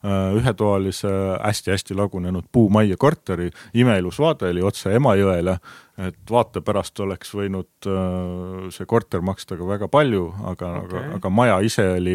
[0.07, 1.09] ühetoalise
[1.41, 5.57] hästi-hästi lagunenud puumajja korteri, imeilus vaade oli otse Emajõele,
[6.05, 7.89] et vaate pärast oleks võinud
[8.71, 12.13] see korter maksta ka väga palju, aga okay., aga, aga maja ise oli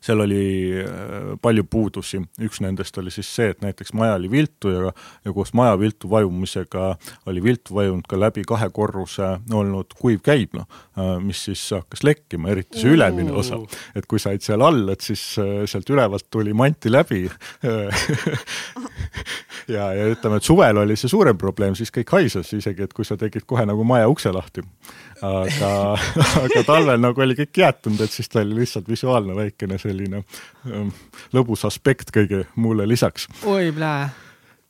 [0.00, 0.44] seal oli
[0.80, 4.92] äh, palju puudusi, üks nendest oli siis see, et näiteks maja oli viltu ja,
[5.24, 6.94] ja koos maja viltu vajumisega
[7.30, 10.66] oli viltu vajunud ka läbi kahe korruse olnud kuiv käibla,
[10.98, 13.60] äh, mis siis hakkas lekkima, eriti see ülemine osa.
[13.94, 17.26] et kui said seal all, et siis äh, sealt ülevalt tuli manti läbi
[19.68, 23.06] ja, ja ütleme, et suvel oli see suurem probleem, siis kõik haises isegi, et kui
[23.06, 24.64] sa tegid kohe nagu maja ukse lahti.
[25.20, 25.70] aga,
[26.44, 30.24] aga talvel nagu oli kõik jäätunud, et siis ta oli lihtsalt visuaalne väikene selline
[30.70, 30.90] ähm,
[31.36, 33.28] lõbus aspekt kõige muule lisaks.
[33.44, 34.08] oi, plää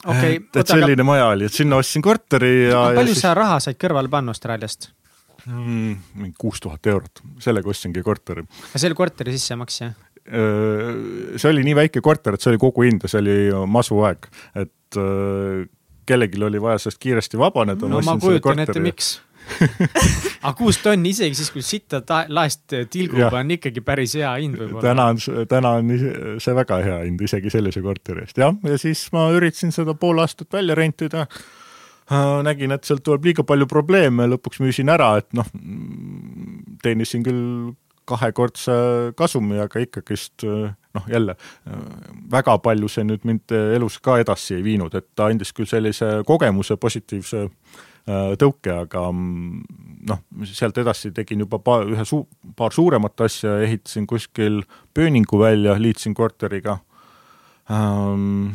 [0.04, 0.38] okay,.
[0.40, 1.08] et, et selline aga...
[1.12, 2.88] maja oli, et sinna ostsin korteri ja.
[2.96, 3.38] palju ja sa siis...
[3.40, 4.90] raha said kõrvale panna Austraaliast?
[5.46, 5.96] mm,?
[6.20, 8.46] mingi kuus tuhat eurot, sellega ostsingi korteri.
[8.74, 9.98] see oli korteri sissemaks, jah?
[10.30, 14.28] see oli nii väike korter, et see oli kogu hind ja see oli masuaeg,
[14.60, 14.98] et
[16.10, 17.88] kellelgi oli vaja sellest kiiresti vabaneda.
[17.88, 19.16] no ma kujutan ette, miks
[20.40, 22.00] aga kuus tonni isegi siis, kui sitta
[22.32, 24.84] laest tilgub, on ikkagi päris hea hind võib-olla.
[24.84, 25.94] täna on, täna on
[26.42, 28.38] see väga hea hind isegi sellise korteri eest.
[28.40, 31.26] Jah, ja siis ma üritasin seda pool aastat välja rentida.
[32.10, 35.46] Äh, nägin, et sealt tuleb liiga palju probleeme, lõpuks müüsin ära, et noh,
[36.82, 37.72] teenisin küll
[38.10, 38.74] kahekordse
[39.14, 41.36] kasumi, aga ikkagist noh, jälle
[42.32, 46.08] väga palju see nüüd mind elus ka edasi ei viinud, et ta andis küll sellise
[46.26, 49.62] kogemuse, positiivse Äh, tõuke, aga mm,
[50.08, 52.26] noh, sealt edasi tegin juba paar, ühe suu-,
[52.56, 54.62] paar suuremat asja, ehitasin kuskil
[54.94, 56.78] Pööningu välja, liitsin korteriga
[57.70, 58.52] ähm,.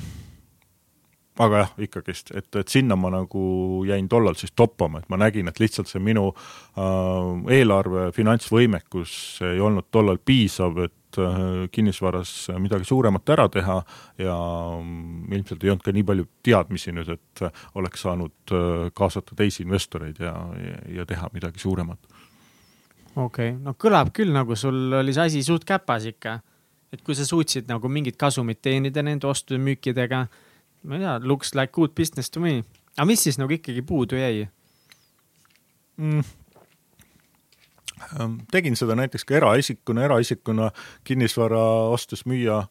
[1.39, 5.49] aga jah, ikkagist, et, et sinna ma nagu jäin tollal siis toppama, et ma nägin,
[5.51, 12.86] et lihtsalt see minu äh, eelarve finantsvõimekus ei olnud tollal piisav, et Äh, kinnisvaras midagi
[12.86, 13.76] suuremat ära teha
[14.20, 14.36] ja
[14.82, 17.43] mm, ilmselt ei olnud ka nii palju teadmisi nüüd, et
[17.80, 20.34] oleks saanud äh, kaasata teisi investoreid ja,
[20.91, 21.99] ja, teha midagi suuremat.
[23.16, 26.39] okei okay., no kõlab küll nagu sul oli see asi suht käpas ikka.
[26.91, 30.26] et kui sa suutsid nagu mingit kasumit teenida nende ostude-müükidega,
[30.84, 32.63] ma ei tea, looks like good business to me.
[32.97, 34.47] aga mis siis nagu ikkagi puudu jäi
[35.97, 36.44] mm.?
[38.19, 40.71] Ehm, tegin seda näiteks ka eraisikuna, eraisikuna
[41.03, 41.63] kinnisvara
[41.95, 42.63] ostes-müüa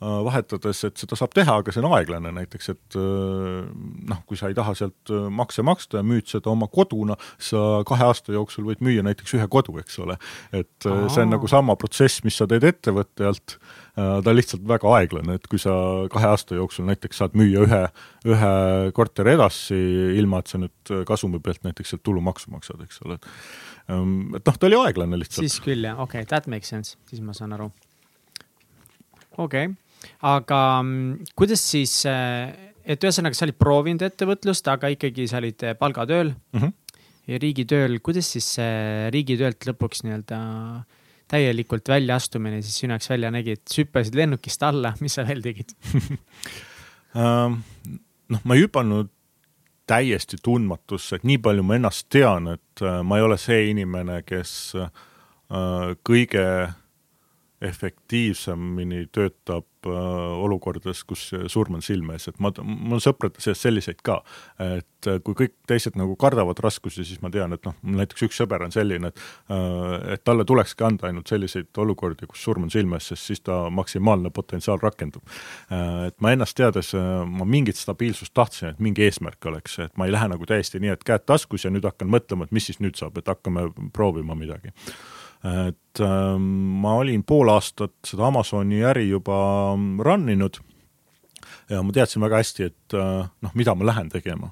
[0.00, 4.56] vahetades, et seda saab teha, aga see on aeglane näiteks, et noh, kui sa ei
[4.56, 9.04] taha sealt makse maksta ja müüd seda oma koduna, sa kahe aasta jooksul võid müüa
[9.04, 10.16] näiteks ühe kodu, eks ole.
[10.56, 11.10] et Aa.
[11.12, 13.58] see on nagu sama protsess, mis sa teed ettevõtte alt,
[13.94, 15.74] ta on lihtsalt väga aeglane, et kui sa
[16.12, 17.82] kahe aasta jooksul näiteks saad müüa ühe,
[18.32, 18.54] ühe
[18.96, 19.76] korteri edasi,
[20.16, 23.28] ilma et sa nüüd kasumi pealt näiteks sealt tulumaksu maksad, eks ole, et
[23.90, 25.44] et noh, ta oli aeglane lihtsalt.
[25.44, 27.70] siis küll jah, okei okay,, that makes sense, siis ma saan aru.
[29.36, 29.89] okei okay.,
[30.26, 35.66] aga mm, kuidas siis, eh, et ühesõnaga, sa olid proovinud ettevõtlust, aga ikkagi sa olid
[35.66, 36.34] eh, palgatööl.
[36.54, 36.72] Mm -hmm.
[37.30, 40.40] ja riigitööl, kuidas siis see riigitöölt lõpuks nii-öelda
[41.30, 45.42] täielikult väljaastumine siis sinu jaoks välja nägi, et sa hüppasid lennukist alla, mis sa veel
[45.42, 45.74] tegid?
[47.10, 47.56] Ehm,
[48.30, 49.10] noh, ma ei hüpanud
[49.90, 54.20] täiesti tundmatusse, et nii palju ma ennast tean, et äh, ma ei ole see inimene,
[54.26, 54.90] kes äh,
[56.06, 56.44] kõige
[57.60, 59.90] efektiivsemini töötab äh,
[60.44, 64.20] olukordades, kus surm on silme ees, et ma, mul on sõprade seas selliseid ka.
[64.64, 68.40] et äh, kui kõik teised nagu kardavad raskusi, siis ma tean, et noh, näiteks üks
[68.40, 72.72] sõber on selline, et äh, et talle tulekski anda ainult selliseid olukordi, kus surm on
[72.72, 75.22] silme ees, sest siis ta maksimaalne potentsiaal rakendub.
[75.70, 80.14] Et ma ennast teades, ma mingit stabiilsust tahtsin, et mingi eesmärk oleks, et ma ei
[80.14, 82.98] lähe nagu täiesti nii, et käed taskus ja nüüd hakkan mõtlema, et mis siis nüüd
[82.98, 84.72] saab, et hakkame proovima midagi
[85.44, 86.42] et ähm,
[86.82, 89.38] ma olin pool aastat seda Amazoni äri juba
[90.04, 90.60] run inud
[91.70, 94.50] ja ma teadsin väga hästi, et äh, noh, mida ma lähen tegema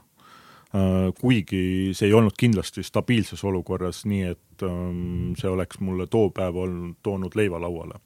[0.72, 1.12] äh,.
[1.20, 6.56] kuigi see ei olnud kindlasti stabiilses olukorras, nii et ähm, see oleks mulle too päev
[6.56, 8.00] olnud, toonud leiva lauale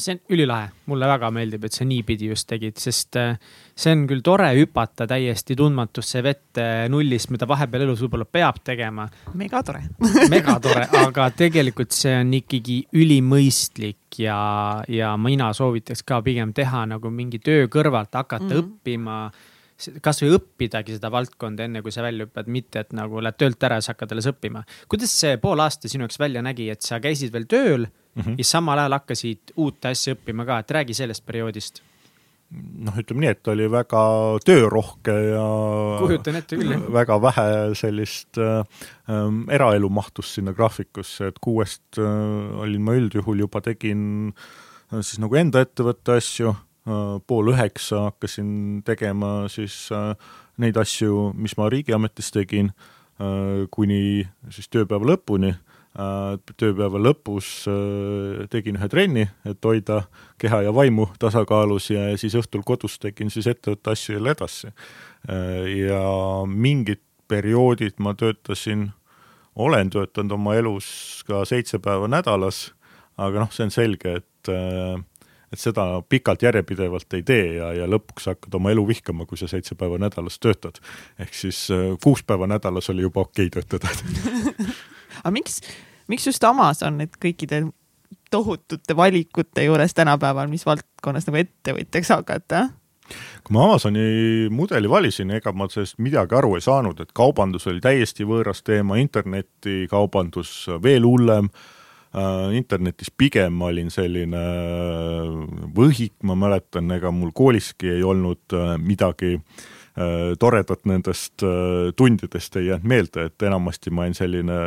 [0.00, 3.38] see on ülilahe, mulle väga meeldib, et sa niipidi just tegid, sest äh,
[3.76, 9.08] see on küll tore hüpata täiesti tundmatusse vette nullist, mida vahepeal elus võib-olla peab tegema.
[9.34, 9.82] megatore
[10.34, 14.38] megatore, aga tegelikult see on ikkagi ülimõistlik ja,
[14.88, 18.64] ja mina soovitaks ka pigem teha nagu mingi töö kõrvalt, hakata mm -hmm.
[18.64, 19.20] õppima
[20.02, 23.76] kasvõi õppidagi seda valdkonda, enne kui sa välja hüppad, mitte et nagu lähed töölt ära
[23.76, 24.64] ja siis hakkad alles õppima.
[24.88, 28.38] kuidas see pool aasta sinu jaoks välja nägi, et sa käisid veel tööl mm -hmm.
[28.38, 31.82] ja samal ajal hakkasid uut asja õppima ka, et räägi sellest perioodist
[32.54, 34.02] noh, ütleme nii, et oli väga
[34.46, 35.46] töörohke ja
[36.00, 36.84] kujutan ette küll, jah.
[36.94, 37.48] väga vähe
[37.78, 38.62] sellist äh,
[39.56, 45.38] eraelu mahtus sinna graafikusse, et kuuest äh, olin ma üldjuhul juba tegin äh, siis nagu
[45.38, 50.12] enda ettevõtte asju äh,, pool üheksa hakkasin tegema siis äh,
[50.62, 58.44] neid asju, mis ma riigiametis tegin äh,, kuni siis tööpäeva lõpuni Äh, tööpäeva lõpus äh,
[58.52, 60.02] tegin ühe trenni, et hoida
[60.40, 64.72] keha ja vaimu tasakaalus ja siis õhtul kodus tegin siis ettevõtte asju jälle edasi.
[65.30, 66.02] Äh, ja
[66.46, 68.90] mingid perioodid ma töötasin,
[69.56, 72.70] olen töötanud oma elus ka seitse päeva nädalas,
[73.16, 74.52] aga noh, see on selge, et
[75.46, 79.48] et seda pikalt järjepidevalt ei tee ja, ja lõpuks hakkad oma elu vihkama, kui sa
[79.50, 80.78] seitse päeva nädalas töötad.
[81.18, 81.64] ehk siis
[82.02, 83.90] kuus päeva nädalas oli juba okei okay töötada
[85.22, 85.60] aga miks,
[86.08, 87.66] miks just Amazon, et kõikide
[88.30, 92.68] tohutute valikute juures tänapäeval, mis valdkonnas nagu ettevõtjaks hakata?
[93.46, 97.78] kui ma Amazoni mudeli valisin, ega ma sellest midagi aru ei saanud, et kaubandus oli
[97.78, 100.50] täiesti võõras teema, internetikaubandus
[100.82, 104.42] veel hullem äh,, internetis pigem ma olin selline
[105.76, 109.75] võhik, ma mäletan, ega mul kooliski ei olnud äh, midagi äh, Äh,
[110.38, 114.62] toredat nendest äh, tundidest ei jäänud meelde, et enamasti ma olin selline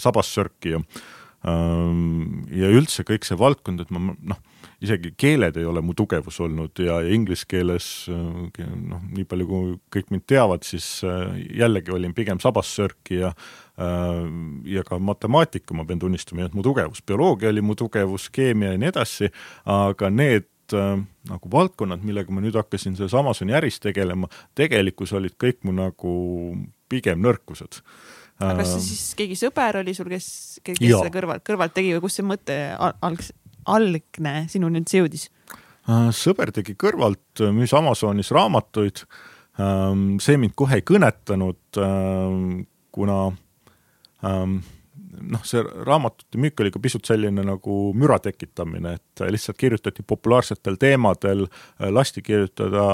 [0.00, 0.82] sabassörkija.
[1.44, 4.38] Ähm, ja üldse kõik see valdkond, et ma noh,
[4.84, 9.48] isegi keeled ei ole mu tugevus olnud ja, ja inglise keeles äh, noh, nii palju
[9.48, 13.34] kui kõik mind teavad, siis jällegi olin pigem sabassörkija
[14.70, 18.70] ja ka matemaatika, ma pean tunnistama, ei olnud mu tugevus, bioloogia oli mu tugevus, keemia
[18.70, 19.32] ja nii edasi,
[19.66, 20.96] aga need äh,
[21.28, 26.14] nagu valdkonnad, millega ma nüüd hakkasin selles Amazoni äris tegelema, tegelikkus olid kõik mu nagu
[26.88, 27.82] pigem nõrkused
[28.42, 30.26] aga kas see äh, siis keegi sõber oli sul, kes,
[30.66, 33.30] kes seda kõrvalt, kõrvalt tegi või kust see mõte alg-,
[33.70, 35.28] algne sinuni üldse jõudis?
[35.86, 39.04] Äh, sõber tegi kõrvalt, müüs Amazonis raamatuid.
[39.62, 43.18] Ähm, see mind kohe ei kõnetanud, ähm, kuna
[44.26, 44.58] ähm,
[45.20, 50.78] noh, see raamatute müük oli ka pisut selline nagu müra tekitamine, et lihtsalt kirjutati populaarsetel
[50.80, 51.46] teemadel,
[51.94, 52.86] lasti kirjutada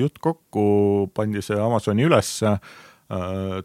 [0.00, 2.56] jutt kokku, pandi see Amazoni ülesse,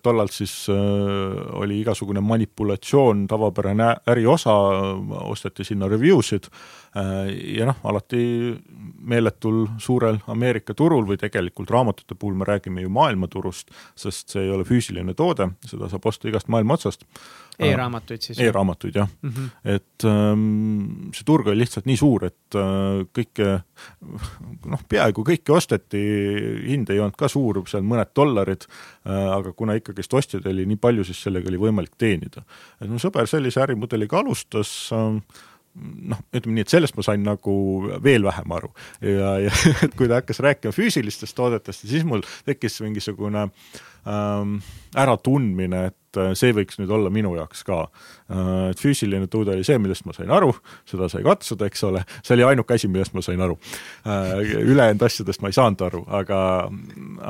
[0.02, 4.56] tollal siis oli igasugune manipulatsioon, tavapärane äriosa,
[5.30, 6.50] osteti sinna review sid
[6.96, 8.22] ja noh, alati
[9.06, 14.54] meeletul suurel Ameerika turul või tegelikult raamatute puhul me räägime ju maailmaturust, sest see ei
[14.56, 17.04] ole füüsiline toode, seda saab osta igast maailma otsast
[17.60, 18.40] E-raamatuid siis?
[18.40, 19.50] E-raamatuid jah mm, -hmm.
[19.76, 23.48] et ähm, see turg oli lihtsalt nii suur, et äh, kõike
[24.72, 26.02] noh, peaaegu kõike osteti,
[26.68, 30.82] hind ei olnud ka suur, seal mõned dollarid äh,, aga kuna ikkagist ostjaid oli nii
[30.82, 32.44] palju, siis sellega oli võimalik teenida.
[32.82, 35.22] et mu sõber sellise ärimudeliga alustas äh,
[35.76, 37.56] noh, ütleme nii, et sellest ma sain nagu
[38.04, 38.72] veel vähem aru
[39.04, 39.52] ja, ja
[39.86, 43.50] et kui ta hakkas rääkima füüsilistest toodetest, siis mul tekkis mingisugune
[44.08, 44.58] ähm,
[44.96, 47.82] äratundmine, et äh, see võiks nüüd olla minu jaoks ka.
[48.32, 50.54] Äh, et füüsiline tuude oli see, millest ma sain aru,
[50.88, 53.58] seda sai katsuda, eks ole, see oli ainuke asi, millest ma sain aru.
[54.08, 56.40] Äh, ülejäänud asjadest ma ei saanud aru, aga,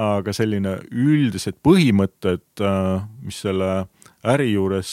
[0.06, 2.66] aga selline üldised põhimõtted,
[3.26, 3.72] mis selle
[4.34, 4.91] äri juures,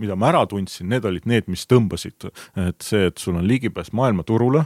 [0.00, 2.30] mida ma ära tundsin, need olid need, mis tõmbasid,
[2.68, 4.64] et see, et sul on ligipääs maailmaturule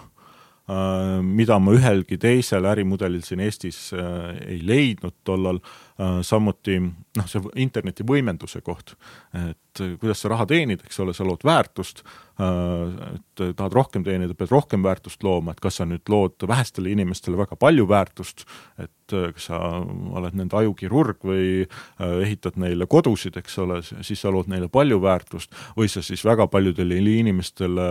[1.25, 5.88] mida ma ühelgi teisel ärimudelil siin Eestis ei leidnud tollal Äh,
[6.23, 8.95] samuti noh, see interneti võimenduse koht,
[9.35, 12.05] et kuidas sa raha teenid, eks ole, sa lood väärtust,
[12.43, 16.93] äh, et tahad rohkem teenida, pead rohkem väärtust looma, et kas sa nüüd lood vähestele
[16.95, 18.47] inimestele väga palju väärtust,
[18.79, 19.61] et äh, kas sa
[20.21, 21.67] oled nende ajukirurg või
[21.99, 26.47] ehitad neile kodusid, eks ole, siis sa lood neile palju väärtust, või sa siis väga
[26.51, 27.91] paljudele inimestele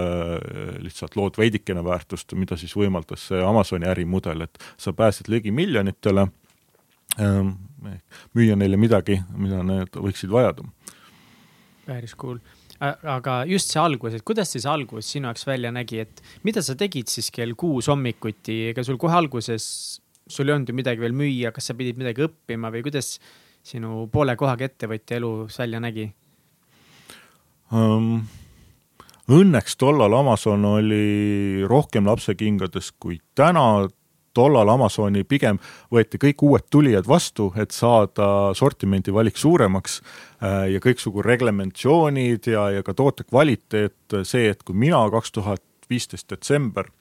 [0.84, 6.30] lihtsalt lood veidikene väärtust, mida siis võimaldas see Amazoni ärimudel, et sa pääsed ligi miljonitele
[7.18, 10.66] müüa neile midagi, mida nad võiksid vajada.
[11.88, 12.40] päris cool
[12.80, 16.76] aga just see algus, et kuidas siis algus sinu jaoks välja nägi, et mida sa
[16.78, 19.66] tegid siis kell kuus hommikuti, ega sul kohe alguses,
[20.30, 23.16] sul ei olnud ju midagi veel müüa, kas sa pidid midagi õppima või kuidas
[23.68, 26.12] sinu poole kohaga ettevõtja elus välja nägi
[27.74, 28.28] um,?
[29.28, 33.90] Õnneks tollal Amazon oli rohkem lapsekingades kui täna,
[34.38, 35.60] tollal Amazoni pigem
[35.94, 42.70] võeti kõik uued tulijad vastu, et saada sortimendi valik suuremaks äh, ja kõiksugu reglementsioonid ja,
[42.78, 46.92] ja ka toote kvaliteet, see, et kui mina kaks tuhat viisteist detsember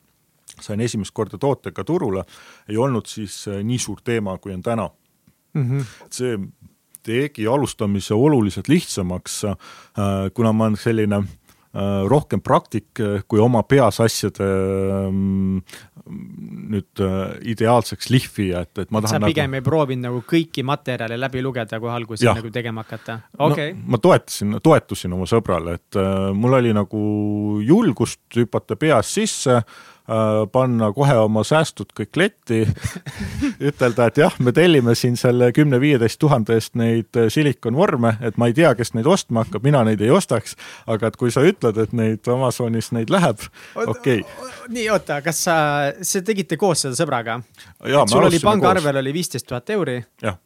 [0.62, 2.22] sain esimest korda tootega turule,
[2.70, 4.89] ei olnud siis äh, nii suur teema, kui on täna
[5.55, 5.66] mm.
[5.66, 5.91] -hmm.
[6.11, 6.39] see
[7.07, 9.57] tegi alustamise oluliselt lihtsamaks, äh,
[10.34, 11.45] kuna ma olen selline Äh,
[12.09, 15.59] rohkem praktik äh, kui oma peas asjade ähm,
[16.07, 19.20] nüüd äh, ideaalseks lihvija, et, et ma tahan.
[19.20, 19.61] sa pigem nagu...
[19.61, 23.74] ei proovinud nagu kõiki materjale läbi lugeda, kui alguses nagu tegema hakata, okei okay.
[23.74, 23.91] no,.
[23.95, 27.03] ma toetasin, toetusin oma sõbrale, et äh, mul oli nagu
[27.66, 29.95] julgust hüpata peas sisse äh, Äh,
[30.52, 32.61] panna kohe oma säästud kõik letti
[33.70, 38.46] ütelda, et jah, me tellime siin selle kümne-viieteist tuhande eest neid äh, silikonvorme, et ma
[38.50, 40.54] ei tea, kes neid ostma hakkab, mina neid ei ostaks,
[40.86, 43.42] aga et kui sa ütled, et neid Amazonis neid läheb,
[43.74, 44.54] okei okay..
[44.70, 45.59] nii, oota, kas sa,
[45.98, 47.40] sa tegite koos seda sõbraga?
[48.07, 50.00] sul oli pangaarvel oli viisteist tuhat euri?
[50.22, 50.38] jah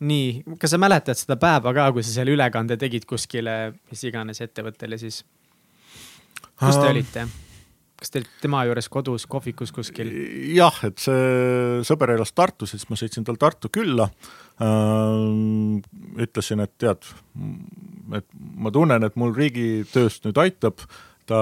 [0.00, 4.40] nii, kas sa mäletad seda päeva ka, kui sa selle ülekande tegid kuskile, mis iganes
[4.40, 5.22] ettevõttele siis?
[6.60, 7.26] kus te olite?
[8.00, 10.10] Kas te olite tema juures kodus kohvikus kuskil?
[10.56, 15.76] jah, et see sõber elas Tartus, siis ma sõitsin tal Tartu külla äh,.
[16.24, 17.06] ütlesin, et tead,
[18.16, 18.26] et
[18.56, 20.84] ma tunnen, et mul riigitööst nüüd aitab.
[21.30, 21.40] ta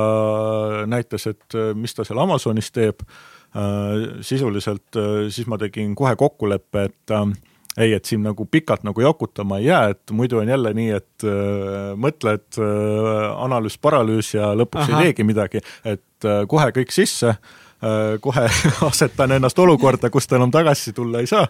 [0.84, 4.18] näitas, et mis ta seal Amazonis teeb äh,.
[4.20, 7.30] sisuliselt äh, siis ma tegin kohe kokkuleppe, et äh,
[7.78, 11.26] ei, et siin nagu pikalt nagu jokutama ei jää, et muidu on jälle nii, et
[11.26, 14.98] äh, mõtled äh, analüüs-paralüüs ja lõpuks Aha.
[14.98, 18.48] ei teegi midagi, et äh, kohe kõik sisse äh,, kohe
[18.90, 21.46] asetan ennast olukorda, kust enam tagasi tulla ei saa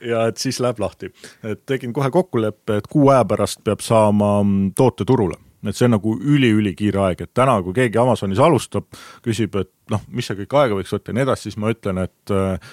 [0.00, 1.12] ja et siis läheb lahti.
[1.44, 5.36] et tegin kohe kokkuleppe, et kuu aja pärast peab saama mm, toote turule
[5.68, 8.86] et see on nagu üli-ülikiire aeg, et täna, kui keegi Amazonis alustab,
[9.24, 12.00] küsib, et noh, mis see kõik aega võiks võtta ja nii edasi, siis ma ütlen,
[12.06, 12.72] et äh,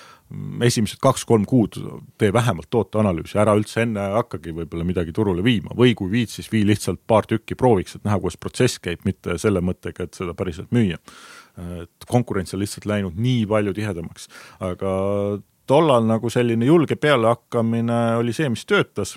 [0.68, 1.78] esimesed kaks-kolm kuud
[2.20, 5.76] tee vähemalt tooteanalüüsi, ära üldse enne hakkagi võib-olla midagi turule viima.
[5.78, 9.38] Või kui viid, siis vii lihtsalt paar tükki prooviks, et näha, kuidas protsess käib, mitte
[9.42, 11.00] selle mõttega, et seda päriselt müüa.
[11.82, 14.28] et konkurents on lihtsalt läinud nii palju tihedamaks,
[14.62, 14.92] aga
[15.66, 19.16] tollal nagu selline julge pealehakkamine oli see, mis töötas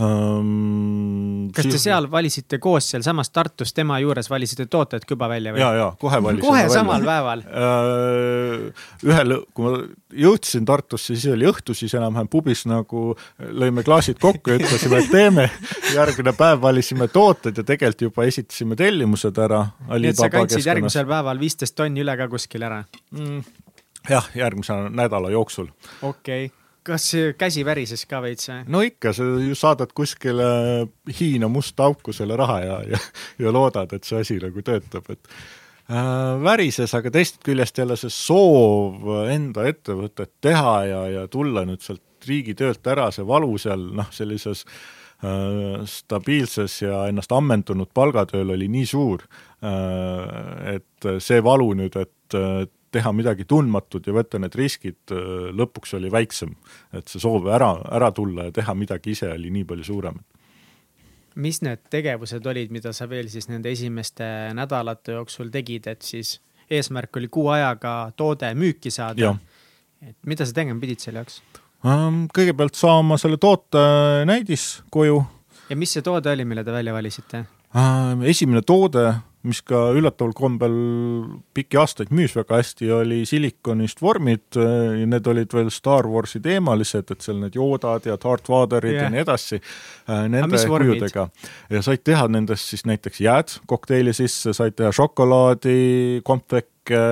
[0.00, 1.48] um,.
[1.56, 5.62] kas te seal valisite koos sealsamas Tartus tema juures valisite tooted küba välja või?
[5.62, 7.12] ja, ja kohe valisime kohe samal välja.
[7.12, 8.84] päeval uh,?
[9.08, 9.78] ühel, kui ma
[10.26, 13.06] jõudsin Tartusse, siis oli õhtu, siis enam-vähem pubis nagu
[13.40, 15.48] lõime klaasid kokku ja ütlesime, et teeme.
[15.94, 19.62] järgmine päev valisime tooted ja tegelikult juba esitasime tellimused ära.
[19.88, 22.82] nii et sa kandsid järgmisel päeval viisteist tonni üle ka kuskil ära
[23.16, 23.42] mm.?
[24.10, 25.72] jah, järgmise nädala jooksul.
[26.02, 28.62] okei okay kas käsi värises ka veits või?
[28.72, 30.48] no ikka, sa ju saadad kuskile
[31.18, 33.00] Hiina musta auku selle raha ja, ja,
[33.42, 35.30] ja loodad, et see asi nagu töötab, et
[35.90, 41.82] äh, värises, aga teisest küljest jälle see soov enda ettevõtet teha ja, ja tulla nüüd
[41.84, 44.64] sealt riigitöölt ära, see valu seal noh, sellises
[45.24, 49.26] äh, stabiilses ja ennast ammendunud palgatööl oli nii suur
[49.62, 52.12] äh,, et see valu nüüd, et
[52.96, 56.56] teha midagi tundmatut ja võtta need riskid, äh, lõpuks oli väiksem.
[56.92, 60.18] et see soov ära, ära tulla ja teha midagi ise oli nii palju suurem.
[61.34, 64.24] mis need tegevused olid, mida sa veel siis nende esimeste
[64.56, 66.40] nädalate jooksul tegid, et siis
[66.70, 69.36] eesmärk oli kuu ajaga toode müüki saada?
[70.02, 71.40] et mida sa tegema pidid selle jaoks?
[72.36, 73.82] kõigepealt saama selle toote
[74.26, 75.20] näidis koju.
[75.70, 77.44] ja mis see toode oli, mille te välja valisite?
[78.26, 79.12] esimene toode
[79.46, 80.76] mis ka üllataval kombel
[81.56, 87.12] pikki aastaid müüs väga hästi, oli silikonist vormid ja need olid veel Star Warsi teemalised,
[87.12, 89.06] et seal need joodad ja Darth Vaderid yeah.
[89.06, 89.60] ja nii edasi,
[90.10, 91.28] äh, nende kujudega.
[91.70, 97.02] ja said teha nendest siis näiteks jääd kokteili sisse, said teha šokolaadi, kompvekke,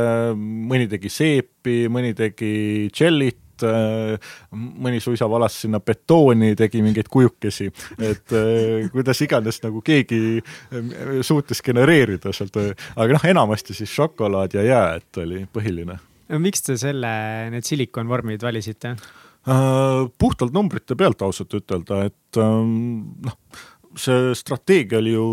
[0.71, 7.69] mõni tegi seepi, mõni tegi džellit, Äh, mõni suisa valas sinna betooni, tegi mingeid kujukesi,
[7.99, 12.57] et äh, kuidas iganes nagu keegi äh, suutis genereerida sealt,
[12.97, 15.99] aga noh, enamasti siis šokolaad ja jääd oli põhiline.
[16.41, 17.13] miks te selle,
[17.55, 18.97] need silikonvormid valisite?
[19.45, 23.37] puhtalt numbrite pealt ausalt ütelda, et ähm, noh
[24.01, 25.27] see strateegia oli ju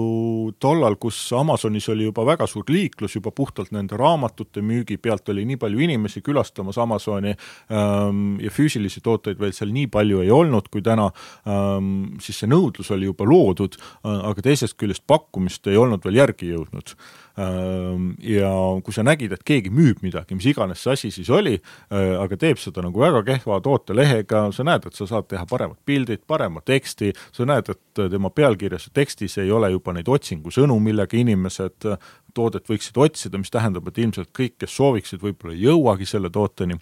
[0.62, 5.45] tollal, kus Amazonis oli juba väga suur liiklus juba puhtalt nende raamatute müügi pealt oli
[5.49, 10.70] nii palju inimesi külastamas Amazoni ähm, ja füüsilisi tooteid veel seal nii palju ei olnud
[10.72, 11.09] kui täna
[11.45, 16.22] ähm,, siis see nõudlus oli juba loodud äh,, aga teisest küljest pakkumist ei olnud veel
[16.22, 16.95] järgi jõudnud
[17.38, 18.51] ja
[18.84, 21.55] kui sa nägid, et keegi müüb midagi, mis iganes see asi siis oli,
[21.93, 25.79] äh, aga teeb seda nagu väga kehva tootelehega, sa näed, et sa saad teha paremad
[25.88, 30.77] pildid, parema teksti, sa näed, et tema pealkirjas ja tekstis ei ole juba neid otsingusõnu,
[30.84, 35.65] millega inimesed äh, toodet võiksid otsida, mis tähendab, et ilmselt kõik, kes sooviksid, võib-olla ei
[35.69, 36.79] jõuagi selle tooteni,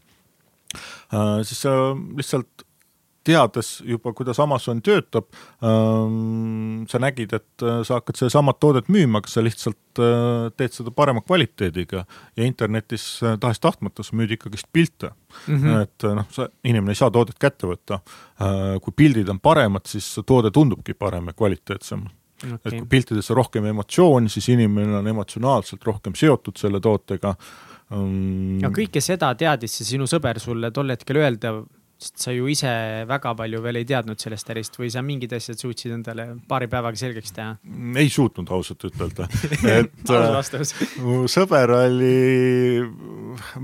[1.14, 2.66] äh, siis sa lihtsalt
[3.30, 5.30] teades juba, kuidas Amazon töötab
[5.64, 10.76] ähm,, sa nägid, et äh, sa hakkad sedasama toodet müüma, aga sa lihtsalt äh, teed
[10.76, 15.12] seda parema kvaliteediga ja internetis äh, tahes-tahtmata sa müüd ikkagist pilte
[15.48, 15.56] mm.
[15.56, 15.82] -hmm.
[15.84, 18.78] et äh, noh, sa, inimene ei saa toodet kätte võtta äh,.
[18.84, 22.08] kui pildid on paremad, siis toode tundubki parem ja kvaliteetsem
[22.44, 22.58] okay..
[22.66, 27.36] et kui piltides on rohkem emotsiooni, siis inimene on emotsionaalselt rohkem seotud selle tootega
[27.96, 28.60] um....
[28.62, 31.60] ja kõike seda teadis see sinu sõber sulle tol hetkel öelda
[32.00, 32.72] sest sa ju ise
[33.10, 37.00] väga palju veel ei teadnud sellest ärist või sa mingid asjad suutsid endale paari päevaga
[37.00, 37.58] selgeks teha?
[38.00, 39.28] ei suutnud ausalt ütelda,
[39.80, 42.84] et äh, mu sõber oli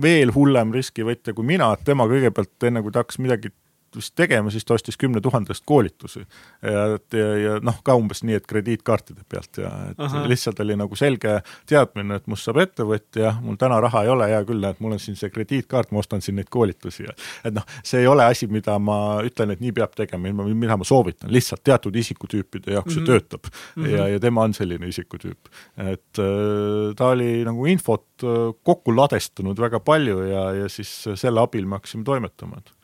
[0.03, 3.53] veel hullem riskivõtja kui mina, et tema kõigepealt enne kui ta hakkas midagi
[3.95, 6.25] vist tegema, siis ta ostis kümne tuhande eest koolitusi.
[6.61, 6.85] ja,
[7.19, 10.25] ja, ja noh, ka umbes nii, et krediitkaartide pealt ja et Aha.
[10.29, 11.39] lihtsalt oli nagu selge
[11.69, 15.01] teadmine, et must saab ettevõtja, mul täna raha ei ole, hea küll, et mul on
[15.01, 17.15] siin see krediitkaart, ma ostan siin neid koolitusi ja
[17.45, 20.87] et noh, see ei ole asi, mida ma ütlen, et nii peab tegema, mida ma
[20.87, 22.93] soovitan, lihtsalt teatud isikutüüpide jaoks mm -hmm.
[22.93, 23.11] see mhm.
[23.11, 23.83] töötab mm.
[23.83, 23.97] -hmm.
[23.97, 25.51] ja, ja tema on selline isikutüüp.
[25.77, 31.41] et äh, ta oli nagu infot äh, kokku ladestunud väga palju ja, ja siis selle
[31.41, 32.74] abil me hakkasime toimetama, et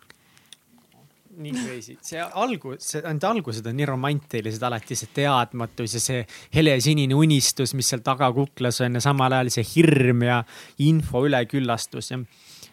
[1.44, 6.24] nii crazy, see algus, need algused on nii romantilised alati, see teadmatus ja see
[6.56, 10.42] helesinine unistus, mis seal taga kuklas on ja samal ajal see hirm ja
[10.86, 12.22] info üleküllastus ja.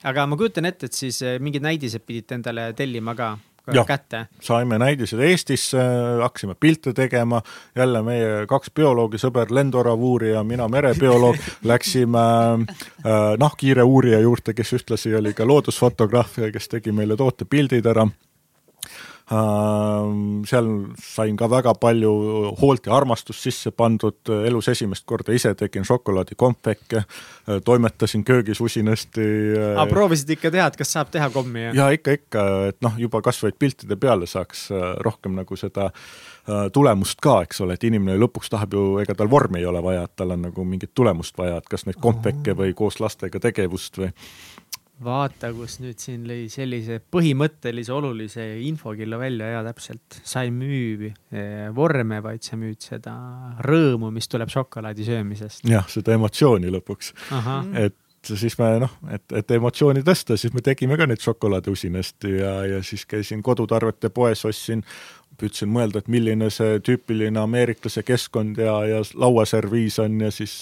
[0.08, 3.36] aga ma kujutan ette, et siis eh, mingid näidised pidite endale tellima ka
[3.74, 4.26] ja, kätte.
[4.40, 5.78] saime näidised Eestisse,
[6.22, 7.42] hakkasime pilte tegema,
[7.76, 11.36] jälle meie kaks bioloogi, sõber lendoravuurija, mina merebioloog
[11.72, 17.86] läksime äh, nahkhiire uurija juurde, kes ühtlasi oli ka loodusfotograaf ja kes tegi meile tootepildid
[17.86, 18.08] ära
[19.28, 20.68] seal
[21.04, 22.12] sain ka väga palju
[22.60, 24.16] hoolt ja armastust sisse pandud,
[24.48, 27.02] elus esimest korda ise tegin šokolaadikompveke,
[27.64, 29.26] toimetasin köögis usinasti.
[29.74, 31.66] aga proovisid ikka teha, et kas saab teha kommi?
[31.76, 36.70] ja ikka, ikka, et noh, juba kasvõi piltide peale saaks äh, rohkem nagu seda äh,
[36.72, 40.06] tulemust ka, eks ole, et inimene lõpuks tahab ju, ega tal vormi ei ole vaja,
[40.08, 44.00] et tal on nagu mingit tulemust vaja, et kas neid kompveke või koos lastega tegevust
[44.00, 44.08] või
[45.04, 51.12] vaata, kus nüüd siin lõi sellise põhimõttelise olulise infokilla välja ja täpselt, sa ei müü
[51.12, 53.14] eh, vorme, vaid sa müüd seda
[53.64, 55.64] rõõmu, mis tuleb šokolaadi söömisest.
[55.68, 57.14] jah, seda emotsiooni lõpuks.
[57.78, 57.96] et
[58.26, 62.54] siis me noh, et, et emotsiooni tõsta, siis me tegime ka neid šokolaade usinasti ja,
[62.66, 64.82] ja siis käisin kodutarvete poes, ostsin
[65.38, 70.54] püüdsin mõelda, et milline see tüüpiline ameeriklase keskkond ja, ja lauaserviis on ja siis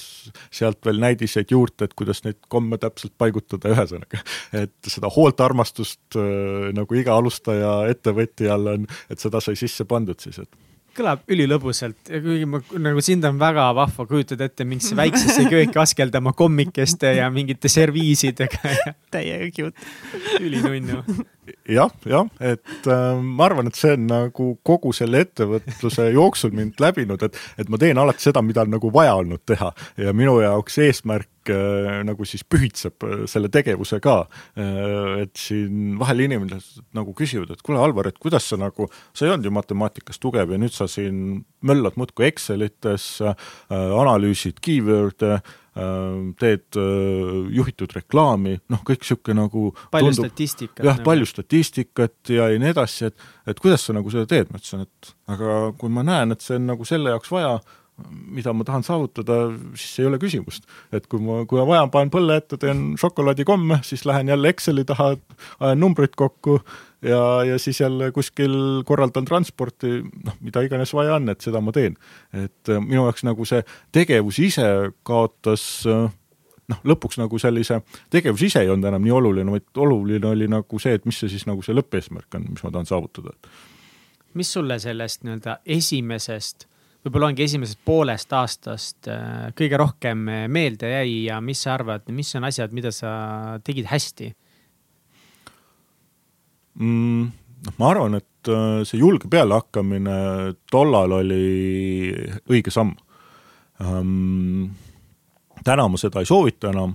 [0.55, 4.23] sealt veel näidiseid juurde, et kuidas neid komme täpselt paigutada, ühesõnaga.
[4.65, 10.21] et seda hoolt, armastust äh, nagu iga alustaja ettevõtjal on, et seda sai sisse pandud
[10.23, 14.97] siis, et kõlab ülilõbusalt ja kuigi ma nagu sind on väga vahva kujutada ette mingisse
[14.99, 18.95] väiksesse kööki askeldama kommikeste ja mingite serviisidega ja.
[19.15, 19.87] täiega cute.
[20.41, 21.03] ülinunnu.
[21.71, 26.83] jah, jah, et äh, ma arvan, et see on nagu kogu selle ettevõtluse jooksul mind
[26.83, 30.41] läbinud, et, et ma teen alati seda, mida on nagu vaja olnud teha ja minu
[30.43, 34.17] jaoks eesmärk äh, nagu siis pühitseb äh, selle tegevuse ka
[34.57, 35.25] äh,.
[35.25, 39.35] et siin vahel inimesed nagu küsivad, et kuule, Alvar, et kuidas sa nagu, sa ei
[39.35, 43.07] olnud ju matemaatikas tugev ja nüüd sa siin möllad muudkui Excelites
[43.71, 45.39] analüüsid keyword'e
[46.41, 46.77] teed
[47.53, 50.85] juhitud reklaami, noh, kõik niisugune nagu palju tundub, statistikat.
[50.89, 54.61] jah, palju statistikat ja, ja nii edasi, et et kuidas sa nagu seda teed, ma
[54.61, 57.59] ütlesin, et aga kui ma näen, et see on nagu selle jaoks vaja,
[58.07, 59.39] mida ma tahan saavutada,
[59.75, 60.67] siis ei ole küsimust.
[60.93, 64.85] et kui ma, kui on vaja, panen põlle ette, teen šokolaadikomme, siis lähen jälle Exceli
[64.85, 65.15] taha,
[65.61, 66.59] ajan numbrid kokku
[67.03, 71.73] ja, ja siis jälle kuskil korraldan transporti, noh, mida iganes vaja on, et seda ma
[71.73, 71.97] teen.
[72.33, 73.65] et äh, minu jaoks nagu see
[73.97, 74.69] tegevus ise
[75.07, 76.11] kaotas äh,
[76.73, 77.81] noh, lõpuks nagu sellise,
[78.13, 81.33] tegevus ise ei olnud enam nii oluline, vaid oluline oli nagu see, et mis see
[81.33, 83.37] siis nagu see lõppeesmärk on, mis ma tahan saavutada.
[84.35, 86.67] mis sulle sellest nii-öelda esimesest,
[87.07, 92.35] võib-olla ongi esimesest poolest aastast äh, kõige rohkem meelde jäi ja mis sa arvad, mis
[92.39, 93.11] on asjad, mida sa
[93.67, 94.33] tegid hästi?
[96.83, 97.31] mm,?
[97.67, 100.19] noh, ma arvan, et äh, see julge pealehakkamine
[100.71, 102.13] tollal oli
[102.51, 102.97] õige samm
[103.81, 104.71] um,.
[105.67, 106.95] täna ma seda ei soovita enam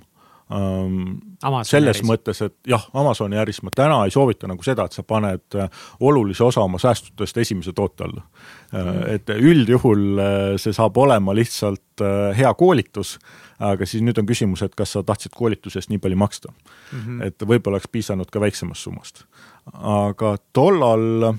[1.46, 1.60] um,.
[1.68, 2.08] selles äris.
[2.08, 5.70] mõttes, et jah, Amazoni äris ma täna ei soovita nagu seda, et sa paned äh,
[6.00, 8.24] olulise osa oma säästudest esimese toote alla
[8.72, 9.06] mm..
[9.16, 10.26] et üldjuhul
[10.62, 12.04] see saab olema lihtsalt
[12.38, 13.18] hea koolitus
[13.62, 17.00] aga siis nüüd on küsimus, et kas sa tahtsid koolituse eest nii palju maksta mm.
[17.00, 17.26] -hmm.
[17.28, 19.26] et võib-olla oleks piisanud ka väiksemast summast.
[19.74, 21.34] aga tollal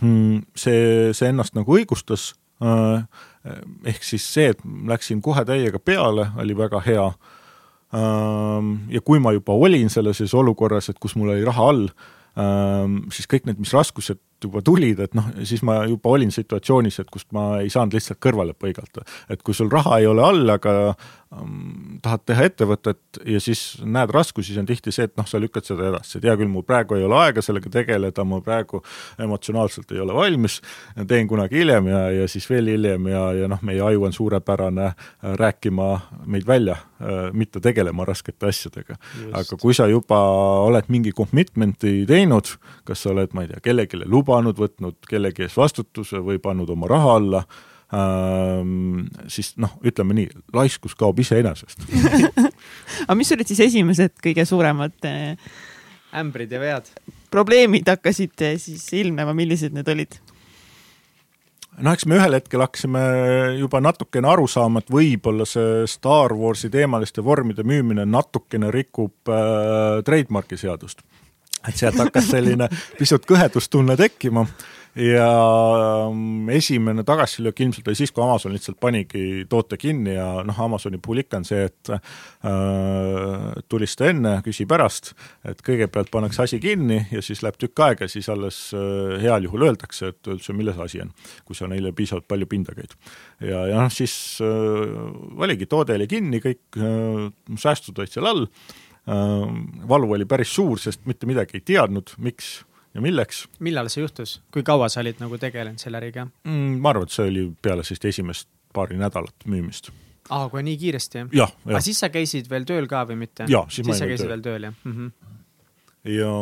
[0.00, 3.06] hmm, see, see ennast nagu õigustas, äh,
[3.84, 7.10] ehk siis see, et läksin kohe täiega peale, oli väga hea.
[7.96, 11.86] Ähm, ja kui ma juba olin sellises olukorras, et kus mul oli raha all,
[12.36, 17.00] ähm, siis kõik need, mis raskused juba tulid, et noh, siis ma juba olin situatsioonis,
[17.02, 19.04] et kust ma ei saanud lihtsalt kõrvale põigata.
[19.30, 20.94] et kui sul raha ei ole all, aga
[21.34, 25.40] um, tahad teha ettevõtet ja siis näed raskusi, siis on tihti see, et noh, sa
[25.42, 28.82] lükkad seda edasi, et hea küll, mul praegu ei ole aega sellega tegeleda, ma praegu
[29.22, 30.60] emotsionaalselt ei ole valmis,
[31.08, 34.86] teen kunagi hiljem ja, ja siis veel hiljem ja, ja noh, meie aju on suurepärane
[34.90, 34.96] äh,
[35.40, 35.88] rääkima
[36.26, 38.98] meid välja, äh, mitte tegelema raskete asjadega.
[39.32, 40.20] aga kui sa juba
[40.66, 42.56] oled mingi commitment'i teinud,
[42.86, 46.70] kas sa oled, ma ei tea, kellelegi luba lubanud, võtnud kellegi ees vastutuse või pannud
[46.70, 47.42] oma raha alla
[47.94, 51.86] ähm,, siis noh, ütleme nii, laiskus kaob iseenesest
[53.06, 55.36] aga mis olid siis esimesed kõige suuremad äh,
[56.16, 56.90] ämbrid ja vead?
[57.30, 60.18] probleemid hakkasid äh, siis ilmnema, millised need olid?
[61.78, 63.02] noh, eks me ühel hetkel hakkasime
[63.60, 70.02] juba natukene aru saama, et võib-olla see Star Warsi teemaliste vormide müümine natukene rikub äh,
[70.04, 71.06] trademark'i seadust
[71.68, 74.46] et sealt hakkas selline pisut kõhedustunne tekkima
[74.96, 75.28] ja
[76.08, 80.98] ähm, esimene tagasilöök ilmselt oli siis, kui Amazon lihtsalt panigi toote kinni ja noh, Amazoni
[81.02, 82.00] puhul ikka on see, et äh,
[83.68, 85.12] tulista enne, küsi pärast,
[85.44, 89.68] et kõigepealt pannakse asi kinni ja siis läheb tükk aega, siis alles äh, heal juhul
[89.68, 91.12] öeldakse, et üldse milles asi on,
[91.44, 92.96] kui sa neile piisavalt palju pinda käid.
[93.44, 94.96] ja, ja noh, siis äh,
[95.36, 97.28] oligi, toode oli kinni, kõik äh,
[97.60, 98.46] säästud olid seal all
[99.06, 102.64] valu oli päris suur, sest mitte midagi ei teadnud, miks
[102.96, 103.44] ja milleks.
[103.60, 106.80] millal see juhtus, kui kaua sa olid nagu tegelenud selle äriga mm,?
[106.82, 109.92] ma arvan, et see oli peale sellist esimest paari nädalat müümist.
[110.30, 111.34] aa, kohe nii kiiresti jah?
[111.42, 113.48] jah, aga siis sa käisid veel tööl ka või mitte?
[113.50, 114.96] siis, siis sa käisid veel tööl, jah mm?
[114.96, 115.12] -hmm.
[116.16, 116.32] ja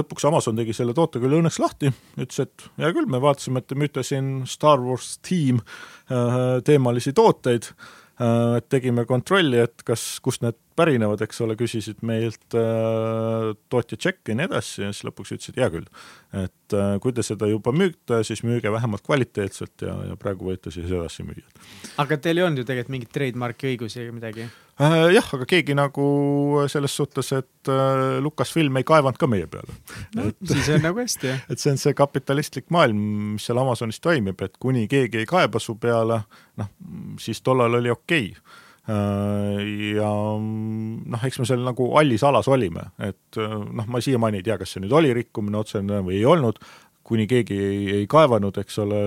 [0.00, 3.70] lõpuks Amazon tegi selle toote küll õnneks lahti, ütles, et hea küll, me vaatasime, et
[3.70, 7.72] te müüte siin Star Wars Team äh, teemalisi tooteid,
[8.20, 14.32] äh, tegime kontrolli, et kas, kust need pärinevad, eks ole, küsisid meilt äh, tootja tšekki
[14.32, 15.86] ja nii edasi ja siis lõpuks ütlesid, hea küll.
[16.40, 20.72] et äh, kui te seda juba müüte, siis müüge vähemalt kvaliteetselt ja, ja praegu võite
[20.74, 21.44] siis edasi müüa.
[22.02, 24.96] aga teil ei olnud ju tegelikult mingit trademark'i õigusi ega midagi äh,?
[25.16, 26.06] jah, aga keegi nagu
[26.72, 29.76] selles suhtes, et äh, Lucasfilm ei kaevanud ka meie peale
[30.16, 30.30] no,.
[30.54, 31.44] siis on nagu hästi, jah.
[31.52, 33.04] et see on see kapitalistlik maailm,
[33.36, 36.22] mis seal Amazonis toimib, et kuni keegi ei kaeba su peale,
[36.60, 36.74] noh,
[37.20, 40.10] siis tollal oli okei okay ja
[40.40, 44.74] noh, eks me seal nagu hallis alas olime, et noh, ma siiamaani ei tea, kas
[44.74, 46.58] see nüüd oli rikkumine otsene või ei olnud,
[47.06, 49.00] kuni keegi ei, ei kaevanud, eks ole,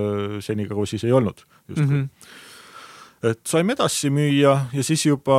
[0.44, 2.02] senikaua siis ei olnud justkui mm.
[2.02, 2.50] -hmm
[3.24, 5.36] et saime edasi müüa ja siis juba.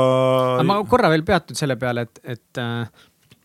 [0.65, 3.03] ma korra veel peatun selle peale, et, et äh,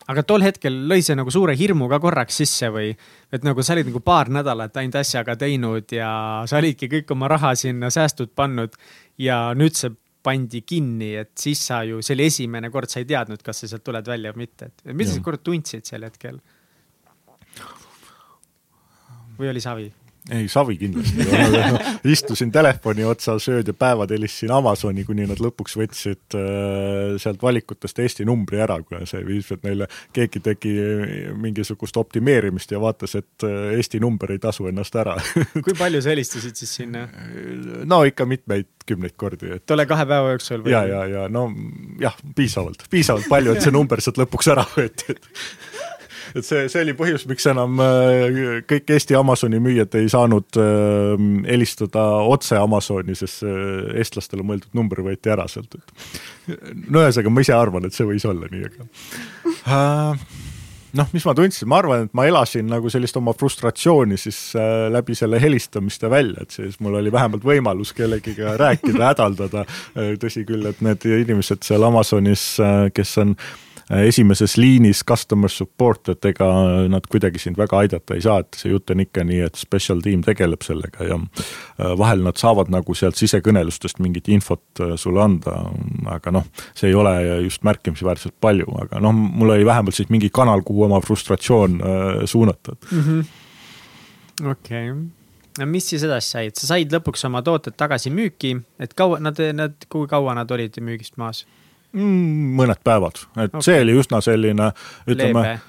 [0.09, 2.93] aga tol hetkel lõi see nagu suure hirmu ka korraks sisse või,
[3.33, 6.11] et nagu sa olid nagu paar nädalat ainult asjaga teinud ja
[6.49, 8.77] sa olidki kõik oma raha sinna säästud pannud
[9.21, 9.93] ja nüüd see
[10.23, 13.69] pandi kinni, et siis sa ju, see oli esimene kord, sa ei teadnud, kas sa
[13.71, 16.41] sealt tuled välja või mitte, et mida sa kord tundsid sel hetkel?
[19.39, 19.87] või oli savi?
[20.31, 25.41] Ei, savi kindlasti ei olnud, istusin telefoni otsas ööd ja päevad, helistasin Amazoni, kuni nad
[25.43, 30.73] lõpuks võtsid äh, sealt valikutest Eesti numbri ära, kuna see viis, et neile keegi tegi
[31.39, 35.17] mingisugust optimeerimist ja vaatas, et äh, Eesti number ei tasu ennast ära
[35.65, 37.07] kui palju sa helistasid siis sinna?
[37.89, 40.73] no ikka mitmeid kümneid kordi, et tolle kahe päeva jooksul või?
[40.73, 41.47] ja, ja, ja no
[42.01, 45.31] jah, piisavalt, piisavalt palju, et see number sealt lõpuks ära võeti, et
[46.35, 51.23] et see, see oli põhjus, miks enam äh, kõik Eesti Amazoni müüjad ei saanud äh,
[51.49, 56.59] helistada otse Amazoni, sest see eestlastele mõeldud number võeti ära sealt, et
[56.89, 58.87] no ühesõnaga, ma ise arvan, et see võis olla nii, aga
[59.75, 60.27] äh,
[60.99, 64.89] noh, mis ma tundsin, ma arvan, et ma elasin nagu sellist oma frustratsiooni siis äh,
[64.93, 69.65] läbi selle helistamiste välja, et siis mul oli vähemalt võimalus kellegiga rääkida, hädaldada.
[70.21, 72.51] tõsi küll, et need inimesed seal Amazonis,
[72.95, 76.47] kes on äh, Äh, esimeses liinis customer support, et ega
[76.91, 80.03] nad kuidagi sind väga aidata ei saa, et see jutt on ikka nii, et special
[80.05, 85.23] tiim tegeleb sellega ja äh, vahel nad saavad nagu sealt sisekõnelustest mingit infot äh, sulle
[85.25, 85.57] anda,
[86.13, 87.15] aga noh, see ei ole
[87.47, 91.79] just märkimisväärselt palju, aga noh, mul oli vähemalt siis mingi kanal, kuhu oma frustratsioon
[92.29, 92.99] suunata mm.
[93.01, 94.51] -hmm.
[94.51, 95.07] okei okay
[95.59, 99.39] no mis siis edasi said, sa said lõpuks oma tooted tagasi müüki, et kaua nad,
[99.55, 101.45] nad, kui kaua nad olid müügist maas?
[101.93, 102.55] Mm,?
[102.59, 103.65] mõned päevad, et okay.
[103.65, 104.71] see oli üsna selline,
[105.09, 105.59] ütleme,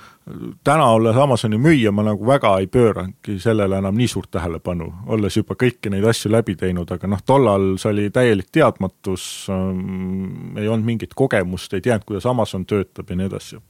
[0.65, 5.37] täna olles Amazoni müüja, ma nagu väga ei pööranudki sellele enam nii suurt tähelepanu, olles
[5.37, 10.69] juba kõiki neid asju läbi teinud, aga noh, tollal see oli täielik teadmatus ähm,, ei
[10.69, 13.61] olnud mingit kogemust, ei teadnud, kuidas Amazon töötab ja nii edasi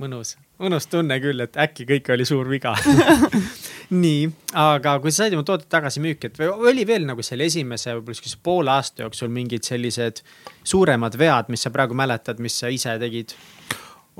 [0.00, 2.74] mõnus, mõnus tunne küll, et äkki kõik oli suur viga
[3.90, 4.26] nii,
[4.58, 8.18] aga kui sa said oma tooted tagasi müüki, et oli veel nagu selle esimese võib-olla
[8.18, 10.22] sihukese poole aasta jooksul mingid sellised
[10.62, 13.34] suuremad vead, mis sa praegu mäletad, mis sa ise tegid?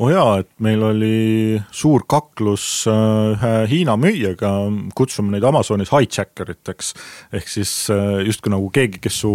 [0.01, 4.49] oo oh jaa, et meil oli suur kaklus äh, ühe Hiina müüjaga,
[4.97, 6.95] kutsume neid Amazonis hijacker iteks.
[7.37, 9.33] ehk siis äh, justkui nagu keegi, kes su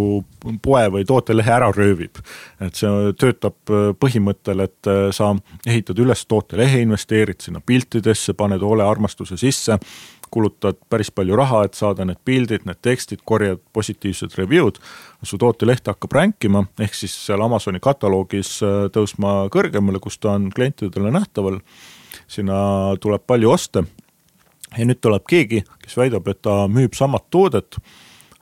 [0.64, 2.18] poe või tootelehe ära röövib.
[2.58, 5.34] et see töötab äh, põhimõttel, et sa
[5.66, 9.78] ehitad üles tootelehe, investeerid sinna piltidesse, paned hoole armastuse sisse
[10.36, 14.80] kulutad päris palju raha, et saada need pildid, need tekstid, korjad positiivsed review'd,
[15.24, 20.50] su tooteleht hakkab ränkima, ehk siis seal Amazoni kataloogis äh, tõusma kõrgemale, kus ta on
[20.52, 21.62] klientidele nähtaval,
[22.28, 22.58] sinna
[23.00, 23.86] tuleb palju oste.
[24.76, 27.78] Ja nüüd tuleb keegi, kes väidab, et ta müüb samat toodet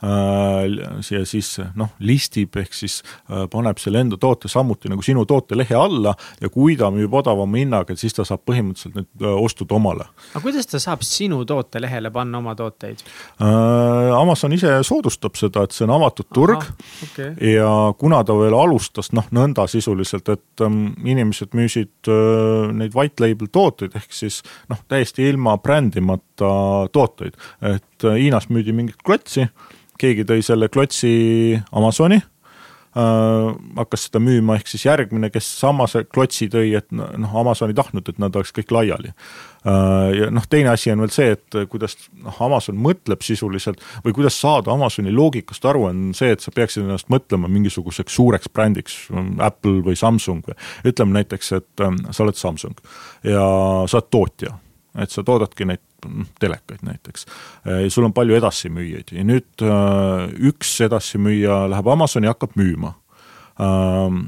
[0.04, 2.98] ja äh, siis noh, listib ehk siis
[3.30, 7.60] äh, paneb selle enda toote samuti nagu sinu tootelehe alla ja kui ta müüb odavama
[7.60, 10.06] hinnaga, siis ta saab põhimõtteliselt need äh, ostud omale.
[10.34, 13.04] aga kuidas ta saab sinu tootelehele panna oma tooteid?
[14.14, 16.76] Amazon ise soodustab seda, et see on avatud turg Aha,
[17.08, 17.54] okay.
[17.54, 22.12] ja kuna ta veel alustas noh, nõnda sisuliselt, et ähm, inimesed müüsid
[22.74, 24.42] neid white label tooteid ehk siis
[24.72, 29.48] noh, täiesti ilma brändimata tooteid, et Hiinas müüdi mingit klotsi
[30.00, 31.10] keegi tõi selle klotsi
[31.74, 37.70] Amazoni äh,, hakkas seda müüma, ehk siis järgmine, kes samase klotsi tõi, et noh, Amazon
[37.70, 39.12] ei tahtnud, et nad oleks kõik laiali.
[39.64, 40.08] Äh,.
[40.18, 44.38] ja noh, teine asi on veel see, et kuidas noh, Amazon mõtleb sisuliselt või kuidas
[44.40, 48.98] saada Amazoni loogikast aru, on see, et sa peaksid ennast mõtlema mingisuguseks suureks brändiks,
[49.42, 50.58] Apple või Samsung või.
[50.90, 52.78] Ütleme näiteks, et äh, sa oled Samsung
[53.26, 53.48] ja
[53.88, 54.58] sa oled tootja.
[55.02, 55.80] Et sa toodadki neid
[56.40, 57.26] telekaid näiteks.
[57.88, 62.94] sul on palju edasimüüjaid ja nüüd äh, üks edasimüüja läheb Amazoni hakkab müüma.
[63.60, 64.24] Ähm,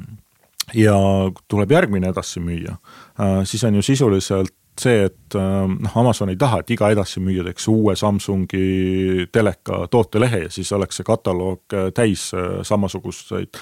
[0.75, 0.97] ja
[1.49, 2.79] tuleb järgmine edasimüüja,
[3.21, 7.47] äh, siis on ju sisuliselt see, et äh, noh, Amazon ei taha, et iga edasimüüja
[7.47, 12.29] teeks uue Samsungi teleka tootelehe ja siis oleks see kataloog täis
[12.69, 13.57] samasuguseid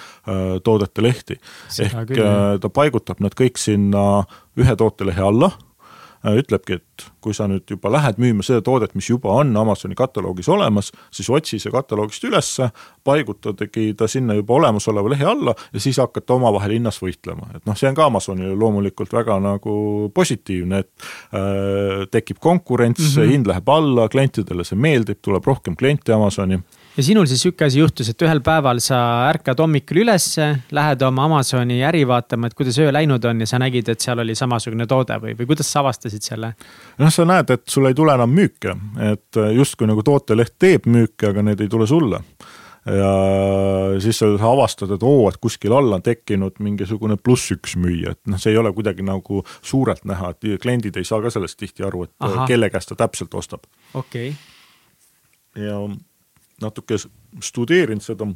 [0.64, 1.38] toodete lehti.
[1.86, 2.16] ehk
[2.60, 4.24] ta paigutab nad kõik sinna
[4.58, 5.63] ühe tootelehe alla Äh,
[6.32, 10.48] ütlebki, et kui sa nüüd juba lähed müüma seda toodet, mis juba on Amazoni kataloogis
[10.52, 12.70] olemas, siis otsi see kataloogist ülesse,
[13.04, 17.76] paigutadagi ta sinna juba olemasoleva lehe alla ja siis hakata omavahel hinnas võitlema, et noh,
[17.76, 19.74] see on ka Amazonile loomulikult väga nagu
[20.14, 23.34] positiivne, et äh, tekib konkurents mm, -hmm.
[23.34, 26.60] hind läheb alla, klientidele see meeldib, tuleb rohkem kliente Amazoni
[26.96, 28.98] ja sinul siis sihuke asi juhtus, et ühel päeval sa
[29.28, 33.60] ärkad hommikul ülesse, lähed oma Amazoni äri vaatama, et kuidas öö läinud on ja sa
[33.62, 36.54] nägid, et seal oli samasugune toode või, või kuidas sa avastasid selle?
[37.02, 38.76] noh, sa näed, et sul ei tule enam müüke,
[39.10, 42.22] et justkui nagu tooteleht teeb müüke, aga need ei tule sulle
[42.84, 43.12] ja
[44.04, 48.20] siis sa avastad, et oo, et kuskil all on tekkinud mingisugune pluss üks müüja, et
[48.28, 51.86] noh, see ei ole kuidagi nagu suurelt näha, et kliendid ei saa ka sellest tihti
[51.86, 52.46] aru, et Aha.
[52.50, 53.64] kelle käest ta täpselt ostab.
[53.94, 55.64] okei okay..
[55.64, 55.80] ja
[56.62, 56.98] natuke
[57.42, 58.28] studeerinud seda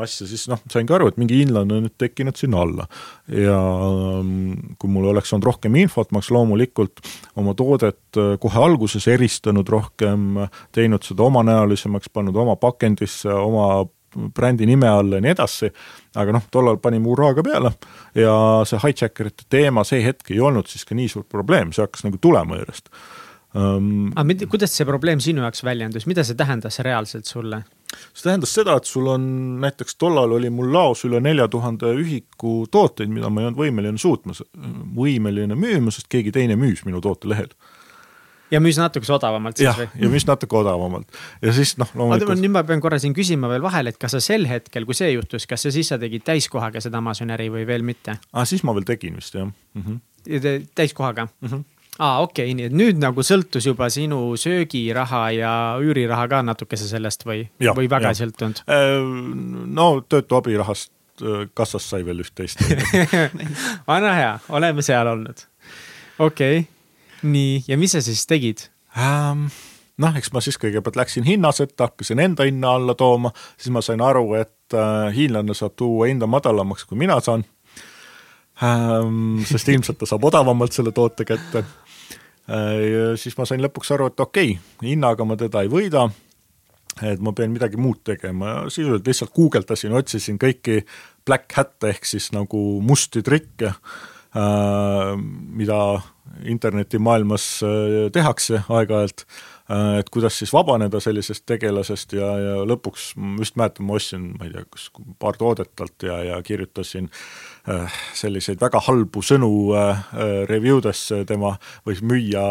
[0.00, 2.86] asja, siis noh, saingi aru, et mingi hiinlane on nüüd tekkinud sinna alla.
[3.28, 3.58] ja
[4.22, 7.02] mm, kui mul oleks olnud rohkem infot, ma oleks loomulikult
[7.40, 14.66] oma toodet äh, kohe alguses eristanud rohkem, teinud seda omanäolisemaks, pannud oma pakendisse, oma brändi
[14.68, 15.70] nime alla ja nii edasi,
[16.20, 17.72] aga noh, tollal panime hurraaga peale
[18.18, 18.34] ja
[18.68, 22.20] see hijackerite teema see hetk ei olnud siis ka nii suur probleem, see hakkas nagu
[22.20, 22.92] tulema järjest
[23.54, 24.12] um,.
[24.16, 27.62] aga kuidas see probleem sinu jaoks väljendus, mida see tähendas reaalselt sulle?
[28.12, 29.26] see tähendas seda, et sul on
[29.62, 34.00] näiteks tollal oli mul laos üle nelja tuhande ühiku tooteid, mida ma ei olnud võimeline
[34.00, 34.36] suutma,
[34.96, 37.52] võimeline müüma, sest keegi teine müüs minu tootelehel
[38.52, 39.88] ja müüs natukese odavamalt siis või?
[40.00, 42.40] ja müüs natuke odavamalt ja siis noh, loomulikult.
[42.40, 45.12] nüüd ma pean korra siin küsima veel vahele, et kas sa sel hetkel, kui see
[45.14, 48.18] juhtus, kas sa siis sa tegid täiskohaga seda Amazoni äri või veel mitte?
[48.18, 49.84] aa, ah, siis ma veel tegin vist jah mm.
[49.84, 50.66] -hmm.
[50.76, 51.48] täiskohaga mm?
[51.48, 55.52] -hmm aa ah,, okei okay,, nii et nüüd nagu sõltus juba sinu söögiraha ja
[55.82, 58.14] üüriraha ka natukese sellest või, või väga ja.
[58.14, 58.62] ei sõltunud?
[58.64, 58.94] Äh,
[59.76, 62.64] no töötu abirahast äh, kassast sai veel üht-teist
[63.90, 65.44] vana hea, oleme seal olnud.
[66.16, 66.64] okei okay.,
[67.28, 69.50] nii ja mis sa siis tegid ähm,?
[70.00, 74.00] noh, eks ma siis kõigepealt läksin hinnasõtta, hakkasin enda hinna alla tooma, siis ma sain
[74.00, 77.44] aru, et äh, hiinlane saab tuua hinda madalamaks, kui mina saan
[78.64, 79.44] ähm,.
[79.44, 81.66] sest ilmselt ta saab odavamalt selle toote kätte
[82.48, 86.08] ja siis ma sain lõpuks aru, et okei okay,, hinnaga ma teda ei võida,
[87.00, 88.48] et ma pean midagi muud tegema.
[88.48, 90.82] Ja sisuliselt lihtsalt guugeldasin, otsisin kõiki
[91.26, 93.72] black hat'e ehk siis nagu musti trikke,
[94.36, 95.14] äh,
[95.62, 95.80] mida
[96.48, 99.26] internetimaailmas äh, tehakse aeg-ajalt.
[99.26, 99.51] Äh,
[99.98, 104.54] et kuidas siis vabaneda sellisest tegelasest ja, ja lõpuks just mäletan, ma ostsin, ma ei
[104.54, 104.88] tea, kas
[105.22, 107.08] paar toodet talt ja, ja kirjutasin
[107.70, 110.02] äh, selliseid väga halbu sõnu äh,
[110.50, 111.54] review desse tema
[111.86, 112.44] või müüja,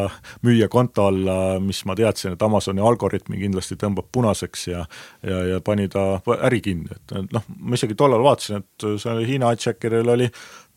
[0.47, 4.85] müüja konto alla, mis ma teadsin, et Amazoni algoritmi kindlasti tõmbab punaseks ja
[5.27, 9.51] ja, ja pani ta äri kinni, et noh, ma isegi tollal vaatasin, et seal Hiina
[9.53, 10.29] hijackeril oli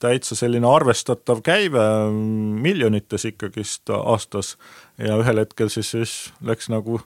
[0.05, 1.85] täitsa selline arvestatav käive
[2.65, 4.55] miljonites ikkagist aastas.
[5.01, 6.15] Ja ühel hetkel siis, siis
[6.45, 7.01] läks nagu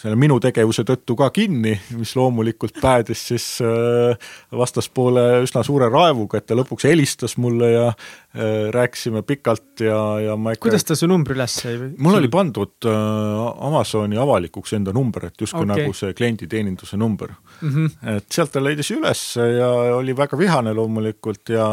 [0.00, 6.40] selle minu tegevuse tõttu ka kinni, mis loomulikult päädis siis äh, vastaspoole üsna suure raevuga,
[6.40, 10.96] et ta lõpuks helistas mulle ja äh, rääkisime pikalt ja, ja ma ikka kuidas ta
[10.96, 11.76] su numbri üles sai?
[12.00, 15.72] mul oli pandud äh, Amazoni avalikuks enda number, et justkui okay.
[15.74, 17.74] nagu see klienditeeninduse number mm.
[17.74, 18.14] -hmm.
[18.16, 19.68] et sealt ta leidis üles ja
[19.98, 21.66] oli väga vihane loomulikult ja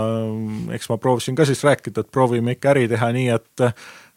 [0.76, 3.68] eks ma proovisin ka siis rääkida, et proovime ikka äri teha nii, et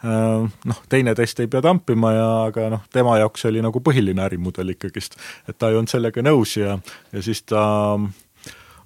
[0.01, 4.72] Äh, noh, teineteist ei pea tampima ja, aga noh, tema jaoks oli nagu põhiline ärimudel
[4.72, 6.78] ikkagist, et ta ei olnud sellega nõus ja,
[7.12, 7.60] ja siis ta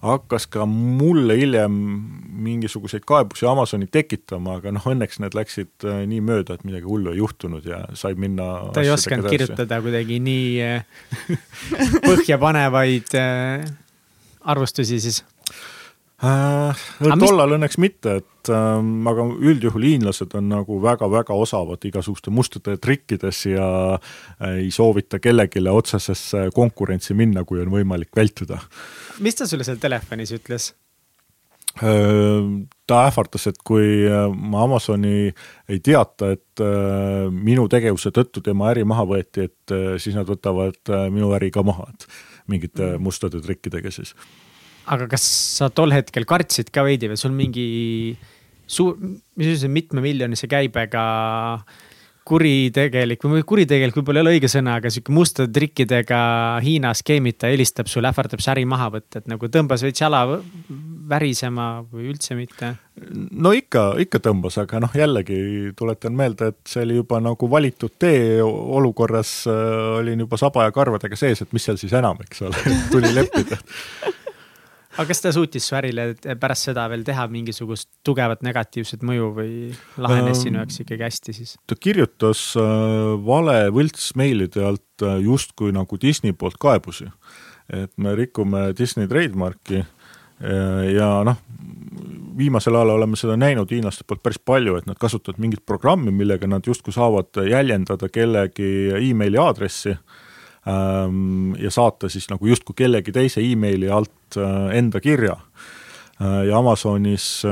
[0.05, 1.77] hakkas ka mulle hiljem
[2.45, 7.15] mingisuguseid kaebusi Amazoni tekitama, aga noh, õnneks need läksid äh, nii mööda, et midagi hullu
[7.15, 10.83] ei juhtunud ja sai minna ta ei osanud kirjutada kuidagi nii äh,
[12.09, 13.15] põhjapanevaid
[14.43, 15.23] arvustusi siis
[16.25, 16.85] äh,?
[17.21, 17.57] tollal mis...
[17.59, 18.79] õnneks mitte, et äh,
[19.11, 25.63] aga üldjuhul hiinlased on nagu väga-väga osavad igasuguste mustade trikkides ja äh, ei soovita kellelegi
[25.69, 28.61] otsesesse konkurentsi minna, kui on võimalik vältida.
[29.25, 30.73] mis ta sulle seal telefonis ütles?
[31.83, 32.47] Äh,
[32.87, 35.33] ta ähvardas, et kui äh, ma Amazoni
[35.69, 36.63] ei teata, et
[37.35, 41.89] minu tegevuse tõttu tema äri maha võeti, et siis nad võtavad minu äri ka maha,
[41.91, 42.07] et
[42.47, 43.03] mingite mm.
[43.03, 44.15] mustade trikkidega siis
[44.85, 45.25] aga kas
[45.59, 47.67] sa tol hetkel kartsid ka veidi või sul mingi
[48.67, 51.05] suur, mis sa ütlesid, mitmemiljonise käibega
[52.25, 56.21] kuritegelik või kuritegelik võib-olla ei ole õige sõna, aga sihuke mustade trikkidega
[56.65, 60.23] Hiina skeemitaja helistab sulle, ähvardab su äri maha võtta, et nagu tõmbas veits jala
[61.11, 62.73] värisema või üldse mitte?
[63.45, 67.93] no ikka, ikka tõmbas, aga noh, jällegi tuletan meelde, et see oli juba nagu valitud
[68.01, 72.47] tee olukorras äh, olin juba saba ja karvadega sees, et mis seal siis enam, eks
[72.49, 73.61] ole tuli leppida
[74.95, 76.07] aga kas ta suutis su ärile
[76.41, 79.55] pärast seda veel teha mingisugust tugevat negatiivset mõju või
[80.01, 81.57] lahenes sinu jaoks ikkagi hästi siis?
[81.71, 87.11] ta kirjutas äh, vale võltsmeilide alt äh, justkui nagu Disney poolt kaebusi.
[87.73, 91.41] et me rikume Disney trademarki äh, ja noh,
[92.39, 96.47] viimasel ajal oleme seda näinud hiinlaste poolt päris palju, et nad kasutavad mingit programmi, millega
[96.51, 99.97] nad justkui saavad jäljendada kellegi emaili aadressi
[100.65, 105.37] ja saata siis nagu justkui kellegi teise emaili alt äh, enda kirja.
[106.21, 107.43] ja Amazonis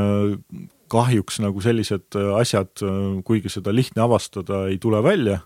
[0.92, 2.78] kahjuks nagu sellised asjad,
[3.26, 5.40] kuigi seda lihtne avastada, ei tule välja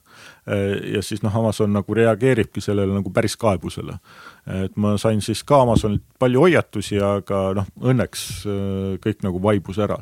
[0.92, 3.96] ja siis noh, Amazon nagu reageeribki sellele nagu päris kaebusele.
[4.66, 8.28] et ma sain siis ka Amazonilt palju hoiatusi, aga noh, õnneks
[9.00, 9.96] kõik nagu vaibus ära,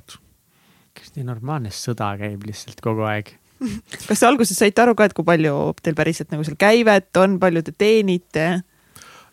[0.94, 3.34] kas nii normaalne sõda käib lihtsalt kogu aeg?
[4.08, 7.38] kas te alguses saite aru ka, et kui palju teil päriselt nagu seal käivet on,
[7.42, 8.48] palju te teenite?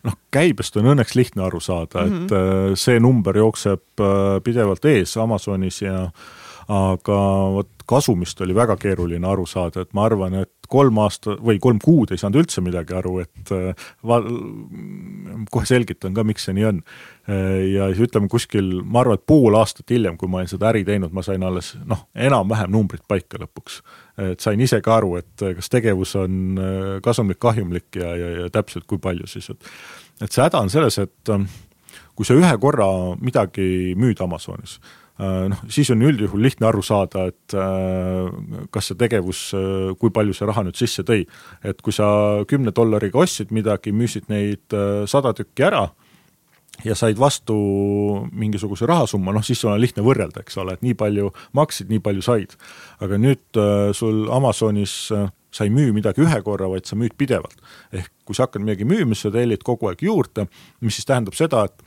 [0.02, 2.24] noh, käibest on õnneks lihtne aru saada mm, -hmm.
[2.24, 2.72] et mhm.
[2.72, 6.08] äh, see number jookseb äh, pidevalt ees Amazonis ja
[6.72, 7.18] aga
[7.52, 11.80] vot kasumist oli väga keeruline aru saada, et ma arvan, et kolm aasta või kolm
[11.82, 14.20] kuud ei saanud üldse midagi aru, et äh, va-,
[15.52, 16.82] kohe selgitan ka, miks see nii on.
[17.28, 20.70] Äh, ja siis ütleme kuskil, ma arvan, et pool aastat hiljem, kui ma olin seda
[20.72, 23.82] äri teinud, ma sain alles noh, enam-vähem numbrid paika lõpuks.
[24.22, 28.48] et sain ise ka aru, et kas tegevus on äh, kasumlik, kahjumlik ja, ja, ja
[28.52, 29.70] täpselt kui palju siis, et
[30.22, 31.30] et see häda on selles, et
[32.14, 32.86] kui sa ühe korra
[33.18, 35.01] midagi müüd Amazonis, Äh,
[35.52, 38.28] noh, siis on üldjuhul lihtne aru saada, et äh,
[38.74, 41.26] kas see tegevus, äh, kui palju see raha nüüd sisse tõi.
[41.64, 42.06] et kui sa
[42.48, 44.74] kümne dollariga ostsid midagi, müüsid neid
[45.10, 45.90] sada tükki ära
[46.84, 47.54] ja said vastu
[48.32, 52.02] mingisuguse rahasumma, noh siis sul on lihtne võrrelda, eks ole, et nii palju maksid, nii
[52.02, 52.56] palju said.
[53.00, 53.62] aga nüüd
[53.94, 55.12] sul Amazonis
[55.52, 57.60] sa ei müü midagi ühe korra, vaid sa müüd pidevalt.
[57.92, 60.46] ehk kui sa hakkad midagi müüma, sa tellid kogu aeg juurde,
[60.80, 61.84] mis siis tähendab seda, et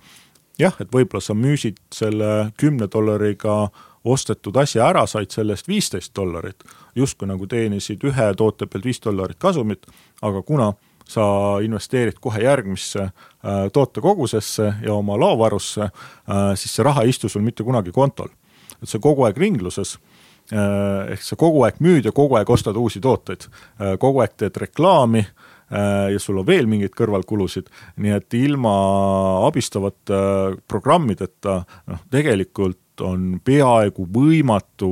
[0.60, 3.70] jah, et võib-olla sa müüsid selle kümne dollariga
[4.06, 6.64] ostetud asja ära, said sellest viisteist dollarit,
[6.96, 9.88] justkui nagu teenisid ühe toote pealt viis dollarit kasumit,
[10.22, 10.74] aga kuna
[11.10, 11.26] sa
[11.62, 17.46] investeerid kohe järgmisse äh, tootekogusesse ja oma laovarusse äh,, siis see raha ei istu sul
[17.46, 18.32] mitte kunagi kontol.
[18.82, 19.96] et see kogu aeg ringluses
[20.54, 23.46] äh,, ehk sa kogu aeg müüd ja kogu aeg ostad uusi tooteid
[24.02, 25.26] kogu aeg teed reklaami
[25.70, 28.74] ja sul on veel mingeid kõrvalkulusid, nii et ilma
[29.48, 30.20] abistavate
[30.70, 31.56] programmideta
[31.90, 34.90] noh, tegelikult on peaaegu võimatu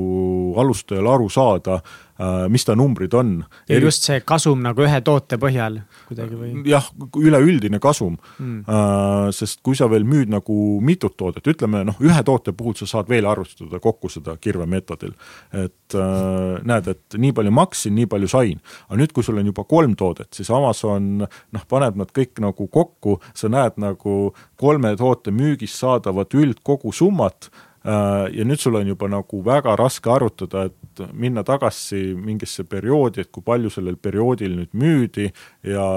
[0.59, 1.81] alustajal aru saada,
[2.23, 3.43] Äh, mis ta numbrid on.
[3.67, 6.51] ja just see kasum nagu ühe toote põhjal kuidagi või?
[6.69, 6.85] jah,
[7.17, 12.21] üleüldine kasum mm., äh, sest kui sa veel müüd nagu mitut toodet, ütleme noh, ühe
[12.27, 15.17] toote puhul sa saad veel arvestada kokku seda kirvemeetodil.
[15.57, 18.61] et äh, näed, et nii palju maksin, nii palju sain.
[18.85, 22.69] aga nüüd, kui sul on juba kolm toodet, siis Amazon noh, paneb nad kõik nagu
[22.69, 27.49] kokku, sa näed nagu kolme toote müügist saadavat üldkogusummat
[27.83, 33.31] ja nüüd sul on juba nagu väga raske arvutada, et minna tagasi mingisse perioodi, et
[33.33, 35.25] kui palju sellel perioodil nüüd müüdi
[35.67, 35.87] ja,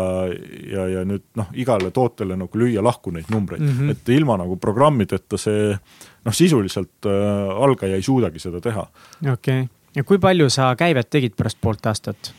[0.72, 3.90] ja, ja nüüd noh, igale tootele nagu lüüa lahku neid numbreid mm, -hmm.
[3.94, 8.86] et ilma nagu programmideta see noh, sisuliselt äh, algaja ei suudagi seda teha.
[9.32, 12.34] okei okay., ja kui palju sa käivet tegid pärast poolt aastat?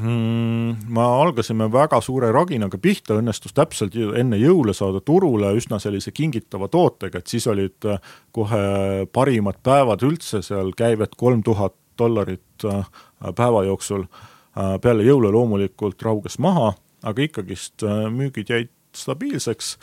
[0.00, 0.92] Mm,?
[0.92, 6.68] me algasime väga suure raginaga pihta, õnnestus täpselt enne jõule saada turule üsna sellise kingitava
[6.72, 8.00] tootega, et siis olid äh,
[8.34, 12.88] kohe parimad päevad üldse seal, käivet kolm tuhat dollarit äh,
[13.36, 14.06] päeva jooksul.
[14.56, 16.74] Äh, peale jõule loomulikult rauges maha,
[17.06, 19.76] aga ikkagist müügid jäid stabiilseks.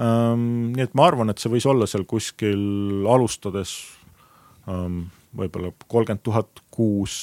[0.00, 3.74] Ähm, nii et ma arvan, et see võis olla seal kuskil alustades
[4.70, 7.14] ähm, võib-olla kolmkümmend tuhat kuus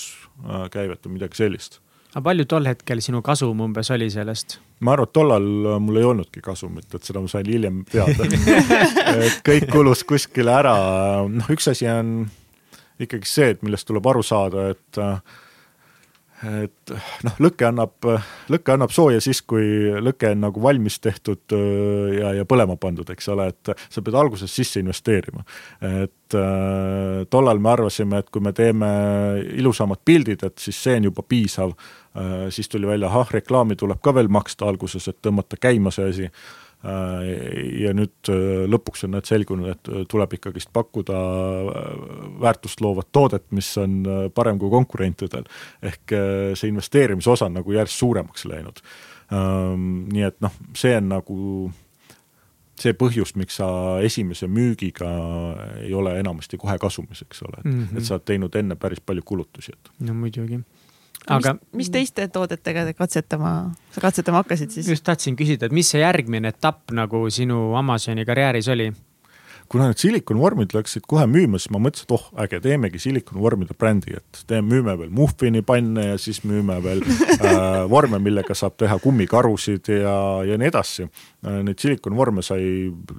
[0.72, 1.80] käivet või midagi sellist
[2.18, 4.58] aga palju tol hetkel sinu kasum umbes oli sellest?
[4.82, 8.26] ma arvan, et tollal äh, mul ei olnudki kasumit, et seda ma sain hiljem teada
[9.28, 10.74] et kõik kulus kuskile ära,
[11.30, 12.16] noh, üks asi on
[13.02, 15.38] ikkagi see, et millest tuleb aru saada, et äh,
[16.46, 16.92] et
[17.26, 18.06] noh, lõke annab,
[18.54, 23.10] lõke annab sooja siis, kui lõke on nagu valmis tehtud äh, ja, ja põlema pandud,
[23.10, 25.42] eks ole, et sa pead alguses sisse investeerima.
[25.82, 28.92] et äh, tollal me arvasime, et kui me teeme
[29.58, 32.48] ilusamad pildid, et siis see on juba piisav äh,.
[32.54, 36.32] siis tuli välja, ahah, reklaami tuleb ka veel maksta alguses, et tõmmata käima see asi
[36.88, 41.18] ja nüüd äh, lõpuks on need selgunud, et äh, tuleb ikkagist pakkuda
[42.44, 44.00] väärtust loovat toodet, mis on
[44.36, 45.48] parem kui konkurentidel.
[45.82, 46.16] ehk
[46.56, 48.82] see investeerimise osa on nagu järjest suuremaks läinud.
[49.34, 51.38] Ähm, nii et noh, see on nagu
[52.78, 53.68] see põhjus, miks sa
[54.06, 55.10] esimese müügiga
[55.82, 57.98] ei ole enamasti kohe kasumis, eks ole, et mm, -hmm.
[57.98, 59.92] et sa oled teinud enne päris palju kulutusi, et.
[60.00, 60.62] no muidugi
[61.28, 63.54] aga mis, mis teiste toodetega te katsetama,
[63.96, 64.90] sa katsetama hakkasid siis?
[64.96, 68.92] just tahtsin küsida, et mis see järgmine etapp nagu sinu Amazoni karjääris oli?
[69.70, 74.16] kuna need silikonvormid läksid kohe müüma, siis ma mõtlesin, et oh, äge, teemegi silikonvormide brändi,
[74.16, 79.92] et teeme, müüme veel muffinipanne ja siis müüme veel äh, vorme, millega saab teha kummikarusid
[79.92, 80.18] ja,
[80.48, 81.60] ja nii edasi äh,.
[81.68, 82.62] Neid silikonvorme sai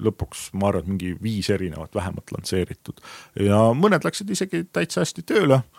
[0.05, 3.03] lõpuks, ma arvan, et mingi viis erinevat vähemalt lansseeritud
[3.45, 5.78] ja mõned läksid isegi täitsa hästi tööle ähm,,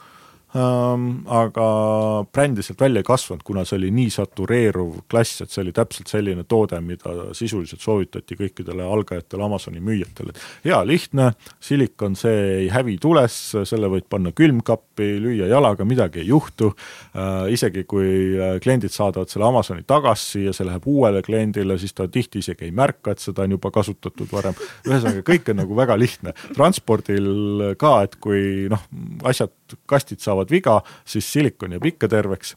[0.49, 1.65] aga
[2.33, 6.09] brändi sealt välja ei kasvanud, kuna see oli nii satureeruv klass, et see oli täpselt
[6.09, 11.31] selline toode, mida sisuliselt soovitati kõikidele algajatele Amazoni müüjatele, et hea, lihtne,
[11.61, 13.35] silikon, see ei hävi tules,
[13.69, 16.71] selle võid panna külmkappi, lüüa jalaga, midagi ei juhtu.
[17.13, 21.93] Äh,, isegi kui äh, kliendid saadavad selle Amazoni tagasi ja see läheb uuele kliendile, siis
[21.93, 24.57] ta tihti isegi ei märka, et seda on juba kasutatud varem,
[24.87, 26.33] ühesõnaga kõik on nagu väga lihtne.
[26.55, 28.81] transpordil ka, et kui noh,
[29.29, 29.53] asjad,
[29.89, 32.55] kastid saavad viga, siis silikon jääb ikka terveks.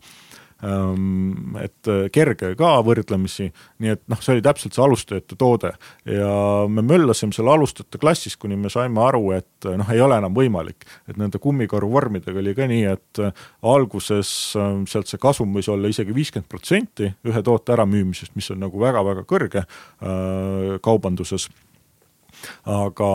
[0.62, 3.48] Ehm, et äh, kerge ka võrdlemisi,
[3.82, 5.72] nii et noh, see oli täpselt see alustajate toode.
[6.06, 6.30] Ja
[6.70, 10.36] me möllasime seal alustajate klassis, kuni me saime aru, et äh, noh, ei ole enam
[10.36, 10.86] võimalik.
[11.10, 13.34] et nende kummikaru vormidega oli ka nii, et äh,
[13.66, 18.78] alguses sealt see kasum võis olla isegi viiskümmend protsenti ühe toote äramüümisest, mis on nagu
[18.78, 19.64] väga-väga kõrge
[20.82, 21.48] kaubanduses,
[22.70, 23.10] aga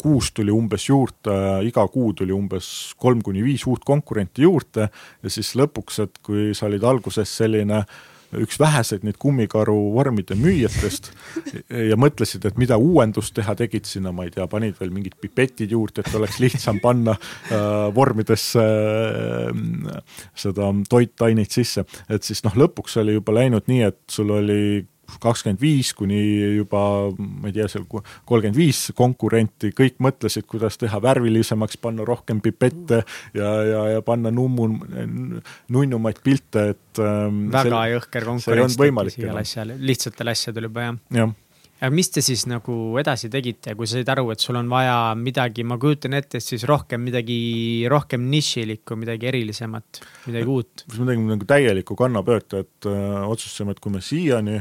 [0.00, 5.30] kuus tuli umbes juurde, iga kuu tuli umbes kolm kuni viis uut konkurenti juurde ja
[5.32, 7.84] siis lõpuks, et kui sa olid alguses selline
[8.40, 11.10] üks väheseid neid kummikaru vormide müüjatest
[11.90, 15.74] ja mõtlesid, et mida uuendust teha, tegid sinna, ma ei tea, panid veel mingid pipetid
[15.74, 21.86] juurde, et oleks lihtsam panna äh, vormidesse äh, seda toitaineid sisse.
[22.08, 24.82] et siis noh, lõpuks oli juba läinud nii, et sul oli
[25.22, 26.20] kakskümmend viis kuni
[26.58, 26.82] juba
[27.18, 33.02] ma ei tea, seal kolmkümmend viis konkurenti, kõik mõtlesid, kuidas teha värvilisemaks, panna rohkem pipette
[33.36, 34.68] ja, ja, ja panna nummu,
[35.74, 41.26] nunnumaid pilte, et ähm, väga jõhker konkurents tekkis igal asjal, lihtsatel asjadel juba jah ja.
[41.80, 44.96] aga mis te siis nagu edasi tegite, kui sa said aru, et sul on vaja
[45.18, 47.36] midagi, ma kujutan ette, et siis rohkem midagi,
[47.90, 50.86] rohkem nišilikku, midagi erilisemat, midagi uut?
[50.96, 54.60] me tegime nagu täielikku kannapööret, et öö, äh, otsustasime, et kui me siiani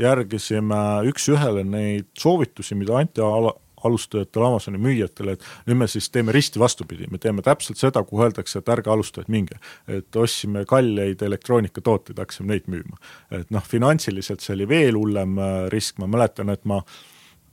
[0.00, 0.80] järgisime
[1.10, 3.54] üks-ühele neid soovitusi, mida anti ala,
[3.84, 8.24] alustajatele Amazoni müüjatele, et nüüd me siis teeme risti vastupidi, me teeme täpselt seda, kuhu
[8.26, 9.58] öeldakse, et ärge alustajad minge.
[9.88, 13.00] et ostsime kalleid elektroonikatooteid, hakkasime neid müüma.
[13.30, 16.82] et noh, finantsiliselt see oli veel hullem äh, risk, ma mäletan, et ma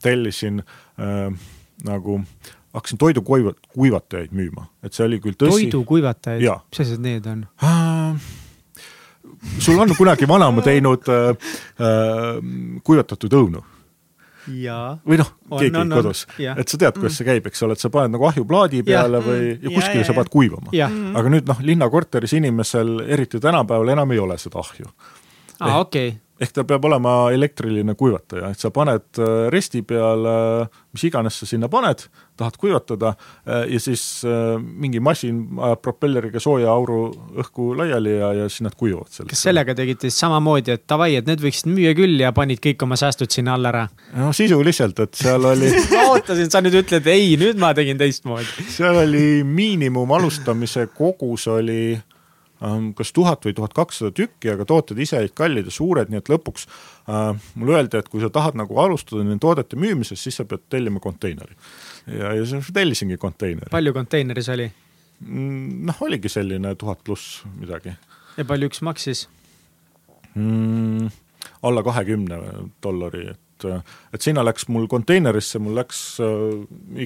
[0.02, 1.34] tellisin äh,
[1.84, 2.22] nagu
[2.74, 5.68] hakkasin toidukuivatajaid müüma, et see oli küll tõsi.
[5.68, 8.41] toidukuivatajaid, mis asjad need on äh,?
[9.60, 11.30] Sul on kunagi vanaema teinud äh,
[11.82, 12.42] äh,
[12.84, 13.64] kuivatatud õunu?
[15.06, 17.18] või noh, keegi on, kodus, et sa tead, kuidas mm.
[17.20, 19.26] see käib, eks ole, et sa paned nagu ahjuplaadi peale ja.
[19.26, 20.74] või ja kuskile ja, sa paned kuivama.
[21.20, 24.90] aga nüüd noh, linnakorteris inimesel, eriti tänapäeval enam ei ole seda ahju.
[25.60, 30.34] aa, okei ehk ta peab olema elektriline kuivataja, et sa paned äh, resti peale,
[30.96, 32.08] mis iganes sa sinna paned,
[32.40, 37.04] tahad kuivatada äh, ja siis äh, mingi masin ajab propelleriga sooja auru
[37.44, 39.30] õhku laiali ja, ja siis nad kuivavad sellest.
[39.36, 42.88] kas sellega tegite siis samamoodi, et davai, et need võiksid müüa küll ja panid kõik
[42.88, 43.86] oma säästud sinna alla ära?
[44.18, 48.70] no sisuliselt, et seal oli ma ootasin, sa nüüd ütled ei, nüüd ma tegin teistmoodi.
[48.72, 51.84] seal oli miinimum alustamise kogus oli
[52.98, 56.30] kas tuhat või tuhat kakssada tükki, aga tooted ise olid kallid ja suured, nii et
[56.30, 56.68] lõpuks
[57.10, 60.68] äh, mulle öeldi, et kui sa tahad nagu alustada nende toodete müümisest, siis sa pead
[60.70, 61.58] tellima konteineri.
[62.06, 63.72] ja, ja siis tellisingi konteineri.
[63.74, 64.70] palju konteineris oli?
[65.26, 67.96] Mm, noh, oligi selline tuhat pluss midagi.
[68.38, 69.28] ja palju üks maksis
[70.36, 71.10] mm,?
[71.66, 72.38] alla kahekümne
[72.84, 73.70] dollari, et,
[74.14, 76.52] et sinna läks mul konteinerisse, mul läks äh,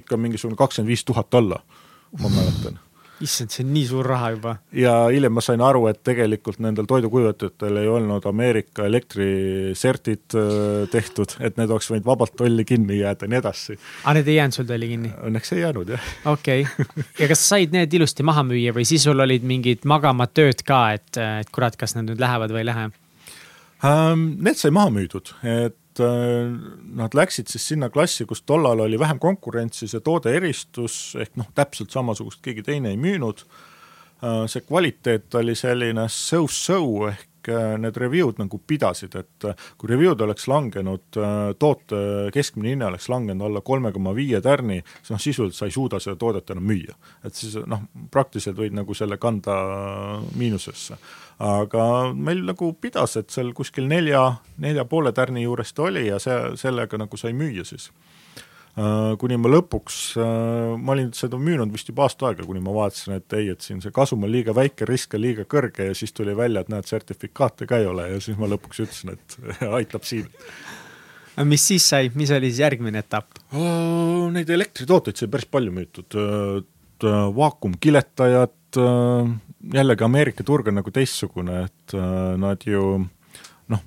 [0.02, 1.64] ikka mingisugune kakskümmend viis tuhat alla,
[2.20, 2.84] ma mäletan
[3.24, 4.56] issand, see on nii suur raha juba.
[4.76, 11.38] ja hiljem ma sain aru, et tegelikult nendel toidukuivatajatel ei olnud Ameerika elektrisertid äh, tehtud,
[11.40, 13.78] et need oleks võinud vabalt tolli kinni jääda ja nii edasi.
[14.04, 15.14] aa, need ei jäänud sul tolli kinni?
[15.30, 16.12] Õnneks ei jäänud, jah.
[16.34, 19.88] okei okay., ja kas sa said need ilusti maha müüa või siis sul olid mingid
[19.88, 22.92] magamad tööd ka, et, et kurat, kas nad nüüd lähevad või ei lähe
[23.86, 24.30] um,?
[24.44, 29.88] Need sai maha müüdud, et nad läksid siis sinna klassi, kus tollal oli vähem konkurentsi,
[29.92, 33.46] see toode eristus, ehk noh, täpselt samasugust keegi teine ei müünud,
[34.24, 40.24] äh, see kvaliteet oli selline so-so ehk äh, need review'd nagu pidasid, et kui review'd
[40.26, 41.20] oleks langenud,
[41.62, 42.02] toote
[42.36, 46.02] keskmine hinne oleks langenud alla kolme koma viie tärni, siis noh, sisuliselt sa ei suuda
[46.04, 46.98] seda toodet enam müüa.
[47.24, 49.60] et siis noh, praktiliselt võid nagu selle kanda
[50.36, 51.00] miinusesse
[51.44, 51.86] aga
[52.16, 56.38] meil nagu pidas, et seal kuskil nelja, nelja poole tärni juures ta oli ja see,
[56.60, 57.90] sellega nagu sai müüa siis
[58.80, 62.76] äh, kuni ma lõpuks, äh, ma olin seda müünud vist juba aasta aega, kuni ma
[62.78, 65.98] vaatasin, et ei, et siin see kasum on liiga väike, risk on liiga kõrge ja
[65.98, 69.40] siis tuli välja, et näed, sertifikaate ka ei ole ja siis ma lõpuks ütlesin, et
[69.82, 70.32] aitab siin.
[71.44, 73.44] mis siis sai, mis oli siis järgmine etapp?
[73.52, 76.16] Neid elektritooteid sai päris palju müütud,
[77.36, 83.06] vaakumkiletajad, jällegi Ameerika turg on nagu teistsugune, et äh, nad ju
[83.72, 83.82] noh,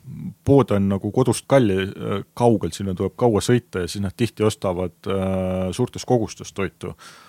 [0.45, 4.47] pood on nagu kodust kalli, äh, kaugel, sinna tuleb kaua sõita ja siis nad tihti
[4.47, 6.95] ostavad äh, suurtes kogustes toitu.
[6.95, 7.28] Äh,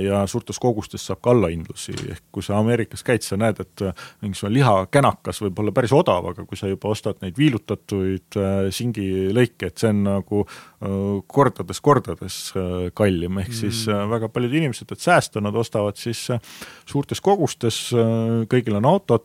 [0.00, 4.06] ja suurtes kogustes saab ka allahindlusi, ehk kui sa Ameerikas käid, sa näed, et äh,
[4.22, 9.70] mingisugune lihakänakas võib olla päris odav, aga kui sa juba ostad neid viilutatud äh, singilõike,
[9.70, 10.44] et see on nagu
[11.26, 12.36] kordades-kordades
[12.94, 13.56] kallim, ehk mm.
[13.56, 16.20] siis väga paljud inimesed, et säästa, nad ostavad siis
[16.86, 17.78] suurtes kogustes,
[18.52, 19.24] kõigil on autod,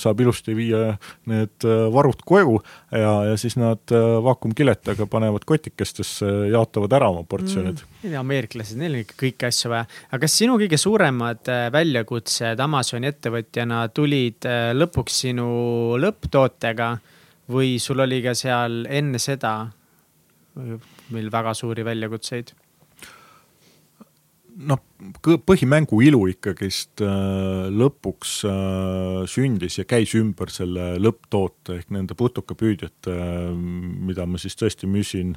[0.00, 0.94] saab ilusti viia
[1.30, 2.60] need varud koju
[2.94, 7.82] ja, ja siis nad vaakumkiletega panevad kotikestesse, jaotavad ära oma portsjonid.
[8.04, 8.14] Mm..
[8.22, 9.86] ameeriklased, neil on ikka kõiki asju vaja.
[10.10, 15.46] aga kas sinu kõige suuremad äh, väljakutsed Amazoni ettevõtjana tulid äh, lõpuks sinu
[16.00, 16.90] lõpptootega
[17.54, 19.56] või sul oli ka seal enne seda
[20.54, 22.54] meil väga suuri väljakutseid?
[24.54, 24.78] noh,
[25.42, 28.36] põhimängu ilu ikkagist äh, lõpuks
[29.32, 33.18] sündis ja käis ümber selle lõpptoote ehk nende putukapüüdjate,
[33.54, 35.34] mida ma siis tõesti müüsin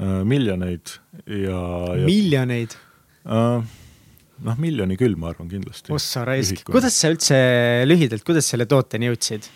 [0.00, 1.60] miljoneid ja,
[1.94, 2.06] ja.
[2.08, 2.74] miljoneid?
[3.28, 3.62] Uh,?
[4.40, 5.92] noh, miljoni küll, ma arvan kindlasti.
[5.92, 7.40] ossa raisk, kuidas sa üldse
[7.88, 9.50] lühidalt, kuidas selle tooteni jõudsid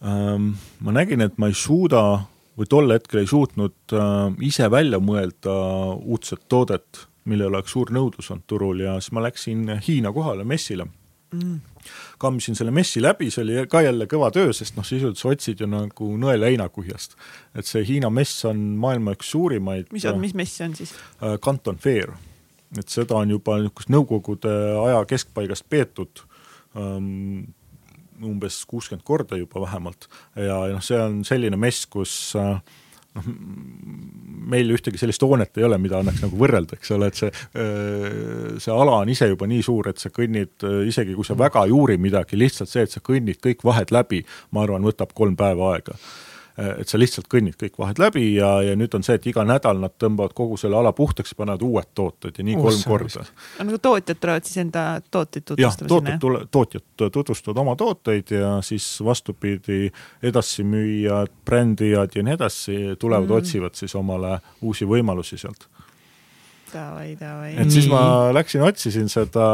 [0.00, 0.52] um,?
[0.84, 2.04] ma nägin, et ma ei suuda
[2.58, 5.56] või tol hetkel ei suutnud uh, ise välja mõelda
[5.96, 10.86] uudset toodet, millel oleks suur nõudlus olnud turul ja siis ma läksin Hiina kohale messile
[11.32, 11.72] mm
[12.22, 15.62] kammisin selle messi läbi, see oli ka jälle kõva töö, sest noh, sisuliselt sa otsid
[15.62, 17.16] ju nagu nõela heinakuhjast.
[17.58, 19.90] et see Hiina mess on maailma üks suurimaid.
[19.92, 20.94] mis on, mis mess see on siis?
[21.44, 22.14] Canton äh, Fair,
[22.78, 24.52] et seda on juba niisugust Nõukogude
[24.86, 26.24] aja keskpaigast peetud
[26.78, 27.42] um,
[28.22, 32.58] umbes kuuskümmend korda juba vähemalt ja, ja noh, see on selline mess, kus äh,
[33.18, 33.28] noh,
[34.52, 37.30] meil ühtegi sellist hoonet ei ole, mida annaks nagu võrrelda, eks ole, et see,
[38.62, 41.74] see ala on ise juba nii suur, et sa kõnnid, isegi kui sa väga ei
[41.76, 45.74] uuri midagi, lihtsalt see, et sa kõnnid kõik vahed läbi, ma arvan, võtab kolm päeva
[45.76, 45.98] aega
[46.58, 49.78] et sa lihtsalt kõnnid kõik vahed läbi ja, ja nüüd on see, et iga nädal
[49.80, 53.24] nad tõmbavad kogu selle ala puhtaks ja panevad uued tooted ja nii Uus, kolm korda.
[53.64, 55.88] nagu tootjad tulevad siis enda tooteid tutvustama?
[55.88, 59.86] jah, tooted tule-, tootjad tutvustavad oma tooteid ja siis vastupidi,
[60.22, 63.38] edasimüüjad, brändijad ja nii edasi tulevad mm, -hmm.
[63.38, 65.68] otsivad siis omale uusi võimalusi sealt
[66.72, 67.56] davai, davai.
[67.56, 69.48] et siis ma läksin, otsisin seda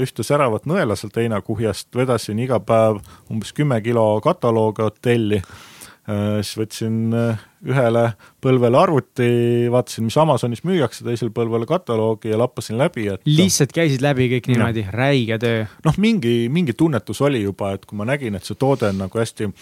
[0.00, 5.69] ühte säravat nõela sealt heinakuhjast, vedasin iga päev umbes kümme kilo kataloogi hotelli Äh,
[6.06, 8.04] siis võtsin äh, ühele
[8.42, 9.26] põlvele arvuti,
[9.72, 13.26] vaatasin, mis Amazonis müüakse, teisele põlvele kataloogi ja lappasin läbi, et.
[13.28, 15.66] lihtsalt käisid läbi kõik niimoodi, räige töö.
[15.84, 19.22] noh, mingi, mingi tunnetus oli juba, et kui ma nägin, et see toode on nagu
[19.22, 19.56] hästi ähm,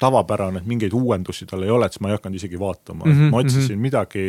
[0.00, 3.12] tavapärane, et mingeid uuendusi tal ei ole, et siis ma ei hakanud isegi vaatama mm,
[3.12, 3.82] -hmm, ma otsisin mm -hmm.
[3.86, 4.24] midagi,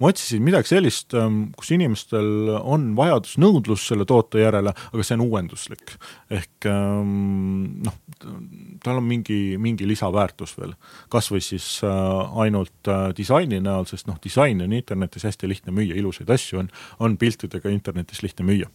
[0.00, 5.16] ma otsisin midagi sellist ähm,, kus inimestel on vajadus, nõudlus selle toote järele, aga see
[5.16, 5.96] on uuenduslik.
[6.30, 7.96] ehk ähm, noh,
[8.84, 10.74] tal on mingi, mingi lisaväärtus veel,
[11.08, 15.74] kas või siis Äh, ainult äh, disaini näol, sest noh, disaini on internetis hästi lihtne
[15.74, 16.70] müüa, ilusaid asju on,
[17.02, 18.68] on piltidega internetis lihtne müüa.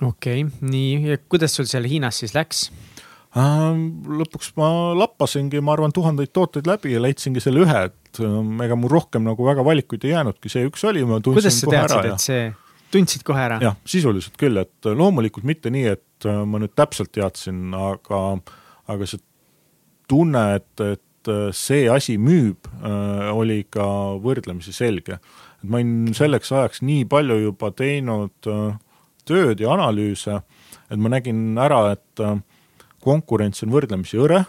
[0.00, 2.68] okei okay,, nii, kuidas sul seal Hiinas siis läks?
[3.36, 8.54] Ähm, lõpuks ma lappasingi, ma arvan, tuhandeid tooteid läbi ja leidsingi selle ühe, et ähm,
[8.64, 11.90] ega mul rohkem nagu väga valikuid ei jäänudki, see üks oli, ma tundsin kohe ära.
[11.92, 13.60] kuidas sa teadsid, et see, tundsid kohe ära?
[13.60, 18.22] jah, sisuliselt küll, et loomulikult mitte nii, et äh, ma nüüd täpselt teadsin, aga,
[18.88, 19.20] aga see
[20.08, 23.86] tunne, et, et äh, see asi müüb, äh, oli ka
[24.24, 25.20] võrdlemisi selge.
[25.58, 28.78] et ma olin selleks ajaks nii palju juba teinud äh,
[29.28, 30.40] tööd ja analüüse,
[30.88, 32.22] et ma nägin ära, et
[33.04, 34.44] konkurents on võrdlemisi hõre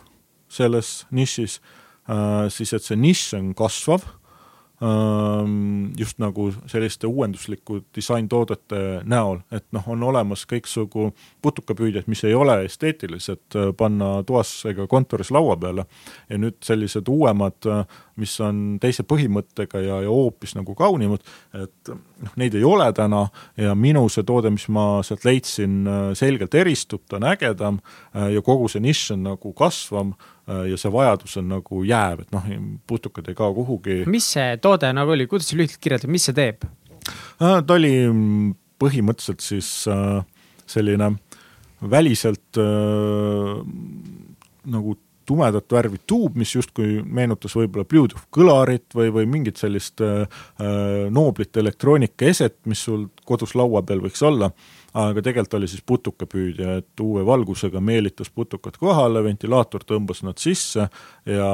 [0.50, 1.60] selles nišis,
[2.50, 4.06] siis et see nišš on kasvav
[6.00, 11.10] just nagu selliste uuendusliku disaintoodete näol, et noh, on olemas kõiksugu
[11.44, 15.84] putukapüüdjad, mis ei ole esteetilised panna toas ega kontoris laua peale.
[16.30, 17.68] Ja nüüd sellised uuemad,
[18.20, 21.28] mis on teise põhimõttega ja, ja hoopis nagu kaunimad,
[21.60, 23.26] et noh, neid ei ole täna.
[23.60, 25.82] Ja minu see toode, mis ma sealt leidsin,
[26.16, 27.84] selgelt eristub, ta on ägedam
[28.16, 30.16] ja kogu see nišš on nagu kasvam
[30.70, 32.46] ja see vajadus on nagu jääv, et noh,
[32.90, 34.04] putukad ei kao kuhugi.
[34.10, 36.66] mis see toode nagu oli, kuidas sa lühidalt kirjeldad, mis see teeb?
[37.40, 40.22] Äh, ta oli mm, põhimõtteliselt siis äh,
[40.70, 41.14] selline
[41.80, 42.58] väliselt
[44.70, 44.96] nagu
[45.30, 50.26] tumedat värvi tuub, mis justkui meenutas võib-olla Bluetooth kõlarit või, või mingit sellist äh,
[51.14, 54.50] nooblit elektroonika eset, mis sul kodus laua peal võiks olla
[54.94, 60.88] aga tegelikult oli siis putukapüüdja, et uue valgusega meelitas putukad kohale, ventilaator tõmbas nad sisse
[61.30, 61.50] ja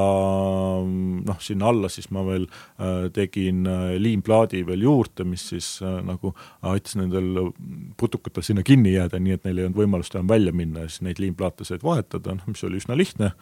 [0.86, 5.98] noh, sinna alla siis ma veel äh, tegin äh, liimplaadi veel juurde, mis siis äh,
[6.06, 6.32] nagu
[6.66, 7.52] aitas nendel
[8.00, 11.04] putukatel sinna kinni jääda, nii et neil ei olnud võimalust enam välja minna ja siis
[11.08, 13.34] neid liimplaate said vahetada, noh mis oli üsna lihtne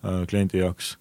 [0.00, 0.94] kliendi jaoks.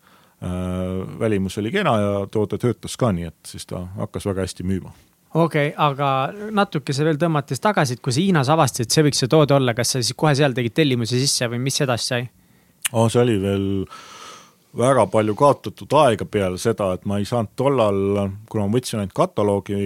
[1.19, 4.91] Välimus oli kena ja toode töötas ka, nii et siis ta hakkas väga hästi müüma
[5.33, 9.31] okei okay,, aga natukese veel tõmmates tagasi, et kui sa Hiinas avastasid, see võiks see
[9.31, 12.29] toode olla, kas sa siis kohe seal tegid tellimuse sisse või mis edasi sai?
[12.91, 13.09] oh,.
[13.09, 13.67] see oli veel
[14.77, 18.01] väga palju kaotatud aega peale seda, et ma ei saanud tollal,
[18.49, 19.79] kuna ma võtsin ainult kataloogi,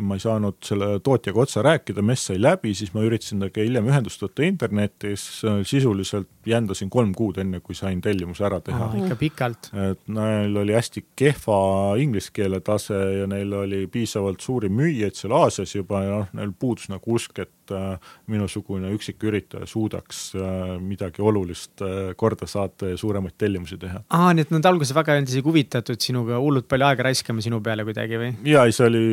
[0.00, 3.90] ma ei saanud selle tootjaga otse rääkida, mess sai läbi, siis ma üritasin temaga hiljem
[3.92, 5.26] ühendust võtta internetis,
[5.68, 8.88] sisuliselt jändasin kolm kuud, enne kui sain tellimuse ära teha.
[9.02, 9.70] ikka pikalt.
[9.90, 15.36] et neil oli hästi kehva inglise keele tase ja neil oli piisavalt suuri müüjaid seal
[15.36, 20.74] Aasias juba ja noh, neil puudus nagu usk, et äh, minusugune üksik üritaja suudaks äh,
[20.80, 24.02] midagi olulist äh, korda saata ja suuremaid tellimusi teha.
[24.22, 27.44] Aa, nii et nad alguses väga ei olnud isegi huvitatud sinuga hullult palju aega raiskama
[27.44, 28.30] sinu peale kuidagi või?
[28.48, 29.04] jaa, ei see oli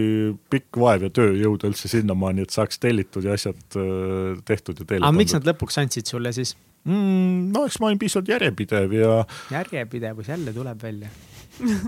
[0.53, 5.03] pikk vaev ja töö jõuda üldse sinnamaani, et saaks tellitud ja asjad tehtud ja teele
[5.05, 5.21] pandud.
[5.23, 6.55] miks nad lõpuks andsid sulle siis?
[6.85, 7.49] mm,?
[7.55, 9.19] no eks ma olin piisavalt järjepidev ja.
[9.57, 11.11] järjepidevus jälle tuleb välja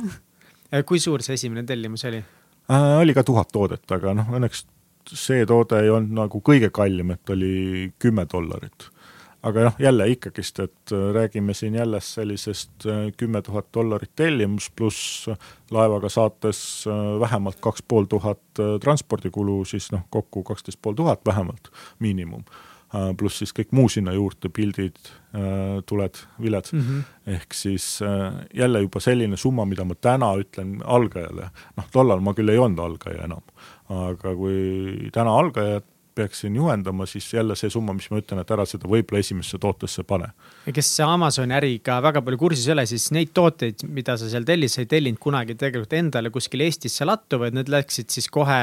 [0.88, 2.94] kui suur see esimene tellimus oli äh,?
[3.02, 4.66] oli ka tuhat toodet, aga noh, õnneks
[5.10, 8.90] see toode ei olnud nagu kõige kallim, et oli kümme dollarit.
[9.44, 14.72] Aga noh, jälle ikkagist, et äh, räägime siin jälle sellisest äh, kümme tuhat dollarit tellimus
[14.76, 15.30] pluss
[15.72, 18.42] laevaga saates äh, vähemalt kaks pool tuhat
[18.84, 22.46] transpordikulu, siis noh, kokku kaksteist pool tuhat vähemalt miinimum
[22.92, 24.98] Äh, pluss siis kõik muu sinna juurde, pildid,
[25.32, 26.82] äh, tuled, viled mm.
[26.82, 27.04] -hmm.
[27.38, 32.34] ehk siis äh, jälle juba selline summa, mida ma täna ütlen algajale, noh, tollal ma
[32.36, 33.46] küll ei olnud algaja enam,
[33.88, 38.66] aga kui täna algajat peaksin juhendama, siis jälle see summa, mis ma ütlen, et ära
[38.68, 40.32] seda võib-olla esimesse tootesse pane.
[40.66, 44.46] ja kes Amazoni äriga väga palju kursis ei ole, siis neid tooteid, mida sa seal
[44.48, 48.62] tellid, sa ei tellinud kunagi tegelikult endale kuskil Eestisse lattu, vaid need läksid siis kohe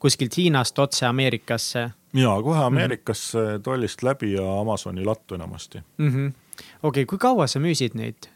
[0.00, 3.62] kuskilt Hiinast otse Ameerikasse jaa, kohe Ameerikasse mm -hmm.
[3.62, 6.32] tollist läbi ja Amazoni lattu enamasti mm -hmm..
[6.58, 8.30] okei okay,, kui kaua sa müüsid neid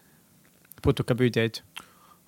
[0.82, 1.62] putukapüüdjaid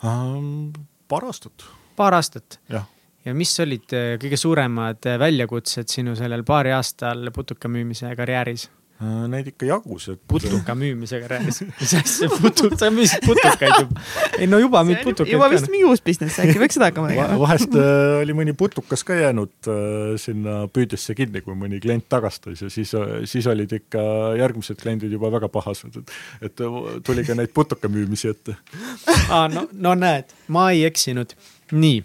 [0.05, 0.73] ähm,?
[1.09, 1.65] paar aastat.
[1.97, 2.61] paar aastat?
[2.69, 2.96] jah
[3.27, 8.69] ja mis olid äh, kõige suuremad äh, väljakutsed sinu sellel paari aastal putuka müümise karjääris?
[8.97, 10.21] Äh, neid ikka jagus, et.
[10.25, 14.05] putuka müümisega rääkis, mis asja, putuk, sa müüsid putukaid juba.
[14.39, 15.35] ei no juba müüd putukaid.
[15.35, 19.05] juba vist mingi uus business, äkki võiks seda hakkama tegema vahest äh, oli mõni putukas
[19.05, 22.97] ka jäänud äh, sinna püüdesse kinni, kui mõni klient tagastas ja siis,
[23.29, 24.01] siis olid ikka
[24.41, 26.17] järgmised kliendid juba väga pahased, et,
[26.49, 26.67] et
[27.05, 28.57] tuli ka neid putuka müümisi ette
[29.29, 31.37] aa, no, no näed, ma ei eksinud.
[31.77, 32.01] nii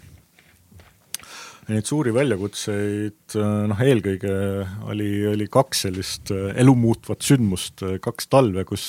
[1.72, 3.36] neid suuri väljakutseid,
[3.68, 4.32] noh, eelkõige
[4.92, 8.86] oli, oli kaks sellist äh, elumuutvat sündmust, äh, kaks talve, kus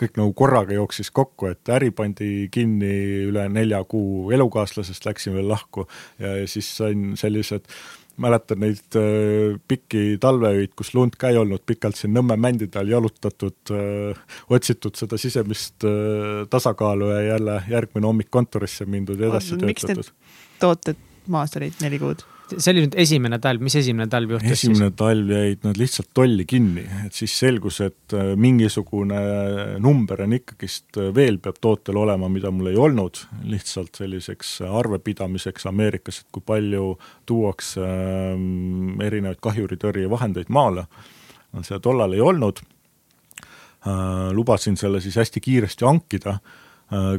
[0.00, 2.92] kõik nagu korraga jooksis kokku, et äri pandi kinni
[3.28, 5.86] üle nelja kuu, elukaaslasest läksin veel lahku
[6.18, 7.68] ja, ja siis sain sellised
[8.20, 12.92] mäletan neid äh, pikki talveöid, kus lund ka ei olnud, pikalt siin Nõmme mändide all
[12.92, 19.56] jalutatud äh,, otsitud seda sisemist äh, tasakaalu ja jälle järgmine hommik kontorisse mindud ja edasi
[19.56, 19.72] töötatud.
[19.72, 20.12] miks need
[20.60, 22.24] tooted maas olid neli kuud?
[22.52, 24.72] see oli nüüd esimene talv, mis esimene talv juhtus esimene siis?
[24.76, 29.20] esimene talv jäid nad lihtsalt tolli kinni, et siis selgus, et äh, mingisugune
[29.82, 35.68] number on ikkagist äh, veel peab tootel olema, mida mul ei olnud, lihtsalt selliseks arvepidamiseks
[35.70, 36.96] Ameerikas, et kui palju
[37.28, 40.86] tuuakse ähm, erinevaid kahjuritõrjevahendeid maale,
[41.62, 42.60] seda tollal ei olnud.
[43.82, 46.36] Äh,, lubasin selle siis hästi kiiresti hankida.
[46.36, 46.61] äh,, Äh,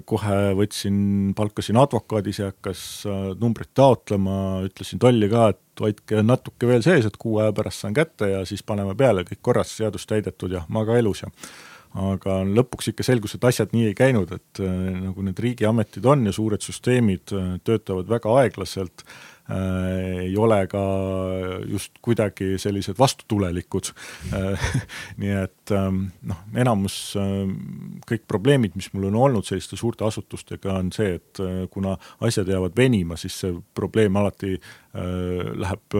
[0.05, 0.95] kohe võtsin,
[1.37, 4.37] palkasin advokaadi, see hakkas äh, numbrit taotlema,
[4.67, 8.43] ütlesin tolli ka, et hoidke natuke veel sees, et kuu aja pärast saan kätte ja
[8.49, 11.31] siis paneme peale, kõik korras, seadus täidetud ja ma ka elus ja
[11.93, 16.25] aga lõpuks ikka selgus, et asjad nii ei käinud, et äh, nagu need riigiametid on
[16.29, 17.33] ja suured süsteemid
[17.65, 20.81] töötavad väga aeglaselt Äh, ei ole ka
[21.67, 23.89] just kuidagi sellised vastutulelikud
[24.31, 24.67] äh,
[25.21, 27.57] nii et ähm, noh, enamus ähm,
[28.07, 32.47] kõik probleemid, mis mul on olnud selliste suurte asutustega, on see, et äh, kuna asjad
[32.47, 34.55] jäävad venima, siis see probleem alati
[34.93, 35.95] läheb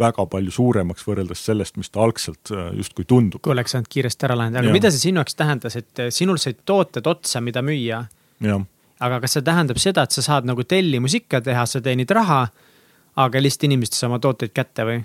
[0.00, 2.48] väga palju suuremaks võrreldes sellest, mis ta algselt
[2.78, 3.42] justkui tundub.
[3.44, 4.76] kui oleks saanud kiiresti ära lahendada, aga ja.
[4.78, 8.00] mida see sinu jaoks tähendas, et sinul said tooted otsa, mida müüa?
[8.40, 12.46] aga kas see tähendab seda, et sa saad nagu tellimus ikka teha, sa teenid raha
[13.16, 15.00] aga lihtsalt inimesed ei saa oma tooteid kätte või?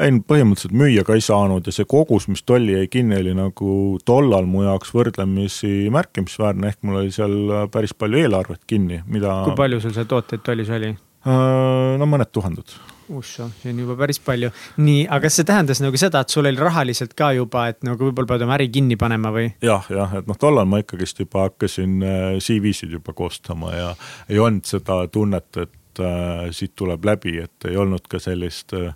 [0.00, 3.74] ei, põhimõtteliselt müüa ka ei saanud ja see kogus, mis tolli jäi kinni, oli nagu
[4.06, 9.42] tollal mu jaoks võrdlemisi märkimisväärne, ehk mul oli seal päris palju eelarvet kinni, mida.
[9.48, 10.94] kui palju sul seal tooteid tollis oli?
[11.20, 12.72] Äh, no mõned tuhanded.
[13.10, 14.52] Usso, see on juba päris palju.
[14.78, 18.06] nii, aga kas see tähendas nagu seda, et sul oli rahaliselt ka juba, et nagu
[18.06, 19.48] võib-olla pead oma äri kinni panema või?
[19.66, 23.90] jah, jah, et noh, tollal ma ikkagist juba hakkasin äh, CV-sid juba koostama ja
[24.30, 28.92] ei olnud seda tunnet, et äh, siit tuleb läbi, et ei olnud ka sellist äh,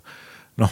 [0.61, 0.71] noh,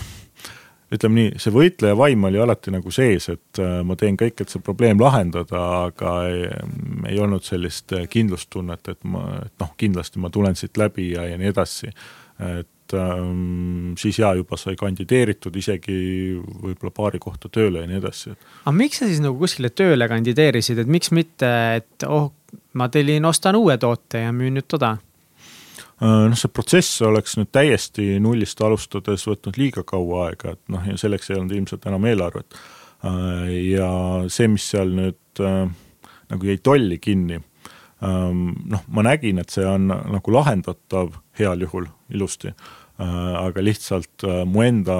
[0.93, 4.51] ütleme nii, see võitleja vaim oli alati nagu sees, et äh, ma teen kõik, et
[4.53, 6.43] see probleem lahendada, aga ei,
[7.13, 11.27] ei olnud sellist äh, kindlustunnet, et ma, et noh, kindlasti ma tulen siit läbi ja,
[11.31, 11.91] ja nii edasi.
[12.43, 15.95] et ähm, siis jaa, juba sai kandideeritud isegi
[16.41, 18.33] võib-olla paari kohta tööle ja nii edasi.
[18.65, 22.31] aga miks sa siis nagu kuskile tööle kandideerisid, et miks mitte, et oh,
[22.73, 24.97] ma tellin, ostan uue toote ja müün nüüd toda?
[26.03, 30.83] Äh, noh, see protsess oleks nüüd täiesti nullist alustades võtnud liiga kaua aega, et noh,
[30.89, 32.57] ja selleks ei olnud ilmselt enam eelarvet.
[33.07, 33.89] Äh, ja
[34.27, 35.63] see, mis seal nüüd äh,
[36.33, 37.39] nagu jäi tolli kinni,
[38.03, 42.51] ähm, noh, ma nägin, et see on nagu lahendatav heal juhul ilusti,
[43.03, 44.95] aga lihtsalt mu enda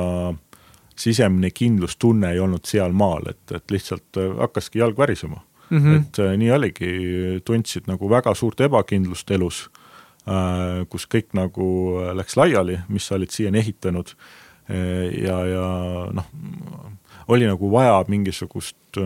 [0.98, 5.38] sisemine kindlustunne ei olnud sealmaal, et, et lihtsalt hakkaski jalg värisema
[5.70, 5.78] mm.
[5.78, 6.00] -hmm.
[6.02, 6.90] et nii oligi,
[7.46, 9.68] tundsid nagu väga suurt ebakindlust elus
[10.90, 11.66] kus kõik nagu
[12.16, 15.68] läks laiali, mis sa olid siiani ehitanud äh, ja, ja
[16.16, 16.30] noh,
[17.28, 19.04] oli nagu vaja mingisugust äh,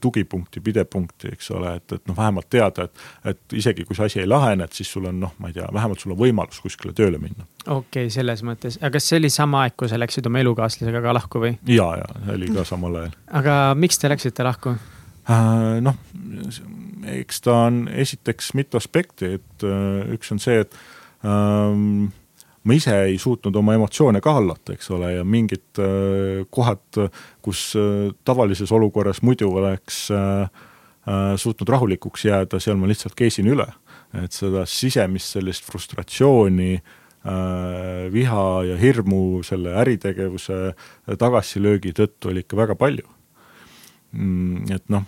[0.00, 4.22] tugipunkti, pidepunkti, eks ole, et, et noh, vähemalt teada, et, et isegi kui see asi
[4.22, 6.94] ei lahene, et siis sul on noh, ma ei tea, vähemalt sul on võimalus kuskile
[6.96, 7.46] tööle minna.
[7.66, 11.02] okei okay,, selles mõttes, aga kas see oli sama aeg, kui sa läksid oma elukaaslasega
[11.06, 11.56] ka lahku või?
[11.70, 13.18] ja, ja oli ka samal ajal.
[13.42, 14.74] aga miks te läksite lahku?
[15.30, 15.98] noh,
[17.08, 20.74] eks ta on esiteks mitu aspekti, et äh, üks on see, et
[21.26, 22.10] ähm,
[22.64, 27.02] ma ise ei suutnud oma emotsioone ka hallata, eks ole, ja mingid äh, kohad,
[27.44, 30.48] kus äh, tavalises olukorras muidu oleks äh,
[31.08, 33.68] äh, suutnud rahulikuks jääda, seal ma lihtsalt keesin üle.
[34.10, 40.72] et seda sisemist sellist frustratsiooni äh,, viha ja hirmu selle äritegevuse
[41.14, 43.06] tagasilöögi tõttu oli ikka väga palju
[44.10, 44.66] mm,.
[44.74, 45.06] et noh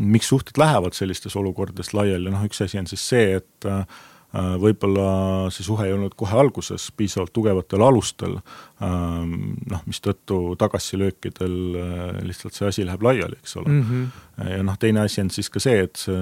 [0.00, 3.82] miks suhted lähevad sellistes olukordades laiali, noh üks asi on siis see, et äh,
[4.60, 8.36] võib-olla see suhe ei olnud kohe alguses piisavalt tugevatel alustel,
[8.84, 13.82] ähm, noh, mistõttu tagasilöökidel äh, lihtsalt see asi läheb laiali, eks ole mm.
[13.88, 14.48] -hmm.
[14.56, 16.16] ja noh, teine asi on siis ka see, et see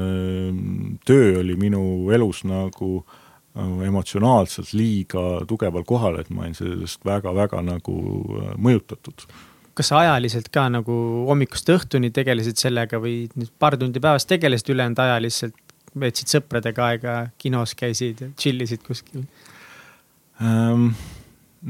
[0.52, 1.82] mm, töö oli minu
[2.14, 7.98] elus nagu äh, emotsionaalselt liiga tugeval kohal, et ma olin sellest väga-väga nagu
[8.56, 9.26] mõjutatud
[9.76, 10.94] kas sa ajaliselt ka nagu
[11.28, 15.58] hommikust õhtuni tegelesid sellega või nüüd paar tundi päevas tegelesid, ülejäänud aja lihtsalt
[15.96, 19.24] veetsid sõpradega aega, kinos käisid, chill isid kuskil
[20.40, 20.90] um,?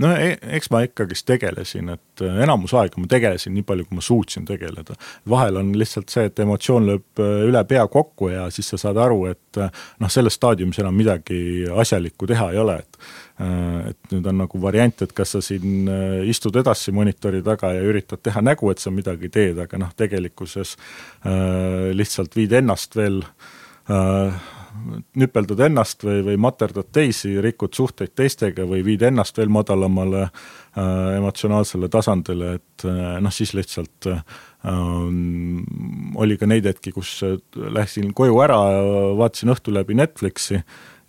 [0.01, 3.99] No e eks ma ikkagist tegelesin, et äh, enamus aega ma tegelesin nii palju, kui
[3.99, 4.97] ma suutsin tegeleda.
[5.29, 9.01] vahel on lihtsalt see, et emotsioon lööb äh, üle pea kokku ja siis sa saad
[9.03, 9.71] aru, et äh,
[10.03, 11.39] noh, selles staadiumis enam midagi
[11.85, 13.01] asjalikku teha ei ole, et
[13.37, 15.91] et nüüd on nagu variant, et kas sa siin
[16.25, 20.73] istud edasi monitori taga ja üritad teha nägu, et sa midagi teed, aga noh, tegelikkuses
[22.01, 23.21] lihtsalt viid ennast veel
[25.17, 31.17] nüpeldad ennast või, või materdad teisi, rikud suhteid teistega või viid ennast veel madalamale äh,
[31.17, 34.21] emotsionaalsele tasandile, et äh, noh, siis lihtsalt äh,
[36.17, 38.59] oli ka neid hetki, kus äh, läksin koju ära,
[39.19, 40.63] vaatasin õhtu läbi Netflixi,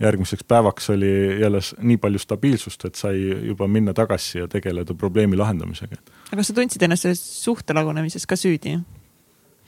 [0.03, 1.09] järgmiseks päevaks oli
[1.41, 3.17] jälle nii palju stabiilsust, et sai
[3.49, 5.97] juba minna tagasi ja tegeleda probleemi lahendamisega.
[6.29, 8.77] aga kas sa tundsid ennast selles suhte lagunemises ka süüdi?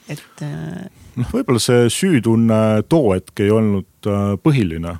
[0.10, 0.88] Et äh,
[1.19, 2.60] noh, võib-olla see süütunne
[2.90, 4.98] too hetk ei olnud äh, põhiline.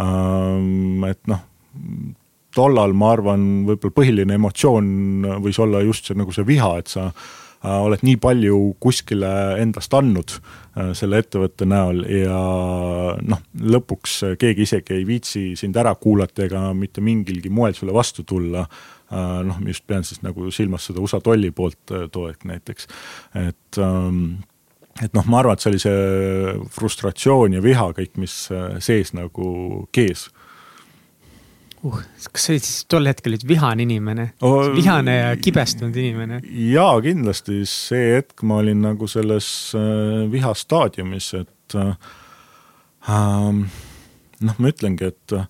[0.00, 1.44] Ähm, et noh,
[2.56, 4.88] tollal ma arvan, võib-olla põhiline emotsioon
[5.44, 7.10] võis olla just see nagu see viha, et sa
[7.60, 9.30] oled nii palju kuskile
[9.60, 10.32] endast andnud
[10.96, 12.38] selle ettevõtte näol ja
[13.20, 13.42] noh,
[13.74, 18.64] lõpuks keegi isegi ei viitsi sind ära kuulata ega mitte mingilgi moel sulle vastu tulla.
[19.12, 22.86] Äh, noh, just pean siis nagu silmas seda USA tolli poolt äh, too hetk näiteks,
[23.40, 24.20] et ähm,
[25.02, 29.10] et noh, ma arvan, et see oli see frustratsioon ja viha kõik, mis äh, sees
[29.16, 30.28] nagu kees
[31.84, 32.00] uh,.
[32.32, 36.40] kas sa olid siis tol hetkel olid vihane inimene oh,, vihane ja kibestunud inimene?
[36.72, 39.48] jaa, kindlasti, see hetk ma olin nagu selles
[39.78, 42.14] äh, viha staadiumis, et äh,
[43.10, 45.48] noh, ma ütlengi, et äh,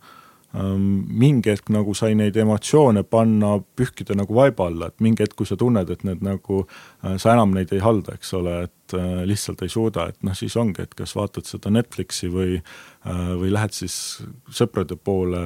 [0.53, 5.47] mingi hetk nagu sai neid emotsioone panna, pühkida nagu vaiba alla, et mingi hetk, kui
[5.47, 6.65] sa tunned, et need nagu,
[7.05, 10.35] äh, sa enam neid ei halda, eks ole, et äh, lihtsalt ei suuda, et noh,
[10.35, 13.95] siis ongi, et kas vaatad seda Netflixi või, äh, või lähed siis
[14.51, 15.43] sõprade poole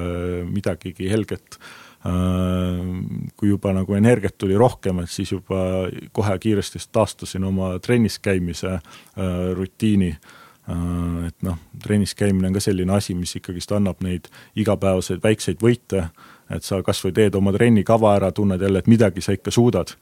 [0.49, 1.59] midagigi helget.
[2.05, 8.75] Kui juba nagu energiat tuli rohkem, et siis juba kohe kiiresti taastasin oma trennis käimise
[9.57, 10.11] rutiini.
[10.13, 10.44] Äh,
[11.27, 16.07] et noh, trennis käimine on ka selline asi, mis ikkagist annab neid igapäevaseid väikseid võite,
[16.49, 19.93] et sa kas või teed oma trennikava ära, tunned jälle, et midagi sa ikka suudad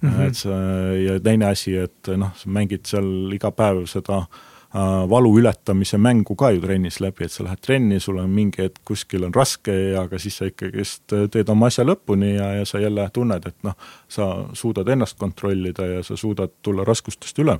[0.00, 0.10] mm.
[0.10, 0.26] -hmm.
[0.26, 0.58] et sa,
[1.06, 6.36] ja teine asi, et noh, sa mängid seal iga päev seda äh, valu ületamise mängu
[6.36, 9.72] ka ju trennis läbi, et sa lähed trenni, sul on mingi hetk kuskil on raske
[9.72, 13.56] ja aga siis sa ikkagist teed oma asja lõpuni ja, ja sa jälle tunned, et
[13.62, 13.74] noh,
[14.08, 17.58] sa suudad ennast kontrollida ja sa suudad tulla raskustest üle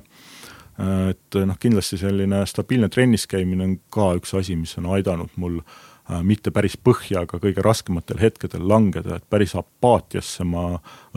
[0.79, 5.57] et noh, kindlasti selline stabiilne trennis käimine on ka üks asi, mis on aidanud mul
[5.59, 10.65] äh, mitte päris põhja, aga kõige raskematel hetkedel langeda, et päris apaatiasse ma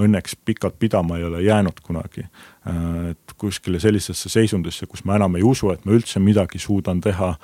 [0.02, 2.26] õnneks pikalt pidama ei ole jäänud kunagi.
[2.66, 7.00] Äh, et kuskile sellisesse seisundisse, kus ma enam ei usu, et ma üldse midagi suudan
[7.02, 7.34] teha,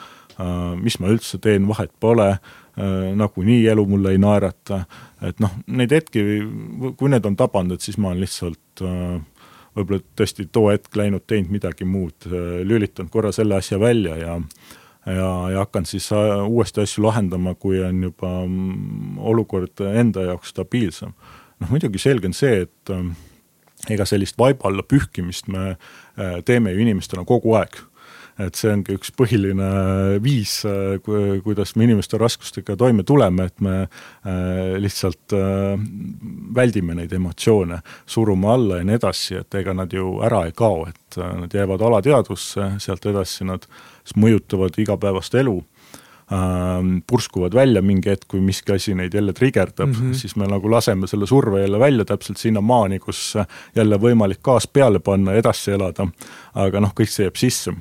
[0.78, 2.28] mis ma üldse teen, vahet pole,
[3.18, 4.84] nagunii elu mulle ei naerata,
[5.26, 6.22] et noh, neid hetki,
[6.94, 9.16] kui need on tabanud, et siis ma olen lihtsalt äh,
[9.78, 12.26] võib-olla tõesti too hetk läinud, teinud midagi muud,
[12.66, 14.36] lülitanud korra selle asja välja ja
[15.06, 20.52] ja, ja hakanud siis äh, uuesti asju lahendama, kui on juba mm, olukord enda jaoks
[20.54, 21.12] stabiilsem.
[21.60, 23.04] noh, muidugi selge on see, et äh,
[23.94, 27.80] ega sellist vaiba alla pühkimist me äh, teeme ju inimestena kogu aeg
[28.38, 29.68] et see ongi üks põhiline
[30.22, 30.60] viis,
[31.44, 35.74] kuidas me inimeste raskustega toime tuleme, et me äh, lihtsalt äh,
[36.54, 40.86] väldime neid emotsioone, surume alla ja nii edasi, et ega nad ju ära ei kao,
[40.90, 43.66] et äh, nad jäävad alateadvusse, sealt edasi nad
[44.16, 45.58] mõjutavad igapäevast elu
[47.08, 50.14] purskuvad välja mingi hetk, kui miski asi neid jälle trigerdab mm, -hmm.
[50.14, 53.32] siis me nagu laseme selle surve jälle välja täpselt sinnamaani, kus
[53.74, 56.06] jälle võimalik gaas peale panna, edasi elada.
[56.54, 57.72] aga noh, kõik see jääb sisse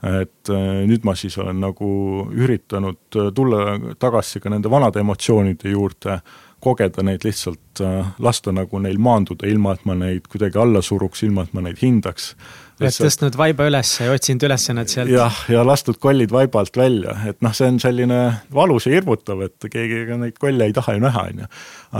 [0.00, 1.88] et äh, nüüd ma siis olen nagu
[2.32, 6.20] üritanud äh, tulla tagasi ka nende vanade emotsioonide juurde,
[6.60, 11.22] kogeda neid lihtsalt, äh, lasta nagu neil maanduda, ilma et ma neid kuidagi alla suruks,
[11.24, 12.32] ilma et ma neid hindaks.
[12.80, 15.12] oled tõstnud vaiba üles ja otsinud üles nad sealt?
[15.12, 18.20] jah, ja lastud kollid vaiba alt välja, et noh, see on selline
[18.56, 21.52] valus ja hirmutav, et keegi ega neid kolle ei taha ju näha, on ju.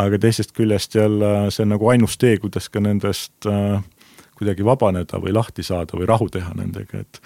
[0.07, 3.81] aga teisest küljest jälle see on nagu ainus tee, kuidas ka nendest äh,
[4.41, 7.21] kuidagi vabaneda või lahti saada või rahu teha nendega, et,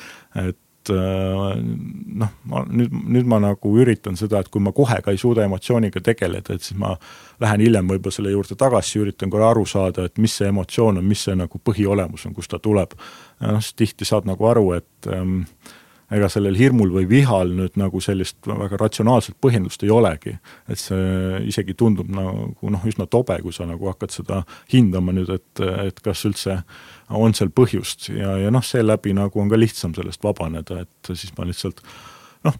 [0.48, 0.58] et
[0.92, 5.44] noh, ma nüüd, nüüd ma nagu üritan seda, et kui ma kohe ka ei suuda
[5.48, 6.94] emotsiooniga tegeleda, et siis ma
[7.42, 11.06] lähen hiljem võib-olla selle juurde tagasi, üritan korra aru saada, et mis see emotsioon on,
[11.08, 12.96] mis see nagu põhiolemus on, kust ta tuleb.
[13.40, 15.40] noh, siis tihti saad nagu aru, et ähm,
[16.12, 20.36] ega sellel hirmul või vihal nüüd nagu sellist väga ratsionaalset põhjendust ei olegi.
[20.68, 25.30] et see isegi tundub nagu noh, üsna tobe, kui sa nagu hakkad seda hindama nüüd,
[25.30, 26.60] et, et kas üldse
[27.08, 31.32] on seal põhjust ja, ja noh, seeläbi nagu on ka lihtsam sellest vabaneda, et siis
[31.38, 31.80] ma lihtsalt
[32.44, 32.58] noh,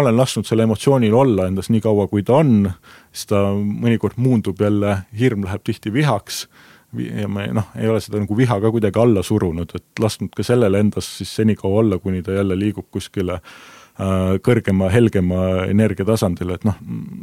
[0.00, 2.70] olen lasknud selle emotsioonil olla endas nii kaua, kui ta on,
[3.12, 6.46] siis ta mõnikord muundub jälle, hirm läheb tihti vihaks
[6.96, 10.46] ja me noh, ei ole seda nagu viha ka kuidagi alla surunud, et lasknud ka
[10.46, 16.66] sellele endas siis senikaua olla, kuni ta jälle liigub kuskile äh, kõrgema, helgema energiatasandile, et
[16.68, 16.78] noh,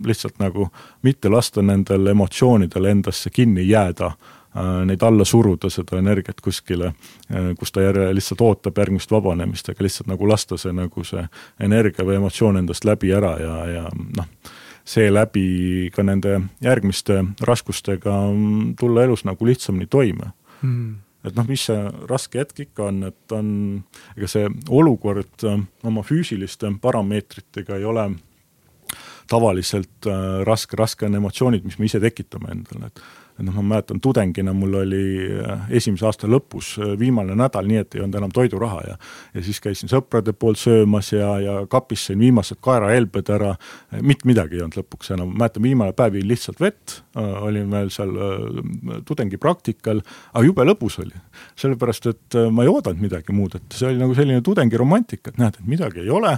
[0.06, 0.70] lihtsalt nagu
[1.06, 7.56] mitte lasta nendel emotsioonidel endasse kinni jääda äh,, neid alla suruda, seda energiat kuskile äh,,
[7.60, 11.26] kus ta järje lihtsalt ootab järgmist vabanemist, aga lihtsalt nagu lasta see nagu see
[11.60, 14.30] energia või emotsioon endast läbi ära ja, ja noh
[14.86, 18.14] seeläbi ka nende järgmiste raskustega
[18.80, 20.32] tulla elus nagu lihtsamini toime
[20.62, 20.96] mm.
[21.26, 21.80] et noh, mis see
[22.10, 23.50] raske hetk ikka on, et on,
[24.16, 28.10] ega see olukord äh, oma füüsiliste parameetritega ei ole
[29.32, 33.02] tavaliselt äh, raske, raske on emotsioonid, mis me ise tekitame endale, et
[33.36, 35.04] et noh, ma mäletan tudengina mul oli
[35.44, 38.96] äh, esimese aasta lõpus äh, viimane nädal, nii et ei olnud enam toiduraha ja
[39.36, 43.54] ja siis käisin sõprade poolt söömas ja, ja kapis sõin viimased kaerahelbed ära,
[44.00, 47.92] mitte midagi ei olnud lõpuks enam, mäletan viimane päev jõin lihtsalt vett, äh, olin veel
[47.94, 48.14] seal
[49.08, 50.00] tudengipraktikal,
[50.34, 51.16] aga jube lõbus oli.
[51.60, 55.60] sellepärast, et ma ei oodanud midagi muud, et see oli nagu selline tudengiromantika, et näed,
[55.60, 56.38] et midagi ei ole.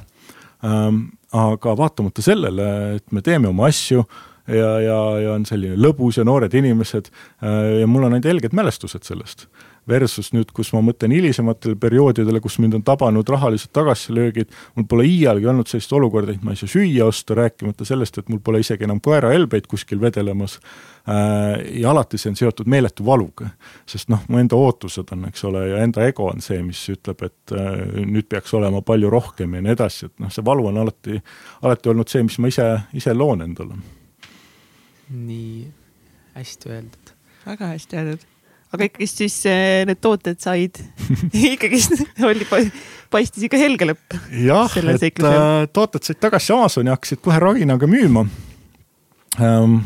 [0.66, 1.04] Ähm,,
[1.36, 2.66] aga vaatamata sellele,
[2.98, 4.06] et me teeme oma asju
[4.48, 8.56] ja, ja, ja on selline lõbus ja noored inimesed äh, ja mul on ainult helged
[8.58, 9.48] mälestused sellest.
[9.88, 15.06] Versus nüüd, kus ma mõtlen hilisematele perioodidele, kus mind on tabanud rahalised tagasilöögid, mul pole
[15.08, 18.60] iialgi olnud sellist olukorda, et ma ei saa süüa osta, rääkimata sellest, et mul pole
[18.60, 23.48] isegi enam koerahelbeid kuskil vedelemas äh, ja alati see on seotud meeletu valuga.
[23.88, 27.24] sest noh, mu enda ootused on, eks ole, ja enda ego on see, mis ütleb,
[27.24, 30.84] et äh, nüüd peaks olema palju rohkem ja nii edasi, et noh, see valu on
[30.84, 31.22] alati,
[31.64, 32.68] alati olnud see, mis ma ise,
[33.00, 33.80] ise loon endale
[35.10, 35.68] nii
[36.38, 37.14] hästi öeldud.
[37.46, 38.26] väga hästi öeldud.
[38.74, 40.80] aga ikkagist siis eh, need tooted said
[41.52, 41.96] ikkagist
[42.30, 42.48] oli,
[43.14, 44.18] paistis ikka helge lõpp.
[44.44, 48.26] jah, et äh, tooted said tagasi Amazoni, hakkasid kohe raginaga müüma
[49.40, 49.80] ähm,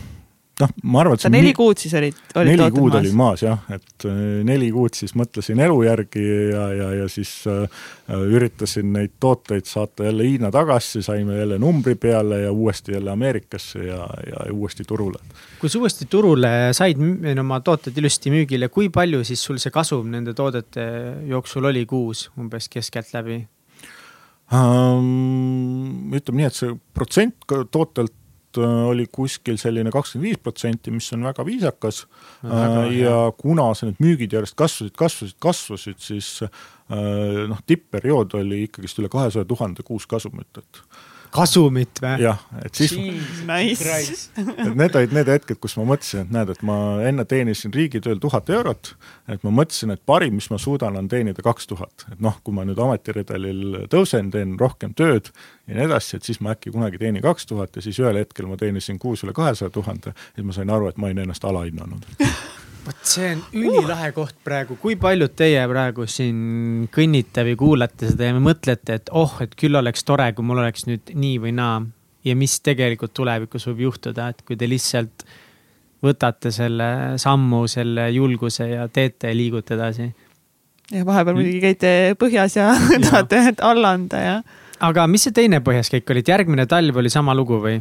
[0.62, 3.00] noh, ma arvan, et see neli kuud siis olid, olid neli kuud maas.
[3.02, 7.34] oli maas jah, et äh, neli kuud siis mõtlesin elu järgi ja, ja, ja siis
[7.50, 7.86] äh,
[8.32, 13.86] üritasin neid tooteid saata jälle Hiina tagasi, saime jälle numbri peale ja uuesti jälle Ameerikasse
[13.88, 14.02] ja,
[14.32, 15.22] ja uuesti turule.
[15.62, 17.02] kui sa uuesti turule said
[17.40, 20.86] oma tooted ilusti müügile, kui palju siis sul see kasum nende toodete
[21.30, 23.42] jooksul oli kuus umbes keskeltläbi
[26.12, 28.14] ütleme nii, et see protsent tootelt
[28.60, 32.03] oli kuskil selline kakskümmend viis protsenti, mis on väga viisakas
[32.44, 32.86] no,.
[32.91, 36.34] ja kuna see need müügid järjest kasvasid, kasvasid, kasvasid, siis
[36.91, 40.84] noh, tippperiood oli ikkagist üle kahesaja tuhande kuus kasumit, et
[41.32, 42.16] kasumit või?
[42.26, 42.94] jah, et siis.
[43.48, 44.30] Nice.
[44.82, 46.78] need olid need hetked, kus ma mõtlesin, et näed, et ma
[47.08, 48.94] enne teenisin riigitööl tuhat eurot.
[49.32, 52.56] et ma mõtlesin, et parim, mis ma suudan, on teenida kaks tuhat, et noh, kui
[52.56, 55.32] ma nüüd ametiredelil tõusen, teen rohkem tööd
[55.68, 58.49] ja nii edasi, et siis ma äkki kunagi teenin kaks tuhat ja siis ühel hetkel
[58.49, 60.16] ma teenisin kuus üle kahesaja tuhande.
[60.36, 62.10] siis ma sain aru, et ma olin ennast alahinnanud
[62.86, 64.16] vot see on ülilahe uh.
[64.16, 69.38] koht praegu, kui paljud teie praegu siin kõnnite või kuulate seda ja mõtlete, et oh,
[69.44, 71.82] et küll oleks tore, kui mul oleks nüüd nii või naa.
[72.26, 75.26] ja mis tegelikult tulevikus võib juhtuda, et kui te lihtsalt
[76.06, 80.10] võtate selle sammu, selle julguse ja teete ja liigute edasi.
[80.91, 82.74] ja vahepeal muidugi käite põhjas ja
[83.10, 84.36] tahate alla anda ja
[84.88, 87.80] aga mis see teine põhjaskäik oli, et järgmine talv oli sama lugu või?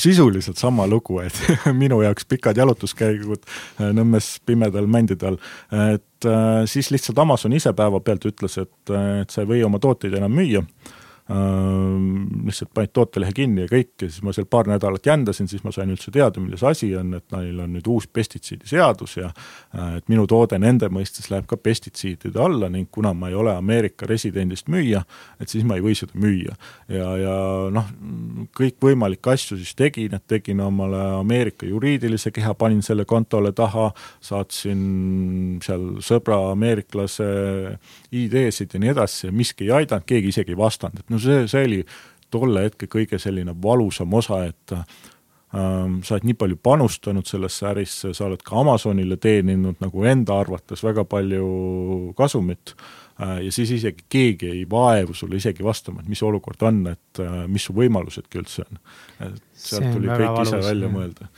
[0.00, 1.38] sisuliselt sama lugu, et
[1.82, 5.38] minu jaoks pikad jalutuskäigud äh, Nõmmes pimedal mändide all.
[5.94, 9.80] et äh, siis lihtsalt Amazon ise päevapealt ütles, et, äh, et sa ei või oma
[9.82, 10.64] tooteid enam müüa
[11.28, 15.70] lihtsalt panid tootelehe kinni ja kõik ja siis ma seal paar nädalat jändasin, siis ma
[15.72, 20.10] sain üldse teada, milles asi on, et neil on nüüd uus pestitsiidiseadus ja äh, et
[20.10, 24.66] minu toode nende mõistes läheb ka pestitsiidide alla ning kuna ma ei ole Ameerika residendist
[24.72, 25.04] müüja,
[25.40, 26.56] et siis ma ei või seda müüa.
[26.88, 27.36] ja, ja
[27.72, 27.92] noh,
[28.58, 35.60] kõikvõimalikke asju siis tegin, et tegin omale Ameerika juriidilise keha, panin selle kontole taha, saatsin
[35.62, 37.30] seal sõbra ameeriklase
[38.10, 41.66] ID-sid ja nii edasi miski ei aidanud, keegi isegi ei vastanud, et no see, see
[41.68, 41.80] oli
[42.32, 48.14] tolle hetke kõige selline valusam osa, et ähm, sa oled nii palju panustanud sellesse ärisse,
[48.16, 51.46] sa oled ka Amazonile teeninud nagu enda arvates väga palju
[52.18, 56.84] kasumit äh, ja siis isegi keegi ei vaevu sulle isegi vastama, et mis olukord on,
[56.94, 58.82] et äh, mis su võimalusedki üldse on.
[59.52, 61.30] sealt tuli kõik valus, ise välja mõelda.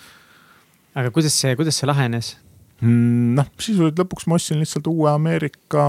[0.94, 2.36] aga kuidas see, kuidas see lahenes?
[2.82, 5.82] Mm, noh, sisuliselt lõpuks ma ostsin lihtsalt uue Ameerika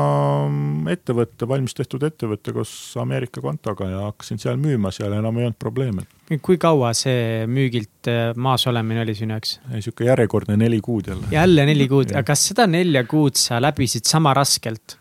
[0.46, 2.72] mm, ettevõtte, valmis tehtud ettevõtte koos
[3.02, 6.06] Ameerika kontoga ja hakkasin seal müüma, seal enam ei olnud probleeme.
[6.46, 9.58] kui kaua see müügilt äh, maas olemine oli sinu jaoks?
[9.74, 11.32] niisugune järjekordne neli kuud jälle.
[11.34, 15.00] jälle neli kuud, aga kas seda nelja kuud sa läbisid sama raskelt?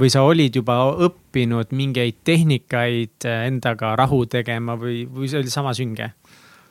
[0.00, 5.52] või sa olid juba õppinud mingeid tehnikaid äh, endaga rahu tegema või, või see oli
[5.52, 6.10] sama sünge?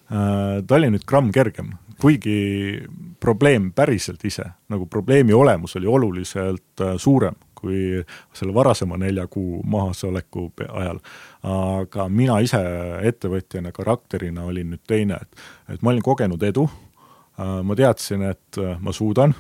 [0.10, 2.84] Äh, ta oli nüüd gramm kergem, kuigi
[3.20, 8.04] probleem päriselt ise, nagu probleemi olemus oli oluliselt äh, suurem kui
[8.36, 11.00] selle varasema nelja kuu mahasoleku ajal.
[11.44, 12.60] aga mina ise
[13.02, 15.44] ettevõtjana, karakterina olin nüüd teine, et,
[15.74, 16.68] et ma olin kogenud edu.
[17.40, 19.34] Äh, ma teadsin, et ma suudan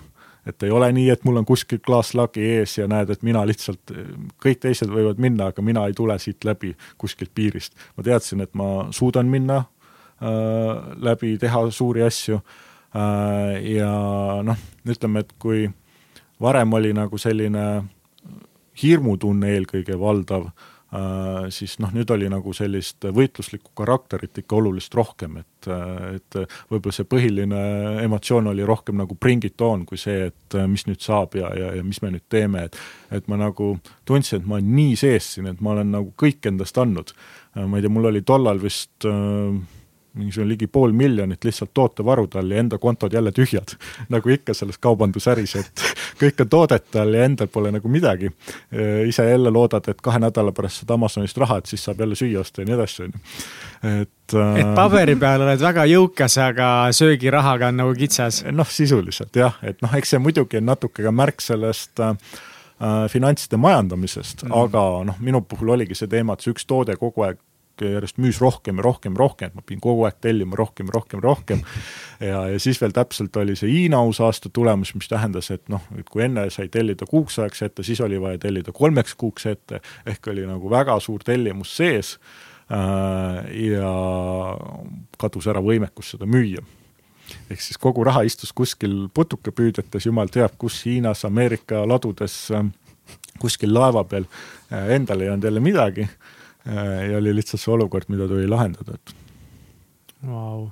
[0.45, 3.93] et ei ole nii, et mul on kuskil klaaslagi ees ja näed, et mina lihtsalt,
[4.41, 7.73] kõik teised võivad minna, aga mina ei tule siit läbi kuskilt piirist.
[7.97, 9.74] ma teadsin, et ma suudan minna Äh,
[10.21, 12.39] läbi teha suuri asju.
[12.95, 13.89] Äh, ja
[14.45, 15.65] noh, ütleme, et kui
[16.39, 17.65] varem oli nagu selline
[18.79, 20.45] hirmutunne eelkõige valdav,
[20.95, 25.69] äh, siis noh, nüüd oli nagu sellist võitluslikku karakterit ikka oluliselt rohkem, et,
[26.15, 26.39] et
[26.71, 27.61] võib-olla see põhiline
[28.05, 31.75] emotsioon oli rohkem nagu bring it on kui see, et mis nüüd saab ja, ja,
[31.75, 32.79] ja mis me nüüd teeme, et
[33.11, 33.73] et ma nagu
[34.07, 37.11] tundsin, et ma olen nii sees siin, et ma olen nagu kõik endast andnud.
[37.55, 39.83] ma ei tea, mul oli tollal vist äh,
[40.15, 43.75] mingisugune ligi pool miljonit lihtsalt tootevarud all ja enda kontod jälle tühjad.
[44.13, 45.83] nagu ikka selles kaubandusäris, et
[46.21, 48.31] kõik on toodete all ja endal pole nagu midagi.
[49.07, 52.39] ise jälle loodad, et kahe nädala pärast saad Amazonist raha, et siis saab jälle süüa
[52.39, 53.19] osta ja nii edasi, on ju.
[54.01, 54.59] et äh....
[54.61, 58.43] et paberi peal oled väga jõukas, aga söögirahaga on nagu kitsas.
[58.51, 62.15] noh, sisuliselt jah, et noh, eks see muidugi on natuke ka märk sellest äh,
[62.81, 64.63] äh finantside majandamisest mm, -hmm.
[64.63, 67.39] aga noh, minu puhul oligi see teema, et see üks toode kogu aeg
[67.81, 70.95] järjest müüs rohkem ja rohkem ja rohkem, et ma pidin kogu aeg tellima rohkem ja
[70.95, 71.63] rohkem ja rohkem.
[72.19, 76.09] ja, ja siis veel täpselt oli see Hiina uusaasta tulemus, mis tähendas, et noh, et
[76.09, 80.31] kui enne sai tellida kuuks ajaks ette, siis oli vaja tellida kolmeks kuuks ette, ehk
[80.31, 82.15] oli nagu väga suur tellimus sees
[82.71, 83.43] äh,.
[83.71, 83.91] ja
[85.21, 86.63] kadus ära võimekus seda müüa
[87.49, 92.35] ehk siis kogu raha istus kuskil putukapüüdetes, jumal teab kus, Hiinas, Ameerika ladudes,
[93.41, 94.27] kuskil laeva peal,
[94.71, 96.34] äh, endal ei olnud jälle midagi Äh,
[96.65, 99.13] ja oli lihtsalt see olukord, mida tuli lahendada, et
[100.25, 100.69] wow..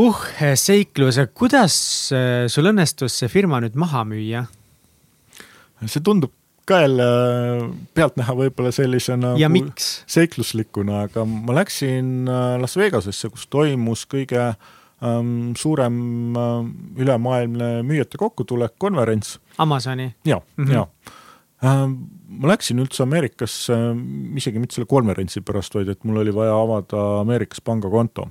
[0.00, 0.24] uh,
[0.56, 1.76] seiklus, kuidas
[2.14, 4.46] äh, sul õnnestus see firma nüüd maha müüa?
[5.84, 6.32] see tundub
[6.66, 7.04] ka jälle
[7.94, 10.00] pealtnäha võib-olla sellisena ja miks?
[10.10, 16.00] seikluslikuna, aga ma läksin äh, Las Vegasesse, kus toimus kõige ähm, suurem
[16.32, 16.56] äh,
[17.04, 19.36] ülemaailmne müüjate kokkutulek, konverents.
[19.62, 20.14] Amazoni?
[20.24, 20.74] ja mm, -hmm.
[20.74, 21.25] ja Äh,
[21.66, 23.76] ma läksin üldse Ameerikasse
[24.38, 28.28] isegi mitte selle konverentsi pärast, vaid et mul oli vaja avada Ameerikas pangakonto.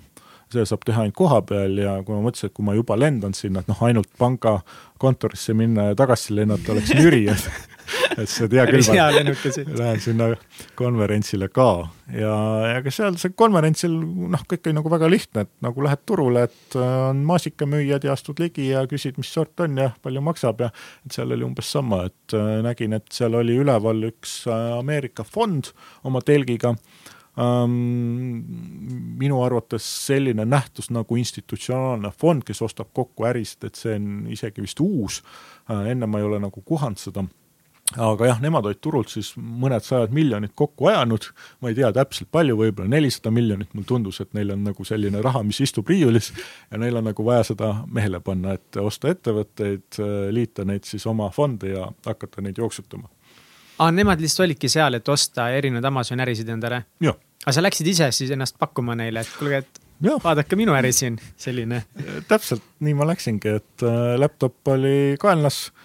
[0.54, 3.34] seda saab teha ainult koha peal ja kui ma mõtlesin, et kui ma juba lendan
[3.34, 7.48] sinna, et noh, ainult pangakontorisse minna ja tagasi lennata oleks nüri, et
[8.18, 8.84] et see, hea küll,
[9.16, 9.66] lennukesi.
[9.70, 10.30] lähen sinna
[10.80, 11.70] konverentsile ka.
[12.14, 12.36] Ja,
[12.70, 13.94] ja ka seal see konverentsil
[14.32, 18.14] noh, kõik oli nagu väga lihtne, et nagu lähed turule, et äh, on maasikamüüjad ja
[18.16, 20.72] astud ligi ja küsid, mis sort on ja palju maksab ja
[21.06, 25.26] et seal oli umbes sama, et äh, nägin, et seal oli üleval üks äh, Ameerika
[25.28, 25.74] fond
[26.06, 26.76] oma telgiga.
[27.36, 28.46] Ähm,
[29.20, 34.64] minu arvates selline nähtus nagu institutsionaalne fond, kes ostab kokku ärisid, et see on isegi
[34.64, 35.20] vist uus
[35.68, 37.26] enne ma ei ole nagu kohanud seda
[37.94, 41.28] aga jah, nemad olid turult siis mõned sajad miljonid kokku ajanud,
[41.62, 45.22] ma ei tea täpselt palju, võib-olla nelisada miljonit, mulle tundus, et neil on nagu selline
[45.22, 46.32] raha, mis istub riiulis
[46.72, 50.02] ja neil on nagu vaja seda mehele panna, et osta ettevõtteid,
[50.34, 53.08] liita neid siis oma fonde ja hakata neid jooksutama.
[53.78, 56.84] aa, nemad lihtsalt olidki seal, et osta erinevaid Amazoni ärisid endale?
[57.06, 60.18] aga sa läksid ise siis ennast pakkuma neile, et kuulge, et Ja.
[60.24, 61.86] vaadake minu äri siin, selline.
[62.28, 65.85] täpselt nii ma läksingi, et äh, laptop oli kaenlas Äh,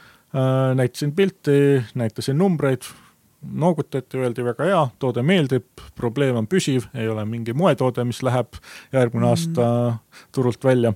[0.74, 2.86] näitasin pilti, näitasin numbreid,
[3.43, 5.66] noogutati, öeldi väga hea, toode meeldib,
[5.97, 8.61] probleem on püsiv, ei ole mingi moetoode, mis läheb
[8.93, 9.31] järgmine mm.
[9.31, 9.66] aasta
[10.35, 10.93] turult välja.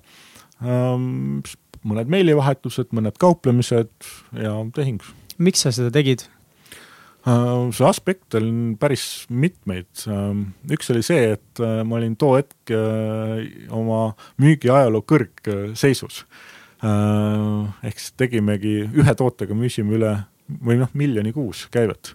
[0.65, 1.41] Ähm,
[1.85, 3.93] mõned meilivahetused, mõned kauplemised
[4.39, 5.03] ja tehing.
[5.39, 6.27] miks sa seda tegid?
[7.25, 9.89] Äh, see aspekt on päris mitmeid.
[10.07, 12.75] Ähm, üks oli see, et äh, ma olin too hetk
[13.73, 16.54] oma müügiajaloo kõrgseisus Äh,
[16.85, 20.15] ehk siis tegimegi ühe tootega müüsime üle
[20.65, 22.13] või noh, miljoni kuus käivet.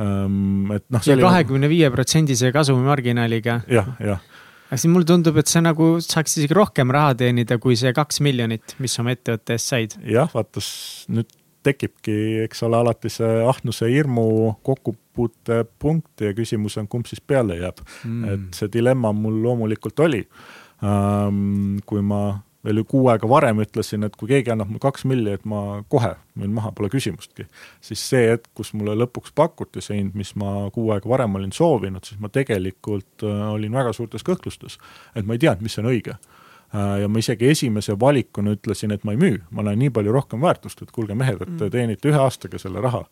[0.00, 1.02] Ähm, et noh.
[1.04, 3.62] ja kahekümne viie protsendise kasumimarginaaliga.
[3.68, 4.22] jah, jah
[4.70, 8.20] aga siis mulle tundub, et sa nagu saaks isegi rohkem raha teenida, kui see kaks
[8.22, 9.96] miljonit, mis oma ettevõtte eest said.
[10.06, 10.62] jah, vaata
[11.10, 11.32] nüüd
[11.66, 12.14] tekibki,
[12.46, 18.30] eks ole, alati see ahnuse hirmu kokkupuutepunkt ja küsimus on, kumb siis peale jääb mm..
[18.30, 20.22] et see dilemma mul loomulikult oli.
[20.80, 25.32] Ähm, kui ma veel kuu aega varem ütlesin, et kui keegi annab mulle kaks milli,
[25.36, 27.46] et ma kohe müün maha, pole küsimustki.
[27.80, 31.54] siis see hetk, kus mulle lõpuks pakuti see hind, mis ma kuu aega varem olin
[31.56, 34.78] soovinud, siis ma tegelikult äh, olin väga suurtes kõhklustes.
[35.14, 39.08] et ma ei teadnud, mis on õige äh, ja ma isegi esimese valikuna ütlesin, et
[39.08, 41.74] ma ei müü, ma näen nii palju rohkem väärtust, et kuulge mehed, et te mm.
[41.76, 43.06] teenite ühe aastaga selle raha,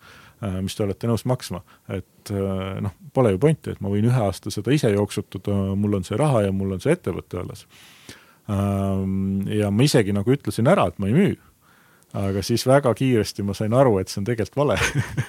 [0.45, 1.65] äh, mis te olete nõus maksma.
[1.89, 2.37] et
[2.85, 6.19] noh, pole ju pointi, et ma võin ühe aasta seda ise jooksutada, mul on see
[6.21, 7.65] raha ja mul on see ettevõte alles
[8.49, 11.37] ja ma isegi nagu ütlesin ära, et ma ei müü.
[12.17, 14.79] aga siis väga kiiresti ma sain aru, et see on tegelikult vale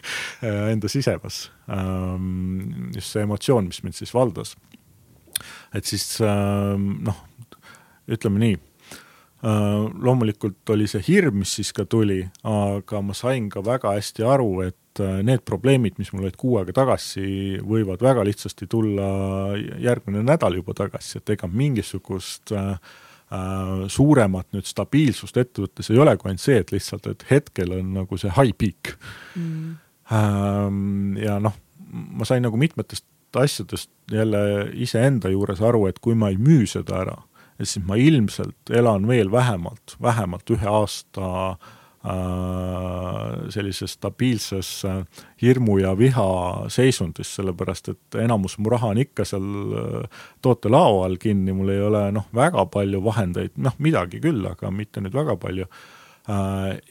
[0.71, 1.49] enda sisemas.
[1.67, 4.55] Ehm, just see emotsioon, mis mind siis valdas.
[5.75, 7.19] et siis ehm, noh,
[8.07, 8.57] ütleme nii
[9.39, 14.49] loomulikult oli see hirm, mis siis ka tuli, aga ma sain ka väga hästi aru,
[14.65, 19.05] et need probleemid, mis mul olid kuu aega tagasi, võivad väga lihtsasti tulla
[19.79, 23.08] järgmine nädal juba tagasi, et ega mingisugust äh, Äh,
[23.93, 28.17] suuremat nüüd stabiilsust ettevõttes ei ole kui ainult see, et lihtsalt, et hetkel on nagu
[28.17, 28.95] see high peak.
[29.35, 29.75] Mm..
[30.17, 31.53] Ähm, ja noh,
[31.89, 33.05] ma sain nagu mitmetest
[33.37, 34.41] asjadest jälle
[34.73, 37.19] iseenda juures aru, et kui ma ei müü seda ära,
[37.61, 41.78] siis ma ilmselt elan veel vähemalt, vähemalt ühe aasta äh, Äh,
[43.49, 45.01] sellises stabiilses äh,
[45.41, 46.27] hirmu ja viha
[46.71, 51.81] seisundis, sellepärast et enamus mu raha on ikka seal äh, tootelao all kinni, mul ei
[51.83, 55.67] ole noh, väga palju vahendeid, noh midagi küll, aga mitte nüüd väga palju.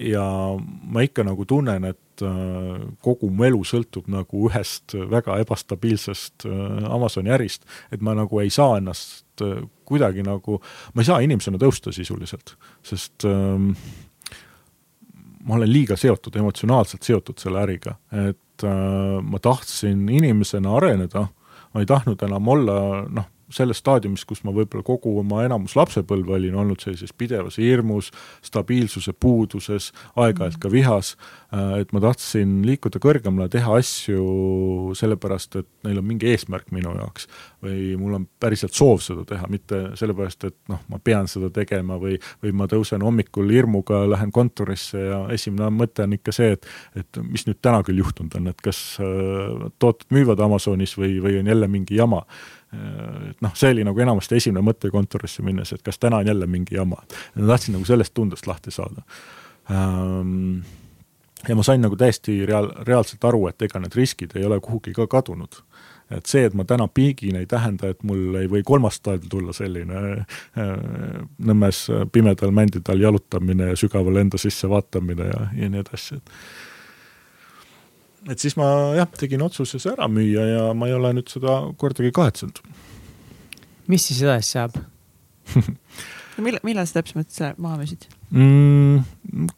[0.02, 0.22] ja
[0.58, 2.22] ma ikka nagu tunnen, et
[3.04, 6.48] kogu mu elu sõltub nagu ühest väga ebastabiilsest
[6.88, 7.62] Amazoni ärist,
[7.94, 9.44] et ma nagu ei saa ennast
[9.88, 10.58] kuidagi nagu,
[10.94, 13.70] ma ei saa inimesena tõusta sisuliselt, sest äh,
[15.48, 17.96] ma olen liiga seotud, emotsionaalselt seotud selle äriga,
[18.28, 21.26] et äh, ma tahtsin inimesena areneda,
[21.72, 26.34] ma ei tahtnud enam olla noh, selles staadiumis, kus ma võib-olla kogu oma enamus lapsepõlve
[26.36, 28.10] olin olnud sellises pidevas hirmus,
[28.44, 31.14] stabiilsuse puuduses, aeg-ajalt ka vihas,
[31.48, 37.28] et ma tahtsin liikuda kõrgemale, teha asju sellepärast, et neil on mingi eesmärk minu jaoks.
[37.64, 41.96] või mul on päriselt soov seda teha, mitte sellepärast, et noh, ma pean seda tegema
[41.98, 46.68] või, või ma tõusen hommikul hirmuga, lähen kontorisse ja esimene mõte on ikka see, et
[46.98, 51.40] et mis nüüd täna küll juhtunud on, et kas äh, tooted müüvad Amazonis või, või
[51.40, 52.24] on jälle mingi jama
[52.72, 56.28] Äh, et noh, see oli nagu enamasti esimene mõte kontorisse minnes, et kas täna on
[56.28, 57.00] jälle mingi jama.
[57.34, 59.04] ma tahtsin nagu sellest tundest lahti saada.
[59.72, 60.60] Ähm,
[61.48, 64.94] ja ma sain nagu täiesti reaal, reaalselt aru, et ega need riskid ei ole kuhugi
[64.96, 65.60] ka kadunud.
[66.10, 69.52] et see, et ma täna piigin, ei tähenda, et mul ei või kolmas staadium tulla
[69.52, 70.70] selline äh,
[71.38, 71.82] Nõmmes
[72.12, 76.32] pimedal mändide all jalutamine ja sügaval enda sisse vaatamine ja, ja nii edasi, et
[78.32, 81.60] et siis ma jah, tegin otsuse see ära müüa ja ma ei ole nüüd seda
[81.78, 82.62] kordagi kahetsenud.
[83.86, 84.80] mis siis edasi saab?
[86.44, 89.48] millal, millal sa täpsemalt selle maha müüsid mm,?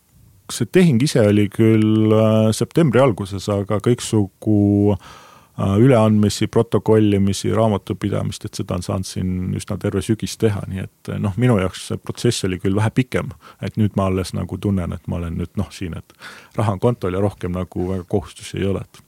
[0.55, 8.61] See tehing ise oli küll äh, septembri alguses, aga kõiksugu äh, üleandmisi, protokollimisi, raamatupidamist, et
[8.61, 12.49] seda on saanud siin üsna terve sügis teha, nii et noh, minu jaoks see protsess
[12.49, 13.35] oli küll vähe pikem.
[13.63, 16.17] et nüüd ma alles nagu tunnen, et ma olen nüüd noh, siin, et
[16.57, 19.05] raha on kontol ja rohkem nagu väga kohustusi ei ole, et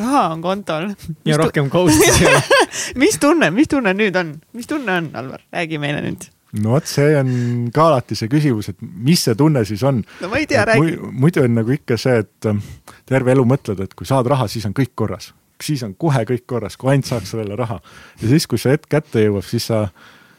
[0.00, 0.90] raha on kontol.
[1.28, 2.42] ja rohkem kohustusi ei ole
[3.04, 6.28] mis tunne, mis tunne nüüd on, mis tunne on, Alvar, räägi meile nüüd
[6.58, 7.32] no vot, see on
[7.74, 10.00] ka alati see küsimus, et mis see tunne siis on.
[10.22, 10.96] no ma ei tea, räägi.
[11.12, 12.62] muidu on nagu ikka see, et ähm,
[13.08, 15.32] terve elu mõtled, et kui saad raha, siis on kõik korras.
[15.62, 17.80] siis on kohe kõik korras, kui ainult saaks sellele raha.
[18.22, 19.86] ja siis, kui see hetk kätte jõuab, siis sa,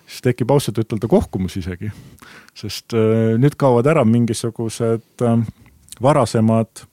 [0.05, 1.91] siis tekib ausalt ütelda kohkumus isegi.
[2.55, 5.37] sest äh, nüüd kaovad ära mingisugused äh,
[6.01, 6.85] varasemad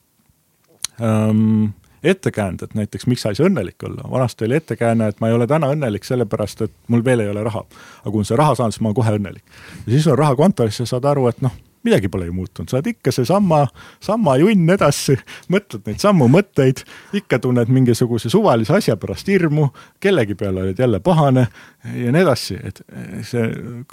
[1.01, 1.73] ähm,
[2.03, 4.03] ettekäänded näiteks, miks sa ei saa õnnelik olla.
[4.11, 7.43] vanasti oli ettekääne, et ma ei ole täna õnnelik sellepärast, et mul veel ei ole
[7.43, 7.65] raha.
[8.01, 9.43] aga kui on see raha saanud, siis ma olen kohe õnnelik.
[9.85, 12.77] ja siis on raha kontoris ja saad aru, et noh, midagi pole ju muutunud, sa
[12.77, 13.61] oled ikka seesama,
[14.03, 15.15] sama junn edasi,
[15.51, 16.83] mõtled neid samu mõtteid,
[17.15, 19.69] ikka tunned mingisuguse suvalise asja pärast hirmu,
[19.99, 21.47] kellegi peale oled jälle pahane
[21.95, 22.83] ja nii edasi, et
[23.27, 23.47] see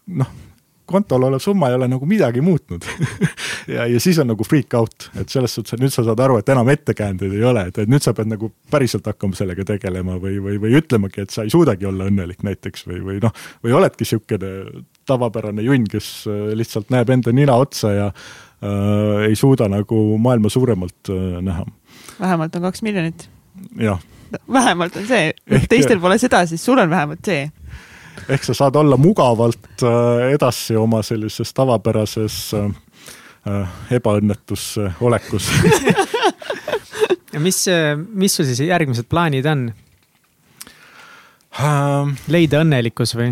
[0.07, 0.35] noh
[0.86, 2.86] kontol olev summa ei ole nagu midagi muutnud
[3.74, 6.38] ja, ja siis on nagu freak out, et selles suhtes, et nüüd sa saad aru,
[6.40, 10.18] et enam ettekäändeid ei ole, et, et nüüd sa pead nagu päriselt hakkama sellega tegelema
[10.22, 13.34] või, või, või ütlemagi, et sa ei suudagi olla õnnelik näiteks või, või noh,
[13.64, 19.38] või oledki niisugune tavapärane junn, kes äh, lihtsalt näeb enda nina otsa ja äh, ei
[19.38, 21.66] suuda nagu maailma suuremalt äh, näha.
[22.20, 23.28] vähemalt on kaks miljonit.
[23.80, 24.02] jah.
[24.52, 25.32] vähemalt on see,
[25.68, 27.46] teistel pole seda, siis sul on vähemalt see
[28.28, 32.68] ehk sa saad olla mugavalt äh, edasi oma sellises tavapärases äh,
[33.48, 34.68] äh, ebaõnnetus
[35.01, 35.51] olekus
[37.34, 37.64] ja mis,
[38.12, 39.68] mis sul siis järgmised plaanid on?
[42.28, 43.30] leida õnnelikkus või?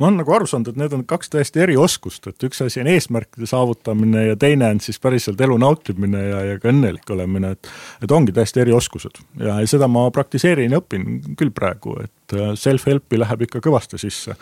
[0.00, 2.80] Ma olen nagu aru saanud, et need on kaks täiesti eri oskust, et üks asi
[2.80, 7.52] on eesmärkide saavutamine ja teine on siis päriselt elu nautimine ja, ja ka õnnelik olemine,
[7.56, 7.70] et
[8.00, 12.36] et ongi täiesti eri oskused ja, ja seda ma praktiseerin ja õpin küll praegu, et
[12.36, 14.36] äh, self-help'i läheb ikka kõvasti sisse.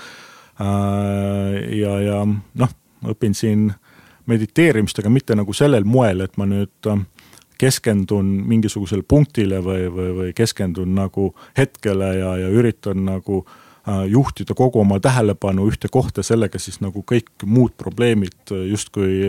[0.62, 2.74] Äh, ja, ja noh,
[3.10, 3.68] õpin siin
[4.30, 7.06] mediteerimist, aga mitte nagu sellel moel, et ma nüüd äh,
[7.58, 13.64] keskendun mingisugusele punktile või, või, või keskendun nagu hetkele ja, ja üritan nagu äh,
[14.08, 19.28] juhtida kogu oma tähelepanu ühte kohta, sellega siis nagu kõik muud probleemid äh, justkui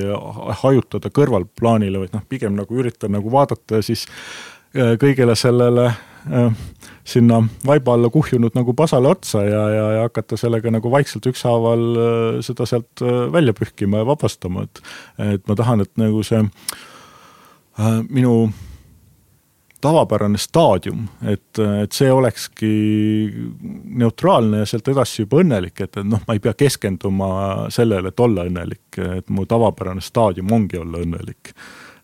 [0.64, 4.08] hajutada kõrvalplaanile, vaid noh, pigem nagu üritan nagu vaadata siis
[4.76, 5.92] äh, kõigele sellele
[7.08, 11.86] sinna vaiba alla kuhjunud nagu pasale otsa ja, ja, ja hakata sellega nagu vaikselt ükshaaval
[12.44, 14.82] seda sealt välja pühkima ja vabastama, et
[15.38, 16.44] et ma tahan, et nagu see
[18.12, 18.36] minu
[19.82, 22.70] tavapärane staadium, et, et see olekski
[24.00, 27.30] neutraalne ja sealt edasi juba õnnelik, et, et noh, ma ei pea keskenduma
[27.74, 31.54] sellele, et olla õnnelik, et mu tavapärane staadium ongi olla õnnelik.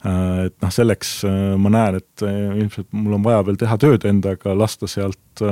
[0.05, 1.15] et noh, selleks
[1.57, 5.43] ma näen, et ilmselt mul on vaja veel teha tööd endaga, lasta sealt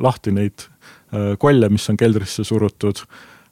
[0.00, 0.66] lahti neid
[1.38, 3.04] kolle, mis on keldrisse surutud.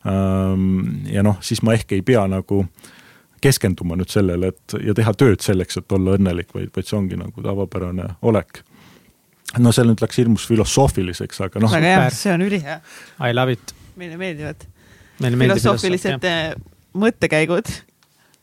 [0.05, 2.91] ja noh, siis ma ehk ei pea nagu äh,
[3.43, 7.19] keskenduma nüüd sellele, et ja teha tööd selleks, et olla õnnelik, vaid, vaid see ongi
[7.21, 8.63] nagu tavapärane olek.
[9.61, 11.73] no see nüüd läks hirmus filosoofiliseks, aga noh.
[11.73, 12.81] väga hea, see on ülihea.
[13.21, 13.75] I love it.
[13.97, 14.67] meile meeldivad.
[15.21, 16.29] filosoofilised
[17.03, 17.69] mõttekäigud,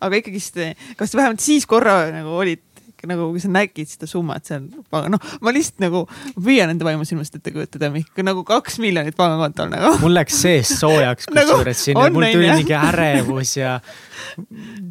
[0.05, 0.59] aga ikkagist,
[0.97, 2.63] kas vähemalt siis korra nagu olid
[3.07, 6.05] nagu kui sa nägid seda summat seal, noh, ma lihtsalt nagu
[6.35, 7.91] püüan enda vaimusilmast ette kujutada,
[8.25, 9.95] nagu kaks miljonit pangakontol nagu.
[10.03, 13.75] mul läks sees soojaks nagu kusjuures nagu, siin, mul tuli mingi ärevus ja.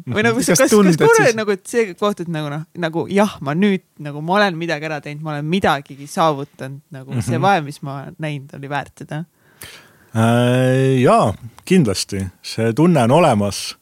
[0.07, 0.75] või nagu, kas, kas,
[1.17, 1.35] siis...
[1.37, 4.89] nagu, et see koht, et nagu noh, nagu jah, ma nüüd nagu ma olen midagi
[4.89, 7.27] ära teinud, ma olen midagigi saavutanud, nagu mm -hmm.
[7.29, 9.23] see vaev, mis ma näinud, oli väärt seda
[10.15, 11.01] äh,?
[11.01, 11.33] jaa,
[11.65, 13.77] kindlasti, see tunne on olemas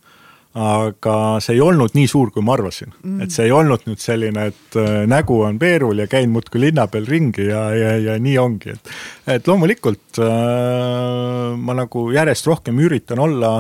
[0.57, 2.89] aga see ei olnud nii suur, kui ma arvasin.
[3.03, 3.21] Mm..
[3.23, 6.87] et see ei olnud nüüd selline, et äh, nägu on peerul ja käin muudkui linna
[6.91, 8.93] peal ringi ja, ja, ja nii ongi, et
[9.37, 13.59] et loomulikult äh, ma nagu järjest rohkem üritan olla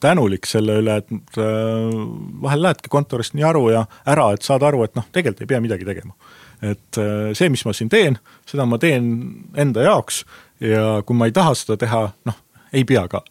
[0.00, 2.00] tänulik selle üle, et äh,
[2.42, 5.62] vahel lähedki kontorist nii aru ja ära, et saad aru, et noh, tegelikult ei pea
[5.64, 6.14] midagi tegema.
[6.62, 8.18] et äh, see, mis ma siin teen,
[8.48, 9.10] seda ma teen
[9.54, 10.24] enda jaoks
[10.64, 13.22] ja kui ma ei taha seda teha, noh, ei pea ka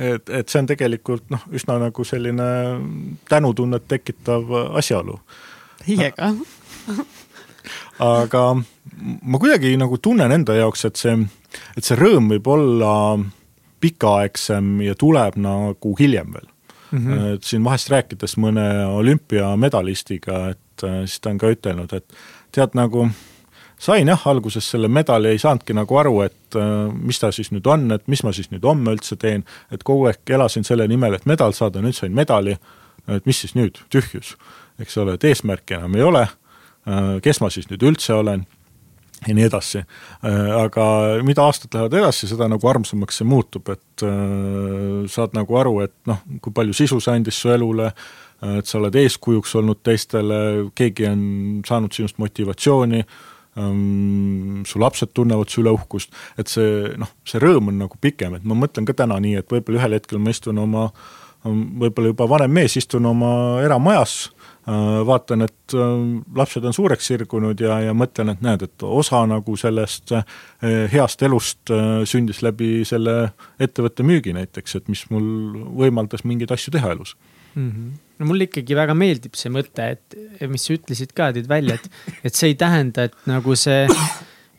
[0.00, 2.48] et, et see on tegelikult noh, üsna nagu selline
[3.28, 5.18] tänutunnet tekitav asjaolu.
[5.86, 6.32] hiiega
[8.10, 8.44] aga
[9.22, 11.16] ma kuidagi nagu tunnen enda jaoks, et see,
[11.76, 12.94] et see rõõm võib olla
[13.80, 16.48] pikaaegsem ja tuleb nagu hiljem veel
[16.90, 16.98] mm.
[16.98, 17.34] -hmm.
[17.34, 22.20] et siin vahest rääkides mõne olümpiamedalistiga, et siis ta on ka ütelnud, et
[22.52, 23.08] tead nagu
[23.80, 27.66] sain jah, alguses selle medali, ei saanudki nagu aru, et äh, mis ta siis nüüd
[27.70, 31.16] on, et mis ma siis nüüd homme üldse teen, et kogu aeg elasin selle nimel,
[31.16, 32.58] et medal saada, nüüd sain medali,
[33.08, 34.34] et mis siis nüüd, tühjus,
[34.80, 38.44] eks ole, et eesmärki enam ei ole, äh, kes ma siis nüüd üldse olen
[39.26, 39.82] ja nii edasi.
[40.28, 40.86] Äh, aga
[41.24, 44.06] mida aastad lähevad edasi, seda nagu armsamaks see muutub, et
[45.12, 47.90] saad nagu aru, et noh, kui palju sisu see andis su elule,
[48.60, 50.38] et sa oled eeskujuks olnud teistele,
[50.76, 51.20] keegi on
[51.68, 53.04] saanud sinust motivatsiooni,
[53.54, 58.44] su lapsed tunnevad su üle uhkust, et see noh, see rõõm on nagu pikem, et
[58.46, 60.90] ma mõtlen ka täna nii, et võib-olla ühel hetkel ma istun oma,
[61.44, 63.32] võib-olla juba vanem mees, istun oma
[63.64, 64.28] eramajas
[65.06, 65.74] vaatan, et
[66.36, 70.12] lapsed on suureks sirgunud ja, ja mõtlen, et näed, et osa nagu sellest
[70.92, 71.72] heast elust
[72.06, 75.26] sündis läbi selle ettevõtte müügi näiteks, et mis mul
[75.80, 77.16] võimaldas mingeid asju teha elus
[77.54, 77.70] mm.
[77.70, 77.92] -hmm.
[78.18, 82.18] no mulle ikkagi väga meeldib see mõte, et mis sa ütlesid ka, tõid välja, et,
[82.24, 83.86] et see ei tähenda, et nagu see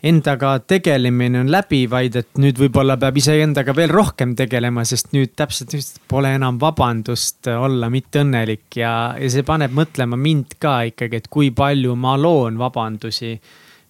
[0.01, 5.35] endaga tegelemine on läbi, vaid et nüüd võib-olla peab iseendaga veel rohkem tegelema, sest nüüd
[5.37, 11.21] täpselt just pole enam vabandust olla mitteõnnelik ja, ja see paneb mõtlema mind ka ikkagi,
[11.21, 13.39] et kui palju ma loon vabandusi.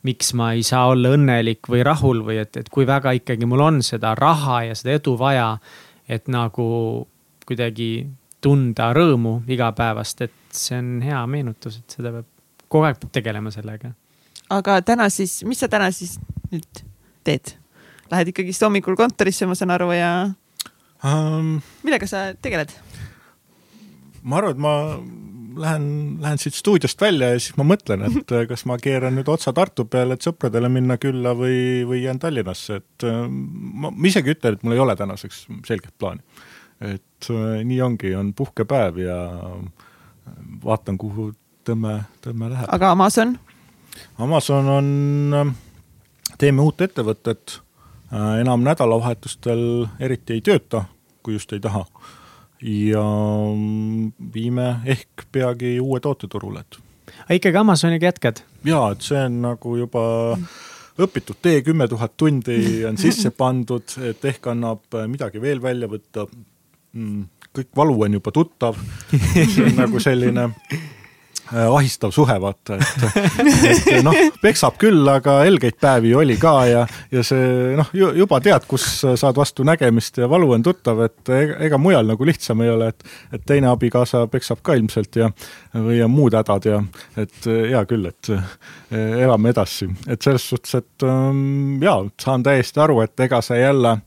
[0.02, 3.62] miks ma ei saa olla õnnelik või rahul või et, et kui väga ikkagi mul
[3.62, 5.60] on seda raha ja seda edu vaja,
[6.10, 7.08] et nagu
[7.46, 8.08] kuidagi
[8.42, 12.30] tunda rõõmu igapäevast, et see on hea meenutus, et seda peab,
[12.68, 13.94] kogu aeg peab tegelema sellega
[14.52, 16.18] aga täna siis, mis sa täna siis
[16.52, 16.84] nüüd
[17.28, 17.56] teed?
[18.12, 20.12] Lähed ikkagist hommikul kontorisse, ma saan aru ja
[21.08, 21.58] um,.
[21.86, 22.74] millega sa tegeled?
[24.22, 24.74] ma arvan, et ma
[25.62, 25.86] lähen,
[26.22, 29.88] lähen siit stuudiost välja ja siis ma mõtlen, et kas ma keeran nüüd otsa Tartu
[29.90, 34.68] peale, et sõpradele minna külla või, või jään Tallinnasse, et ma, ma isegi ütlen, et
[34.68, 36.22] mul ei ole tänaseks selget plaani.
[36.82, 37.30] Et
[37.64, 39.18] nii ongi, on puhkepäev ja
[40.64, 41.32] vaatan, kuhu
[41.68, 42.70] tõmme, tõmme läheb.
[42.70, 43.36] aga Amazon?
[44.18, 44.88] Amazon on,
[45.36, 45.54] ähm,
[46.38, 47.60] teeme uut ettevõtet,
[48.14, 50.86] äh, enam nädalavahetustel eriti ei tööta,
[51.24, 51.86] kui just ei taha.
[52.62, 56.78] ja mm, viime ehk peagi uue toote turule, et.
[57.24, 58.44] aga ikkagi Amazoniga jätkad?
[58.66, 60.04] jaa, et see on nagu juba
[61.02, 66.28] õpitud tee, kümme tuhat tundi on sisse pandud, et ehk annab midagi veel välja võtta.
[66.94, 68.80] Mm, kõik valu on juba tuttav,
[69.12, 70.50] see on nagu selline
[71.54, 76.84] Äh, ahistav suhe, vaata, et, et noh, peksab küll, aga helgeid päevi oli ka ja,
[77.12, 81.58] ja see noh, juba tead, kus saad vastu nägemist ja valu on tuttav, et ega,
[81.68, 83.04] ega mujal nagu lihtsam ei ole, et,
[83.36, 85.28] et teine abikaasa peksab ka ilmselt ja,
[85.76, 86.80] on muud hädad ja
[87.20, 88.32] et hea küll, et
[88.96, 93.98] elame edasi, et selles suhtes, et ähm, jaa, saan täiesti aru, et ega see jälle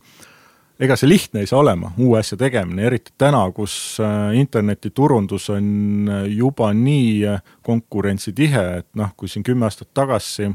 [0.80, 5.68] ega see lihtne ei saa olema, uue asja tegemine, eriti täna, kus äh, internetiturundus on
[6.10, 10.54] äh, juba nii äh, konkurentsitihe, et noh, kui siin kümme aastat tagasi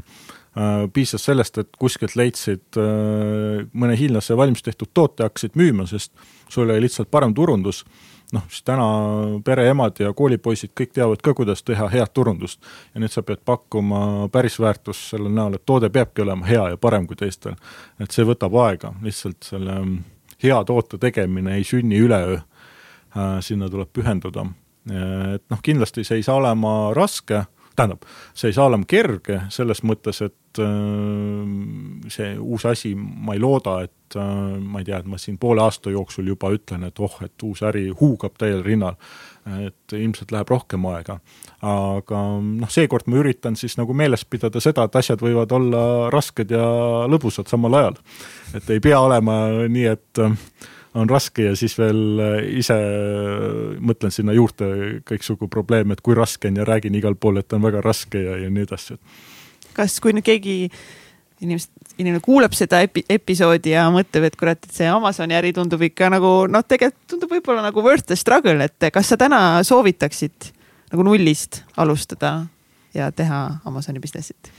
[0.90, 6.10] piisas sellest, et kuskilt leidsid mõne hiinlase valmis tehtud toote, hakkasid müüma, sest
[6.50, 7.84] sul oli lihtsalt parem turundus
[8.32, 8.86] noh, siis täna
[9.44, 12.62] pereemad ja koolipoisid kõik teavad ka, kuidas teha head turundust.
[12.94, 16.76] ja nüüd sa pead pakkuma päris väärtust selle näol, et toode peabki olema hea ja
[16.76, 17.56] parem kui teistel.
[18.00, 19.98] et see võtab aega, lihtsalt selle mm,
[20.42, 24.46] hea toote tegemine ei sünni üleöö äh,, sinna tuleb pühenduda.
[25.34, 27.44] et noh, kindlasti see ei saa olema raske,
[27.76, 33.42] tähendab, see ei saa olema kerge selles mõttes, et äh, see uus asi, ma ei
[33.42, 37.00] looda, et äh, ma ei tea, et ma siin poole aasta jooksul juba ütlen, et
[37.00, 38.98] oh, et uus äri huugab täiel rinnal.
[39.50, 41.16] et ilmselt läheb rohkem aega.
[41.64, 46.52] aga noh, seekord ma üritan siis nagu meeles pidada seda, et asjad võivad olla rasked
[46.52, 46.66] ja
[47.08, 47.96] lõbusad samal ajal.
[48.54, 50.36] et ei pea olema nii, et äh,
[50.94, 52.76] on raske ja siis veel äh, ise
[53.78, 57.62] mõtlen sinna juurde kõiksugu probleeme, et kui raske on ja räägin igal pool, et on
[57.62, 58.98] väga raske ja, ja nii edasi.
[59.76, 60.56] kas, kui nüüd keegi
[61.40, 65.82] inimesed, inimene kuuleb seda epi, episoodi ja mõtleb, et kurat, et see Amazoni äri tundub
[65.86, 70.50] ikka nagu noh, tegelikult tundub võib-olla nagu worth the struggle, et kas sa täna soovitaksid
[70.90, 72.34] nagu nullist alustada
[72.96, 74.52] ja teha Amazoni business'it?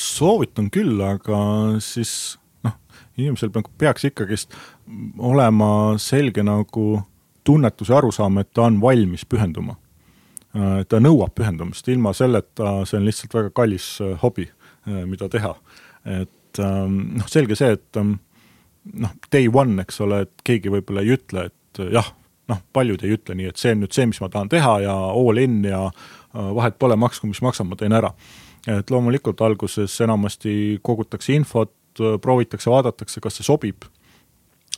[0.00, 1.38] soovitan küll, aga
[1.84, 2.76] siis noh,
[3.20, 4.54] inimesel peaks ikkagist
[5.18, 7.02] olema selge nagu
[7.44, 9.76] tunnetus ja arusaam, et ta on valmis pühenduma.
[10.88, 14.48] ta nõuab pühendumist, ilma selleta see on lihtsalt väga kallis hobi,
[15.06, 15.52] mida teha
[16.08, 18.16] et ähm, noh, selge see, et ähm,
[18.94, 22.12] noh, day one, eks ole, et keegi võib-olla ei ütle, et äh, jah,
[22.48, 24.94] noh, paljud ei ütle nii, et see on nüüd see, mis ma tahan teha ja
[25.10, 28.14] all in ja äh, vahet pole, maksku mis maksab, ma teen ära.
[28.68, 33.86] et loomulikult alguses enamasti kogutakse infot, äh, proovitakse, vaadatakse, kas see sobib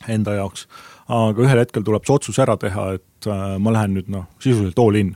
[0.09, 0.67] enda jaoks,
[1.11, 3.29] aga ühel hetkel tuleb see otsus ära teha, et
[3.61, 5.15] ma lähen nüüd noh, sisuliselt all in.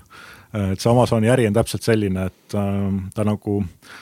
[0.53, 3.95] et see Amazoni äri on täpselt selline, et ta nagu äh,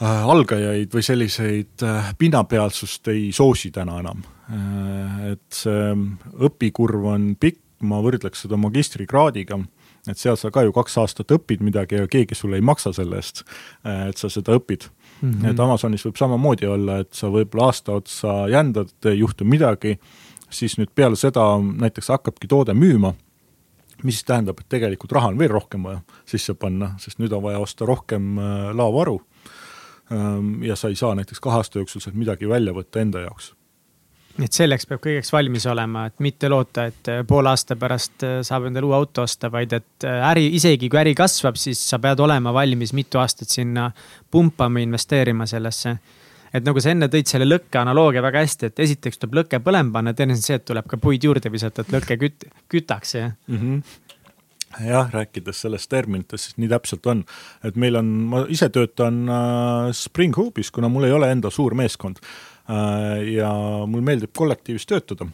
[0.00, 4.24] äh, algajaid või selliseid äh, pinnapealsust ei soosi täna enam.
[5.28, 5.88] et see
[6.46, 9.58] õpikurv on pikk, ma võrdleks seda magistrikraadiga,
[10.08, 13.20] et seal sa ka ju kaks aastat õpid midagi ja keegi sulle ei maksa selle
[13.20, 13.44] eest,
[13.84, 14.88] et sa seda õpid
[15.20, 15.30] mm.
[15.30, 15.50] -hmm.
[15.50, 19.98] et Amazonis võib samamoodi olla, et sa võib-olla aasta otsa jändad, ei juhtu midagi,
[20.50, 23.14] siis nüüd peale seda näiteks hakkabki toode müüma
[24.06, 27.58] mis tähendab, et tegelikult raha on veel rohkem vaja sisse panna, sest nüüd on vaja
[27.62, 29.18] osta rohkem äh, laovaru.
[30.12, 33.52] Ähm, ja sa ei saa näiteks kahe aasta jooksul sealt midagi välja võtta enda jaoks.
[34.44, 38.38] Et selleks peab kõigeks valmis olema, et mitte loota, et äh, poole aasta pärast äh,
[38.46, 42.20] saab endale uue auto osta, vaid et äri, isegi kui äri kasvab, siis sa pead
[42.24, 43.90] olema valmis mitu aastat sinna
[44.30, 45.98] pumpama, investeerima sellesse.
[46.54, 49.98] Et nagu sa enne tõid selle lõkke analoogia väga hästi, et esiteks tuleb lõke põlema
[49.98, 53.30] panna, teine on see, et tuleb ka puid juurde visata, et lõke küt-, kütaks ja
[53.30, 53.58] mm.
[53.58, 54.06] -hmm
[54.84, 57.24] jah, rääkides sellest terminitest, siis nii täpselt on,
[57.64, 61.74] et meil on, ma ise töötan äh, Spring Hoopis, kuna mul ei ole enda suur
[61.78, 62.20] meeskond.
[62.20, 63.50] äh, ja
[63.88, 65.28] mul meeldib kollektiivis töötada.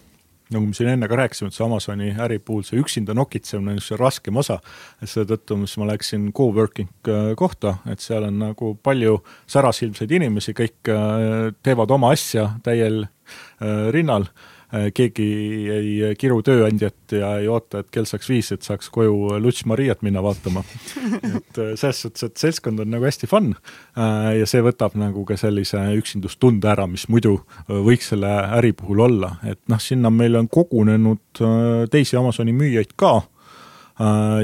[0.52, 3.82] Nagu me siin enne ka rääkisime, et see Amazoni äri puhul see üksinda nokitsemine on
[3.82, 4.59] see raskem osa,
[5.02, 9.16] et seetõttu siis ma läksin co-working äh, kohta, et seal on nagu palju
[9.51, 14.28] särasilmseid inimesi, kõik äh, teevad oma asja täiel äh, rinnal.
[14.28, 14.53] Äh,
[14.94, 15.26] keegi
[15.70, 20.02] ei kiru tööandjat ja ei oota, et kell saaks viis, et saaks koju Lutš Mariat
[20.06, 20.64] minna vaatama.
[21.38, 25.24] et äh, selles suhtes, et seltskond on nagu hästi fun äh, ja see võtab nagu
[25.28, 27.36] ka sellise üksindustunde ära, mis muidu
[27.68, 31.44] võiks selle äri puhul olla, et noh, sinna meil on kogunenud
[31.92, 33.16] teisi Amazoni müüjaid ka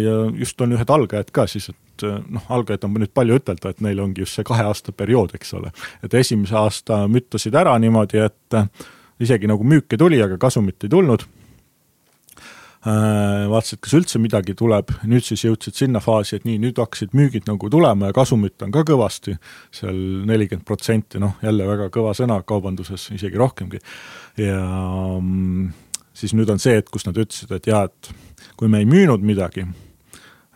[0.01, 3.83] ja just on ühed algajad ka siis, et noh, algajad on nüüd palju ütelda, et
[3.83, 5.73] neil ongi just see kahe aasta periood, eks ole.
[6.05, 8.59] et esimese aasta müttasid ära niimoodi, et
[9.21, 11.27] isegi nagu müüke tuli, aga kasumit ei tulnud.
[12.81, 17.13] Äh, vaatasid, kas üldse midagi tuleb, nüüd siis jõudsid sinna faasi, et nii, nüüd hakkasid
[17.13, 19.35] müügid nagu tulema ja kasumit on ka kõvasti,
[19.77, 19.99] seal
[20.31, 23.83] nelikümmend protsenti, noh jälle väga kõva sõna kaubanduses, isegi rohkemgi.
[24.41, 24.63] ja
[25.21, 25.69] mm,
[26.17, 29.21] siis nüüd on see, et kus nad ütlesid, et jaa, et kui me ei müünud
[29.29, 29.67] midagi,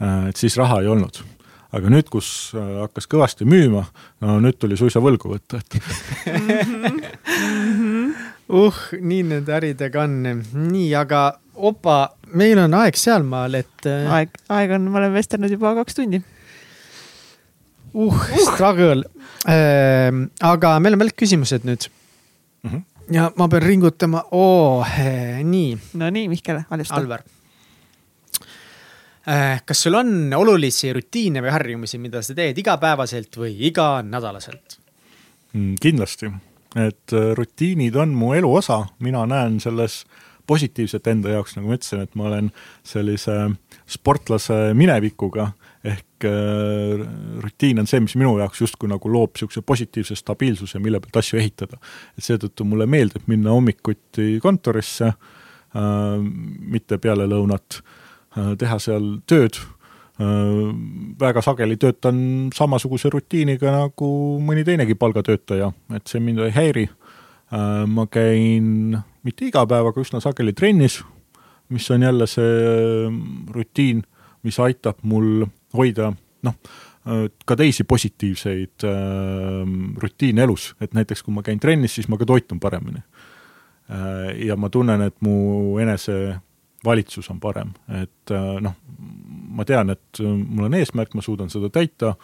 [0.01, 1.21] äh, et siis raha ei olnud.
[1.77, 3.85] Aga nüüd, kus äh, hakkas kõvasti müüma,
[4.25, 5.77] no nüüd tuli suisa võlgu võtta, et
[8.49, 10.21] uh, nii nende äridega on.
[10.53, 11.99] nii, aga opa,
[12.35, 13.87] meil on aeg sealmaal, et.
[13.89, 16.23] Äh, aeg, aeg on, ma olen vestelnud juba kaks tundi.
[17.95, 19.05] uh, uh., struggle
[19.49, 20.11] äh,.
[20.43, 22.71] aga meil on veel küsimused nüüd mm.
[22.71, 22.83] -hmm.
[23.15, 24.97] ja ma pean ringutama oh,,
[25.45, 25.79] nii.
[26.01, 26.97] no nii, Mihkel, alusta.
[26.99, 27.23] Alvar
[29.29, 34.81] äh, kas sul on olulisi rutiine või harjumusi, mida sa teed igapäevaselt või iganädalaselt
[35.53, 35.79] mm,?
[35.81, 36.33] kindlasti
[36.75, 40.03] et äh, rutiinid on mu elu osa, mina näen selles
[40.47, 42.51] positiivset enda jaoks, nagu ma ütlesin, et ma olen
[42.85, 43.37] sellise
[43.89, 45.49] sportlase minevikuga,
[45.85, 47.05] ehk äh,
[47.45, 51.41] rutiin on see, mis minu jaoks justkui nagu loob niisuguse positiivse stabiilsuse, mille pealt asju
[51.41, 51.81] ehitada.
[52.19, 56.19] et seetõttu mulle meeldib minna hommikuti kontorisse äh,,
[56.75, 59.61] mitte peale lõunat äh,, teha seal tööd
[60.19, 62.19] väga sageli töötan
[62.55, 64.11] samasuguse rutiiniga nagu
[64.43, 66.85] mõni teinegi palgatöötaja, et see mind ei häiri.
[67.55, 68.95] Äh, ma käin
[69.27, 71.01] mitte iga päev, aga üsna sageli trennis,
[71.75, 73.19] mis on jälle see äh,
[73.55, 74.05] rutiin,
[74.47, 76.13] mis aitab mul hoida
[76.45, 76.57] noh,
[77.45, 78.85] ka teisi positiivseid
[80.01, 83.03] rutiine elus, et näiteks kui ma käin trennis, siis ma ka toitun paremini.
[84.41, 86.15] ja ma tunnen, et mu enese
[86.85, 88.77] valitsus on parem, et äh, noh,
[89.55, 92.15] ma tean, et äh, mul on eesmärk, ma suudan seda täita,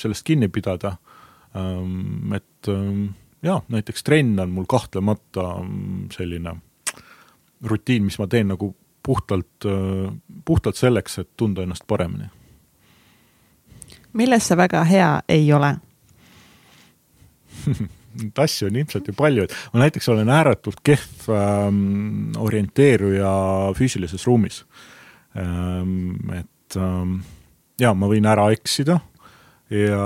[0.00, 0.96] sellest kinni pidada,
[1.56, 3.06] ähm, et ähm,
[3.42, 6.56] jaa, näiteks trenn on mul kahtlemata mm, selline
[7.62, 8.72] rutiin, mis ma teen nagu
[9.02, 10.12] puhtalt, äh,
[10.44, 12.30] puhtalt selleks, et tunda ennast paremini.
[14.12, 15.76] milles sa väga hea ei ole
[18.20, 23.32] neid asju on ilmselt ju palju, et ma näiteks olen ääretult kehv ähm, orienteeruja
[23.78, 24.62] füüsilises ruumis
[25.36, 26.16] ähm,.
[26.36, 26.48] et
[26.80, 27.20] ähm,
[27.80, 29.00] jaa, ma võin ära eksida
[29.72, 30.00] ja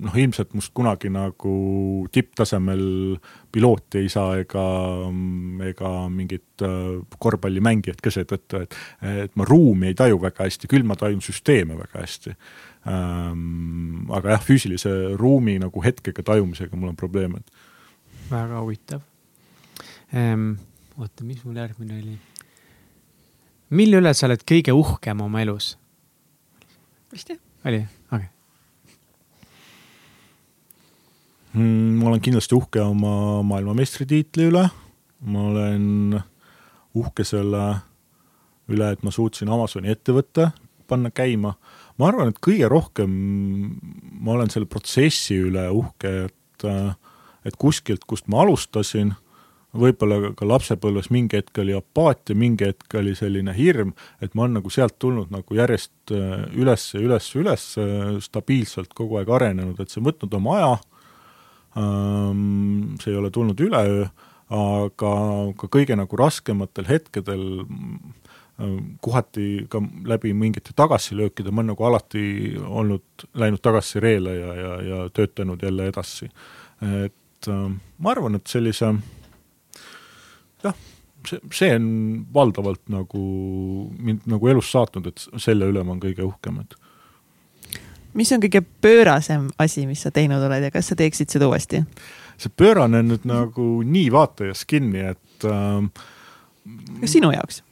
[0.00, 1.54] noh, ilmselt must kunagi nagu
[2.12, 2.84] tipptasemel
[3.52, 4.64] pilooti ei saa ega,
[5.68, 8.78] ega mingit äh, korvpallimängijat ka seetõttu, et,
[9.26, 12.34] et ma ruumi ei taju väga hästi, küll ma tajun süsteeme väga hästi
[12.88, 14.08] ähm,.
[14.08, 17.44] aga jah, füüsilise ruumi nagu hetkega tajumisega mul on probleeme.
[18.30, 19.04] väga huvitav
[20.16, 20.54] ehm,.
[20.96, 22.18] oota, mis mul järgmine oli?
[23.70, 25.76] Mille üle sa oled kõige uhkem oma elus?
[27.12, 27.40] vist jah.
[27.66, 27.82] oli,
[28.12, 28.28] okei okay.
[31.52, 32.00] mm,.
[32.00, 34.66] ma olen kindlasti uhke oma maailmameistritiitli üle.
[35.20, 36.18] ma olen
[36.94, 37.64] uhke selle
[38.70, 40.50] üle, et ma suutsin Amazoni ettevõtte
[40.90, 41.54] panna käima
[42.00, 43.12] ma arvan, et kõige rohkem
[44.24, 46.66] ma olen selle protsessi üle uhke, et,
[47.44, 49.12] et kuskilt, kust ma alustasin,
[49.76, 53.92] võib-olla ka lapsepõlves mingi hetk oli apaatia, mingi hetk oli selline hirm,
[54.22, 57.66] et ma olen nagu sealt tulnud nagu järjest üles, üles, üles,
[58.26, 60.72] stabiilselt kogu aeg arenenud, et see on võtnud oma aja,
[62.98, 64.08] see ei ole tulnud üleöö,
[64.50, 65.12] aga
[65.60, 67.44] ka kõige nagu raskematel hetkedel
[69.00, 72.24] kohati ka läbi mingite tagasilöökide ma olen nagu alati
[72.66, 76.28] olnud, läinud tagasi reele ja, ja, ja töötanud jälle edasi.
[77.04, 78.94] et äh, ma arvan, et sellise
[80.64, 80.76] jah,
[81.28, 81.88] see, see on
[82.34, 83.24] valdavalt nagu
[83.98, 86.78] mind nagu elus saatnud, et selle üle ma olen kõige uhkem, et
[88.18, 91.84] mis on kõige pöörasem asi, mis sa teinud oled ja kas sa teeksid seda uuesti?
[92.40, 96.06] see pöörane on nüüd nagu nii vaatajas kinni, et äh,
[97.02, 97.62] kas sinu jaoks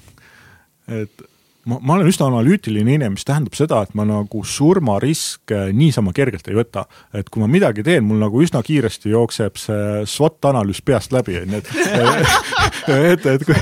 [1.00, 1.29] et
[1.68, 6.48] ma, ma olen üsna analüütiline inimene, mis tähendab seda, et ma nagu surmariske niisama kergelt
[6.48, 6.86] ei võta.
[7.14, 11.40] et kui ma midagi teen, mul nagu üsna kiiresti jookseb see SWOT analüüs peast läbi,
[11.42, 12.70] on ju, et
[13.12, 13.56] et, et kui,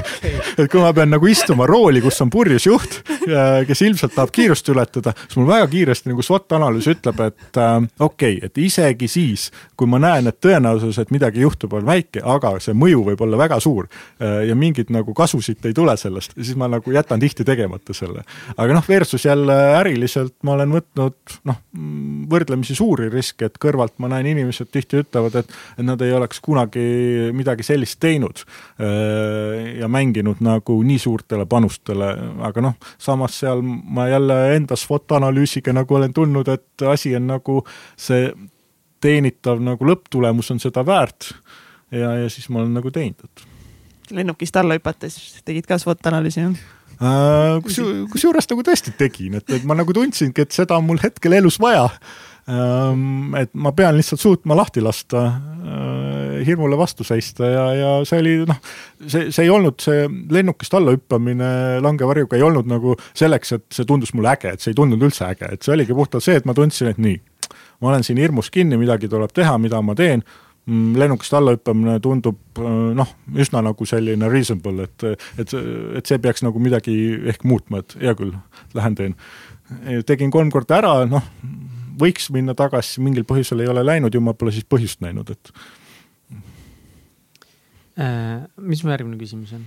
[0.58, 3.00] et kui ma pean nagu istuma rooli, kus on purjus juht,
[3.68, 7.76] kes ilmselt tahab kiirust ületada, siis mul väga kiiresti nagu SWOT analüüs ütleb, et äh,
[7.98, 9.48] okei okay,, et isegi siis,
[9.78, 13.40] kui ma näen, et tõenäosus, et midagi juhtub, on väike, aga see mõju võib olla
[13.40, 17.46] väga suur äh, ja mingit nagu kasusid ei tule sellest, siis ma nagu jätan tihti
[17.46, 18.24] tegemata võtta selle.
[18.56, 21.60] aga noh, versus jälle äriliselt ma olen võtnud noh,
[22.30, 26.40] võrdlemisi suuri riske, et kõrvalt ma näen inimesed tihti ütlevad, et, et nad ei oleks
[26.40, 28.44] kunagi midagi sellist teinud.
[28.80, 32.12] Äh, ja mänginud nagu nii suurtele panustele,
[32.46, 37.28] aga noh, samas seal ma jälle enda SWOT analüüsiga nagu olen tundnud, et asi on
[37.32, 37.62] nagu
[37.96, 38.30] see
[39.00, 41.32] teenitav nagu lõpptulemus on seda väärt.
[41.90, 43.46] ja, ja siis ma olen nagu teinud, et
[44.10, 45.16] lennukist alla hüpates
[45.46, 46.77] tegid ka SWOT analüüsi, jah?
[46.98, 47.76] Kus,
[48.10, 51.60] kusjuures nagu tõesti tegin, et, et ma nagu tundsingi, et seda on mul hetkel elus
[51.62, 51.86] vaja.
[52.48, 58.22] Ähm, et ma pean lihtsalt suutma lahti lasta, äh, hirmule vastu seista ja, ja see
[58.22, 58.60] oli noh,
[59.04, 61.50] see, see ei olnud see lennukist alla hüppamine
[61.84, 65.26] langevarjuga ei olnud nagu selleks, et see tundus mulle äge, et see ei tundunud üldse
[65.28, 67.20] äge, et see oligi puhtalt see, et ma tundsin, et nii,
[67.84, 70.24] ma olen siin hirmus kinni, midagi tuleb teha, mida ma teen
[70.68, 73.08] Mm, lennukist allahüppamine tundub äh, noh,
[73.40, 75.04] üsna nagu selline reasonable, et,
[75.40, 75.54] et,
[75.96, 76.92] et see peaks nagu midagi
[77.32, 78.34] ehk muutma, et hea küll,
[78.76, 79.14] lähen teen.
[80.08, 81.24] tegin kolm korda ära, noh,
[82.02, 85.52] võiks minna tagasi, mingil põhjusel ei ole läinud ju ma pole siis põhjust näinud, et
[87.96, 88.44] äh,.
[88.60, 89.64] mis mu järgmine küsimus on?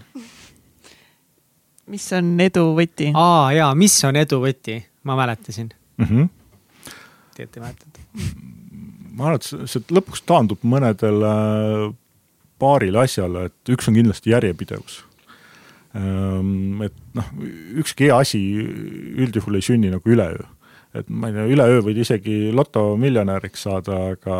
[1.89, 3.09] mis on edu võti?
[3.17, 6.05] aa jaa, mis on edu võti, ma mäletasin mm.
[6.05, 6.33] -hmm.
[7.33, 8.51] Teet ei mäletanud
[9.21, 11.31] ma arvan, et see lõpuks taandub mõnedele
[12.61, 15.01] paarile asjale, et üks on kindlasti järjepidevus.
[15.97, 17.29] Ehm, et noh,
[17.83, 18.39] ükski hea asi
[19.21, 20.49] üldjuhul ei sünni nagu üleöö.
[20.91, 24.39] et ma ei tea, üleöö võid isegi lotomiljonäriks saada, aga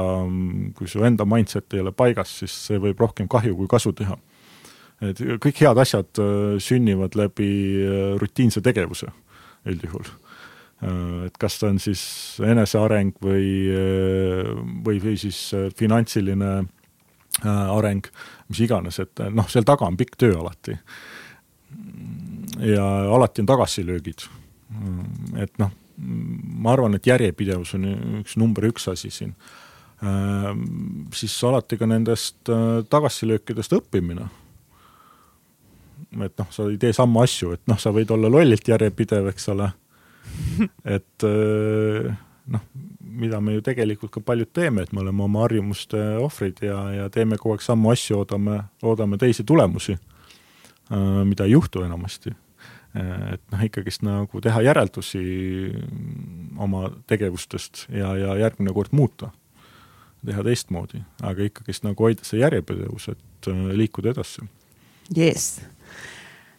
[0.75, 4.17] kui su enda mindset ei ole paigas, siis see võib rohkem kahju kui kasu teha.
[5.01, 7.51] et kõik head asjad äh, sünnivad läbi
[7.85, 9.07] äh, rutiinse tegevuse
[9.65, 10.11] üldjuhul
[10.81, 12.03] et kas ta on siis
[12.45, 14.51] eneseareng või, äh,
[14.85, 16.61] või, või siis äh, finantsiline
[17.41, 18.05] areng,
[18.51, 20.75] mis iganes, et noh, seal taga on pikk töö alati.
[22.59, 22.83] ja
[23.15, 24.25] alati on tagasilöögid.
[25.39, 27.87] et noh, ma arvan, et järjepidevus on
[28.19, 29.33] üks number üks asi siin.
[31.13, 32.51] siis alati ka nendest
[32.89, 34.27] tagasilöökidest õppimine
[36.19, 39.47] et noh, sa ei tee samu asju, et noh, sa võid olla lollilt järjepidev, eks
[39.53, 39.71] ole
[40.95, 42.11] et äh,
[42.51, 42.63] noh,
[43.21, 47.09] mida me ju tegelikult ka paljud teeme, et me oleme oma harjumuste ohvrid ja, ja
[47.13, 52.33] teeme kogu aeg samu asju, oodame, oodame teisi tulemusi, äh, mida ei juhtu enamasti.
[52.95, 55.21] Äh, et noh, ikkagist nagu teha järeldusi
[56.61, 59.31] oma tegevustest ja, ja järgmine kord muuta,
[60.25, 64.45] teha teistmoodi, aga ikkagist nagu hoida see järjepidevus, et liikuda edasi.
[65.15, 65.63] jess,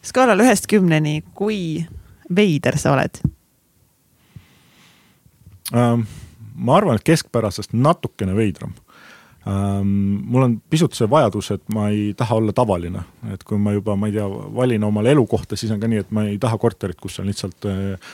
[0.03, 1.85] skaalal ühest kümneni, kui
[2.33, 3.21] veider sa oled
[5.71, 8.73] ma arvan, et keskpärasest natukene veidram.
[9.47, 9.87] Ähm,
[10.31, 13.01] mul on pisut see vajadus, et ma ei taha olla tavaline,
[13.33, 14.23] et kui ma juba, ma ei tea,
[14.55, 17.67] valin omale elukohta, siis on ka nii, et ma ei taha korterit, kus on lihtsalt
[17.67, 18.13] äh,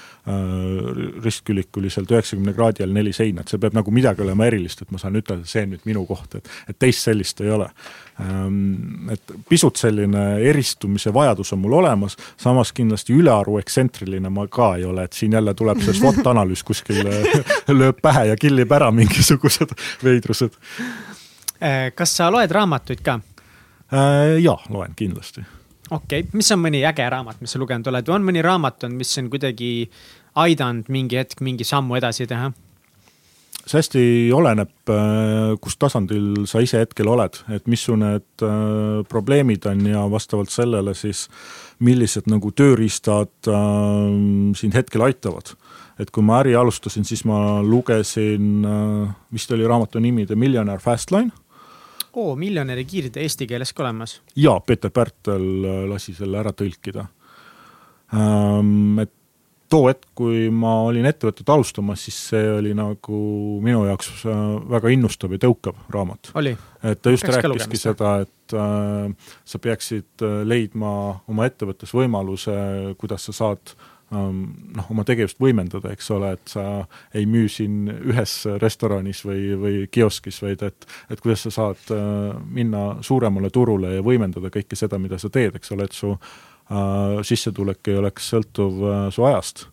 [1.22, 5.02] ristkülikuliselt üheksakümne kraadi all neli seina, et see peab nagu midagi olema erilist, et ma
[5.02, 7.70] saan ütelda, see on nüüd minu koht, et, et teist sellist ei ole.
[8.20, 14.84] Et pisut selline eristumise vajadus on mul olemas, samas kindlasti ülearu ekstsentriline ma ka ei
[14.86, 17.00] ole, et siin jälle tuleb see SWOT analüüs kuskil
[17.72, 19.72] lööb pähe ja killib ära mingisugused
[20.04, 20.58] veidrused
[21.60, 23.20] Äh, kas sa loed raamatuid ka?
[23.92, 25.44] Äh, jaa, loen kindlasti.
[25.92, 28.86] okei okay., mis on mõni äge raamat, mis sa lugenud oled või on mõni raamat
[28.94, 29.90] mis on kuidagi
[30.40, 32.52] aidanud mingi hetk mingi sammu edasi teha?
[33.70, 39.02] See hästi oleneb, äh, kus tasandil sa ise hetkel oled, et mis su need äh,
[39.10, 41.28] probleemid on ja vastavalt sellele siis,
[41.86, 43.60] millised nagu tööriistad äh,
[44.60, 45.56] sind hetkel aitavad.
[46.00, 50.80] et kui ma äri alustasin, siis ma lugesin äh,, vist oli raamatu nimi The Millionaire
[50.80, 51.32] Fastline
[52.14, 54.22] oo, miljonäri kiirtee eesti keeles ka olemas?
[54.36, 57.06] jaa, Peeter Pärtel äh, lasi selle ära tõlkida
[58.16, 59.00] ähm,.
[59.04, 59.14] et
[59.70, 63.20] too hetk, kui ma olin ettevõtet alustamas, siis see oli nagu
[63.64, 64.42] minu jaoks äh,
[64.74, 66.32] väga innustav ja tõukav raamat.
[66.84, 70.92] et ta just Peaks rääkiski seda, et äh, sa peaksid äh, leidma
[71.30, 72.58] oma ettevõttes võimaluse,
[72.98, 73.76] kuidas sa saad
[74.14, 74.44] ähm,
[74.76, 76.66] noh, oma tegevust võimendada, eks ole, et sa
[77.14, 81.94] ei müü siin ühes restoranis või, või kioskis, vaid et, et kuidas sa saad
[82.50, 86.30] minna suuremale turule ja võimendada kõike seda, mida sa teed, eks ole, et su äh,
[86.30, 86.49] Äh,
[87.26, 89.68] sissetulek ei oleks sõltuv äh, su ajast.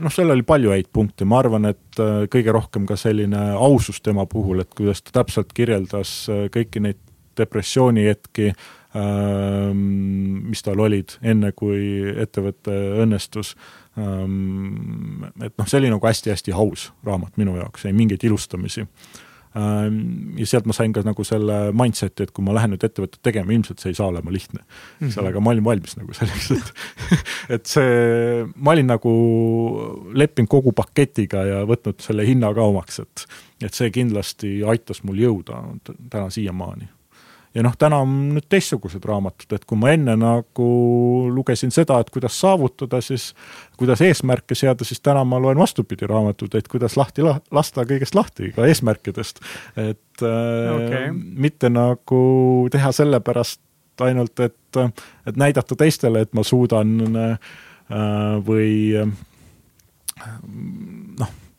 [0.00, 4.00] noh, seal oli palju häid punkte, ma arvan, et äh, kõige rohkem ka selline ausus
[4.00, 6.12] tema puhul, et kuidas ta täpselt kirjeldas
[6.52, 7.00] kõiki neid
[7.40, 8.50] depressioonihetki,
[8.98, 9.80] ähm,
[10.50, 13.54] mis tal olid enne, kui ettevõte õnnestus.
[13.96, 18.84] Ähm, et noh, see oli nagu hästi-hästi aus raamat minu jaoks, ei mingeid ilustamisi
[19.54, 23.50] ja sealt ma sain ka nagu selle mindset'i, et kui ma lähen nüüd ettevõtet tegema,
[23.54, 24.68] ilmselt see ei saa olema lihtne mm.
[24.70, 25.08] -hmm.
[25.08, 26.70] eks ole, aga ma olin valmis nagu selleks, et
[27.58, 29.14] et see, ma olin nagu
[30.14, 33.26] leppinud kogu paketiga ja võtnud selle hinna ka omaks, et
[33.66, 36.88] et see kindlasti aitas mul jõuda täna siiamaani
[37.54, 40.66] ja noh, täna on nüüd teistsugused raamatud, et kui ma enne nagu
[41.34, 43.30] lugesin seda, et kuidas saavutada, siis
[43.80, 48.14] kuidas eesmärke seada, siis täna ma loen vastupidi raamatut, et kuidas lahti la lasta kõigest
[48.18, 49.42] lahti, ka eesmärkidest.
[49.76, 51.10] et äh, okay.
[51.14, 52.22] mitte nagu
[52.70, 53.60] teha sellepärast
[54.00, 54.78] ainult, et,
[55.26, 57.58] et näidata teistele, et ma suudan äh,
[58.46, 59.28] või noh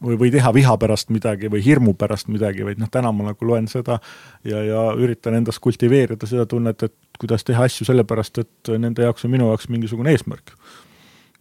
[0.02, 3.48] või, või teha viha pärast midagi või hirmu pärast midagi, vaid noh, täna ma nagu
[3.48, 4.00] loen seda
[4.48, 9.28] ja, ja üritan endas kultiveerida seda tunnet, et kuidas teha asju sellepärast, et nende jaoks
[9.28, 10.56] on minu jaoks mingisugune eesmärk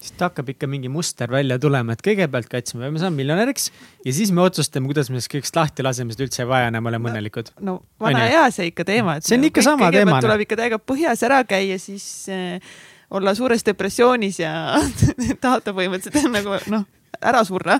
[0.00, 3.68] siis hakkab ikka mingi muster välja tulema, et kõigepealt kaitseme, me saame miljonäriks
[4.06, 6.88] ja siis me otsustame, kuidas me sellest kõigest lahti laseme, sest üldse ei vaja enam
[6.88, 7.52] olema õnnelikud.
[7.66, 10.22] no vana hea see ikka teema, et see on ikka sama teema.
[10.24, 12.72] Tuleb ikka täiega põhjas ära käia, siis äh,
[13.12, 14.54] olla suures depressioonis ja
[15.44, 16.88] tahta põhimõtteliselt nagu noh
[17.20, 17.78] ära surra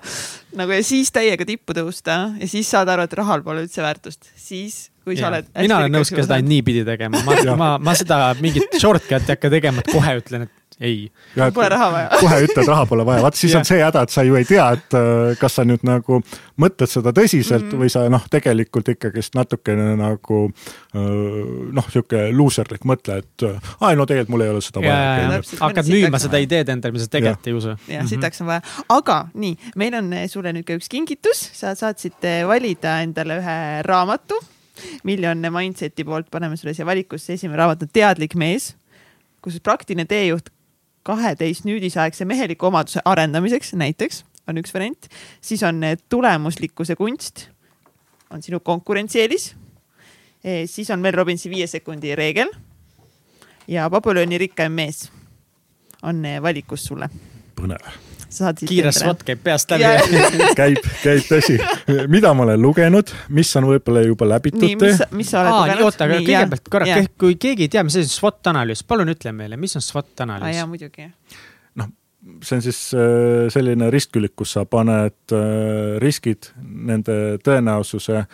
[0.59, 4.33] nagu ja siis täiega tippu tõusta ja siis saad aru, et rahal pole üldse väärtust,
[4.37, 5.25] siis kui ja.
[5.25, 5.51] sa oled.
[5.57, 9.53] mina olen nõus ka seda niipidi tegema, ma, ma, ma seda mingit shortcut'i ei hakka
[9.53, 11.13] tegema, et kohe ütlen, et ei.
[11.55, 12.09] Pole raha vaja.
[12.23, 14.67] kohe ütled, raha pole vaja, vaat siis on see häda, et sa ju ei tea,
[14.77, 16.21] et äh, kas sa nüüd nagu
[16.61, 17.83] mõtled seda tõsiselt mm -hmm.
[17.85, 21.01] või sa noh, tegelikult ikkagist natukene nagu äh,
[21.77, 25.43] noh, sihuke luuserlik mõte, et äh, aa, no tegelikult mul ei ole seda vaja.
[25.61, 27.75] hakkad müüma seda ideed endale, mida sa tegelikult ei usu.
[27.89, 28.09] jah, mhm.
[28.15, 33.01] sitaks on vaja, aga nii, meil on sulle nüüd ka üks kingitus, sa saatsid valida
[33.05, 34.41] endale ühe raamatu
[35.05, 38.75] miljon Mindseti poolt paneme sulle siia valikusse, esimene raamat on Teadlik mees,
[39.45, 40.49] kus praktiline teejuht
[41.03, 45.09] kaheteist nüüdisaegse meheliku omaduse arendamiseks näiteks on üks variant,
[45.41, 47.47] siis on tulemuslikkuse kunst,
[48.31, 49.55] on sinu konkurentsieelis.
[50.45, 52.49] E, siis on Mel Robbinsi viie sekundi reegel
[53.69, 55.11] ja Babyloni rikkaim mees
[56.03, 57.11] on e, valikus sulle.
[57.61, 58.10] põnev
[58.67, 60.23] kiire SWOT käib peast läbi
[60.61, 61.59] käib, käib tõsi.
[62.13, 64.63] mida ma olen lugenud, mis on võib-olla juba läbitud?
[64.65, 65.87] nii, mis, mis sa oled Aa, lugenud?
[65.89, 69.35] oota, aga kõigepealt korra, kui keegi ei tea, mis asi on SWOT analüüs, palun ütle
[69.37, 70.59] meile, mis on SWOT analüüs?
[70.59, 71.09] jaa, muidugi.
[71.81, 71.91] noh,
[72.45, 76.53] see on siis äh, selline ristkülik, kus sa paned äh, riskid,
[76.91, 78.29] nende tõenäosuse äh,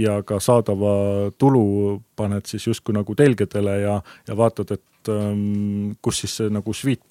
[0.00, 0.94] ja ka saadava
[1.38, 6.74] tulu paned siis justkui nagu telgedele ja, ja vaatad, et ähm, kus siis see nagu
[6.76, 7.02] sweet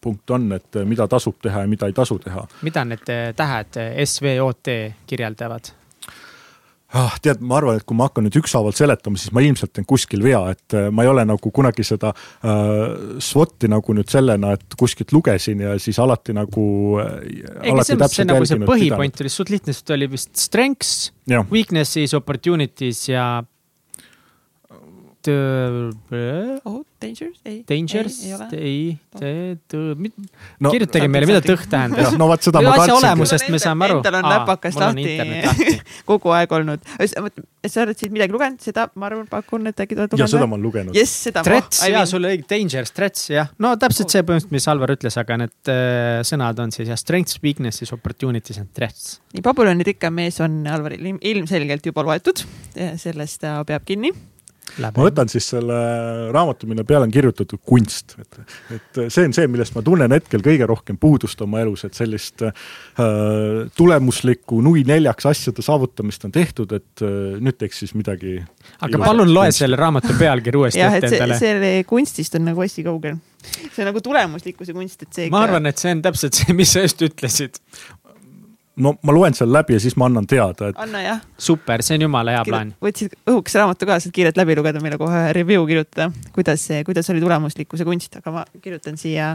[0.00, 2.46] punkt on, et mida tasub teha ja mida ei tasu teha.
[2.62, 4.72] mida need eh, tähed eh, SVOT
[5.08, 5.74] kirjeldavad?
[6.96, 9.84] ah, tead, ma arvan, et kui ma hakkan nüüd ükshaaval seletama, siis ma ilmselt teen
[9.88, 14.78] kuskil vea, et ma ei ole nagu kunagi seda äh, SWOT-i nagu nüüd sellena, et
[14.80, 16.64] kuskilt lugesin ja siis alati nagu
[17.02, 17.84] äh,.
[17.84, 21.12] see, see nagu see põhipoint oli suht lihtne, sest oli vist strengths,
[21.52, 23.28] weaknesses, opportunities ja
[25.26, 27.64] ohud, dangers, ei.
[27.66, 28.18] Dangers,
[28.54, 28.98] ei,
[30.62, 32.14] no, kirjutage meile, mida tõht tähendab.
[32.18, 32.98] no vot seda ma kartsingi.
[33.00, 33.98] olemusest me saame aru.
[33.98, 35.16] Endal on näpakas lahti
[36.10, 36.86] kogu aeg olnud.
[37.02, 40.22] sa oled siit midagi lugenud, seda ma arvan, pakun, et äkki tuled lugema.
[40.22, 40.96] ja seda ma olen lugenud.
[40.96, 41.48] jess, seda ma.
[41.50, 43.52] Threats, jaa, sul õige, dangers, threats, jah.
[43.58, 47.42] no täpselt see põhimõtteliselt, mis Alvar ütles, aga need äh, sõnad on siis jah, strengths,
[47.42, 49.18] weaknesses, opportunities and threats.
[49.34, 52.46] nii, Babyloni rikkam mees on Alvaril ilmselgelt juba loetud,
[53.02, 54.14] sellest ta peab kinni
[54.82, 55.78] ma võtan siis selle
[56.34, 58.40] raamatu, mille peale on kirjutatud kunst, et,
[58.74, 62.44] et see on see, millest ma tunnen hetkel kõige rohkem puudust oma elus, et sellist
[62.46, 62.52] äh,
[63.78, 68.38] tulemuslikku nui neljaks asjade saavutamist on tehtud, et äh, nüüd teeks siis midagi.
[68.84, 71.40] aga palun loe selle raamatu pealkiri uuesti ette endale.
[71.40, 75.34] see kunstist on nagu hästi kaugel see on nagu tulemuslikkuse kunst, et see ikka.
[75.36, 77.60] ma arvan, et see on täpselt see, mis sa just ütlesid
[78.78, 80.78] no ma loen selle läbi ja siis ma annan teada, et.
[80.80, 81.20] anna jah.
[81.38, 82.72] super, see on jumala hea plaan.
[82.84, 87.10] võtsid õhuks raamatu ka, saad kiirelt läbi lugeda, meile kohe review kirjutada, kuidas see, kuidas
[87.12, 89.34] oli tulemuslikkuse kunst, aga ma kirjutan siia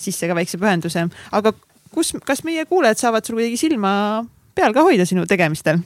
[0.00, 1.06] sisse ka väikse pühenduse.
[1.32, 1.54] aga
[1.94, 3.92] kus, kas meie kuulajad saavad sul kuidagi silma
[4.54, 5.82] peal ka hoida sinu tegemistel?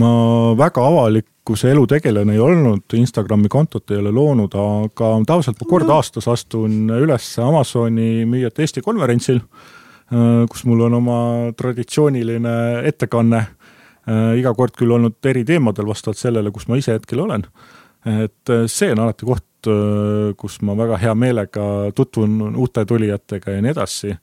[0.00, 0.10] ma
[0.58, 6.28] väga avalikkuse elutegelane ei olnud, Instagrami kontot ei ole loonud, aga tavaliselt ma kord aastas
[6.30, 9.42] astun üles Amazoni müüjate Eesti konverentsil
[10.50, 11.18] kus mul on oma
[11.56, 12.54] traditsiooniline
[12.90, 13.44] ettekanne,
[14.10, 17.46] äh, iga kord küll olnud eri teemadel vastavalt sellele, kus ma ise hetkel olen.
[18.06, 19.46] et äh, see on alati koht,
[20.40, 21.62] kus ma väga hea meelega
[21.94, 24.14] tutvun uute tulijatega ja nii edasi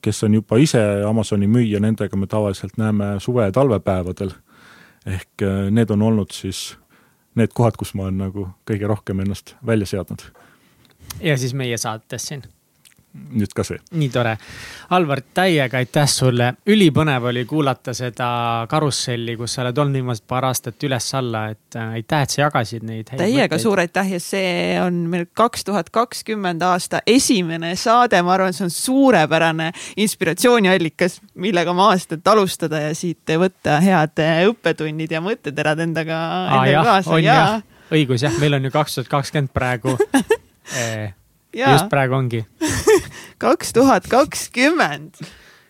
[0.00, 4.30] kes on juba ise Amazoni müüja, nendega me tavaliselt näeme suve- ja talvepäevadel.
[5.06, 6.78] ehk need on olnud siis
[7.34, 10.22] need kohad, kus ma olen nagu kõige rohkem ennast välja seadnud.
[11.20, 12.42] ja siis meie saates siin
[13.14, 13.78] nüüd ka see.
[13.98, 14.34] nii tore.
[14.94, 18.28] Alvar, täiega aitäh sulle, ülipõnev oli kuulata seda
[18.70, 22.86] karusselli, kus sa oled olnud viimased paar aastat üles-alla, et äh, aitäh, et sa jagasid
[22.88, 23.12] neid.
[23.18, 28.56] täiega suur aitäh ja see on meil kaks tuhat kakskümmend aasta esimene saade, ma arvan,
[28.56, 29.70] see on suurepärane
[30.04, 36.18] inspiratsiooniallikas, millega oma aastat alustada ja siit võtta head õppetunnid ja mõtteterad endaga,
[36.60, 37.22] endaga kaasa.
[37.24, 37.38] Ja.
[37.92, 39.96] õigus jah, meil on ju kaks tuhat kakskümmend praegu
[40.76, 41.12] eh,
[41.58, 42.44] just praegu ongi
[43.44, 45.20] kaks tuhat kakskümmend.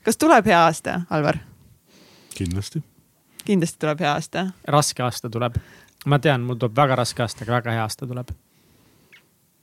[0.04, 1.40] kas tuleb hea aasta, Alvar?
[2.34, 2.82] kindlasti.
[3.44, 4.46] kindlasti tuleb hea aasta.
[4.68, 5.58] raske aasta tuleb.
[6.06, 8.32] ma tean, mul tuleb väga raske aasta, aga väga hea aasta tuleb.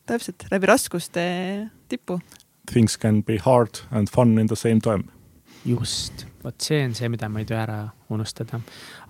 [0.06, 1.26] täpselt, läbi raskuste
[1.90, 2.20] tippu.
[2.72, 5.12] Things can be hard and fun in the same time.
[5.66, 7.80] just vot see on see, mida ma ei tohi ära
[8.14, 8.60] unustada.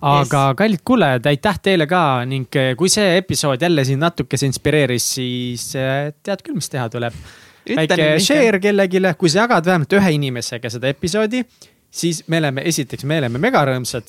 [0.00, 0.58] aga yes.
[0.58, 5.68] kallid kuulajad, aitäh teile ka ning eh, kui see episood jälle sind natukese inspireeris, siis
[5.78, 7.16] eh, tead küll, mis teha tuleb.
[7.66, 11.42] väike share kellelegi, kui sa jagad vähemalt ühe inimesega seda episoodi,
[11.90, 14.08] siis me oleme, esiteks me oleme mega rõõmsad,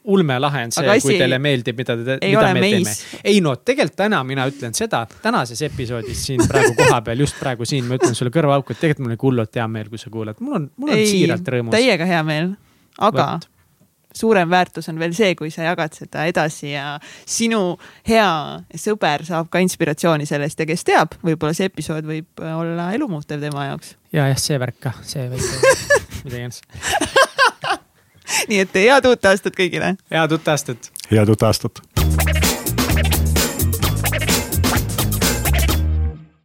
[0.00, 3.02] sest ulmelahe on see, kui teile meeldib, mida te, mida me meis.
[3.02, 3.22] teeme.
[3.24, 7.86] ei no tegelikult täna mina ütlen seda, tänases episoodis siin praegu kohapeal, just praegu siin,
[7.88, 10.58] ma ütlen sulle kõrvaauku, et tegelikult mul on hullult hea meel, kui sa kuulad, mul
[10.60, 11.74] on, mul on ei, siiralt rõõmus.
[11.76, 12.52] täiega hea meel,
[12.98, 13.48] aga Võt.
[14.22, 16.98] suurem väärtus on veel see, kui sa jagad seda edasi ja
[17.28, 17.76] sinu
[18.08, 18.30] hea
[18.80, 23.68] sõber saab ka inspiratsiooni sellest ja kes teab, võib-olla see episood võib olla elumuutev tema
[23.70, 23.96] jaoks.
[24.16, 26.62] ja jah, see värk ka, see väike mida iganes
[28.50, 29.94] nii et head uut aastat kõigile.
[30.10, 30.90] head uut aastat.
[31.10, 31.82] head uut aastat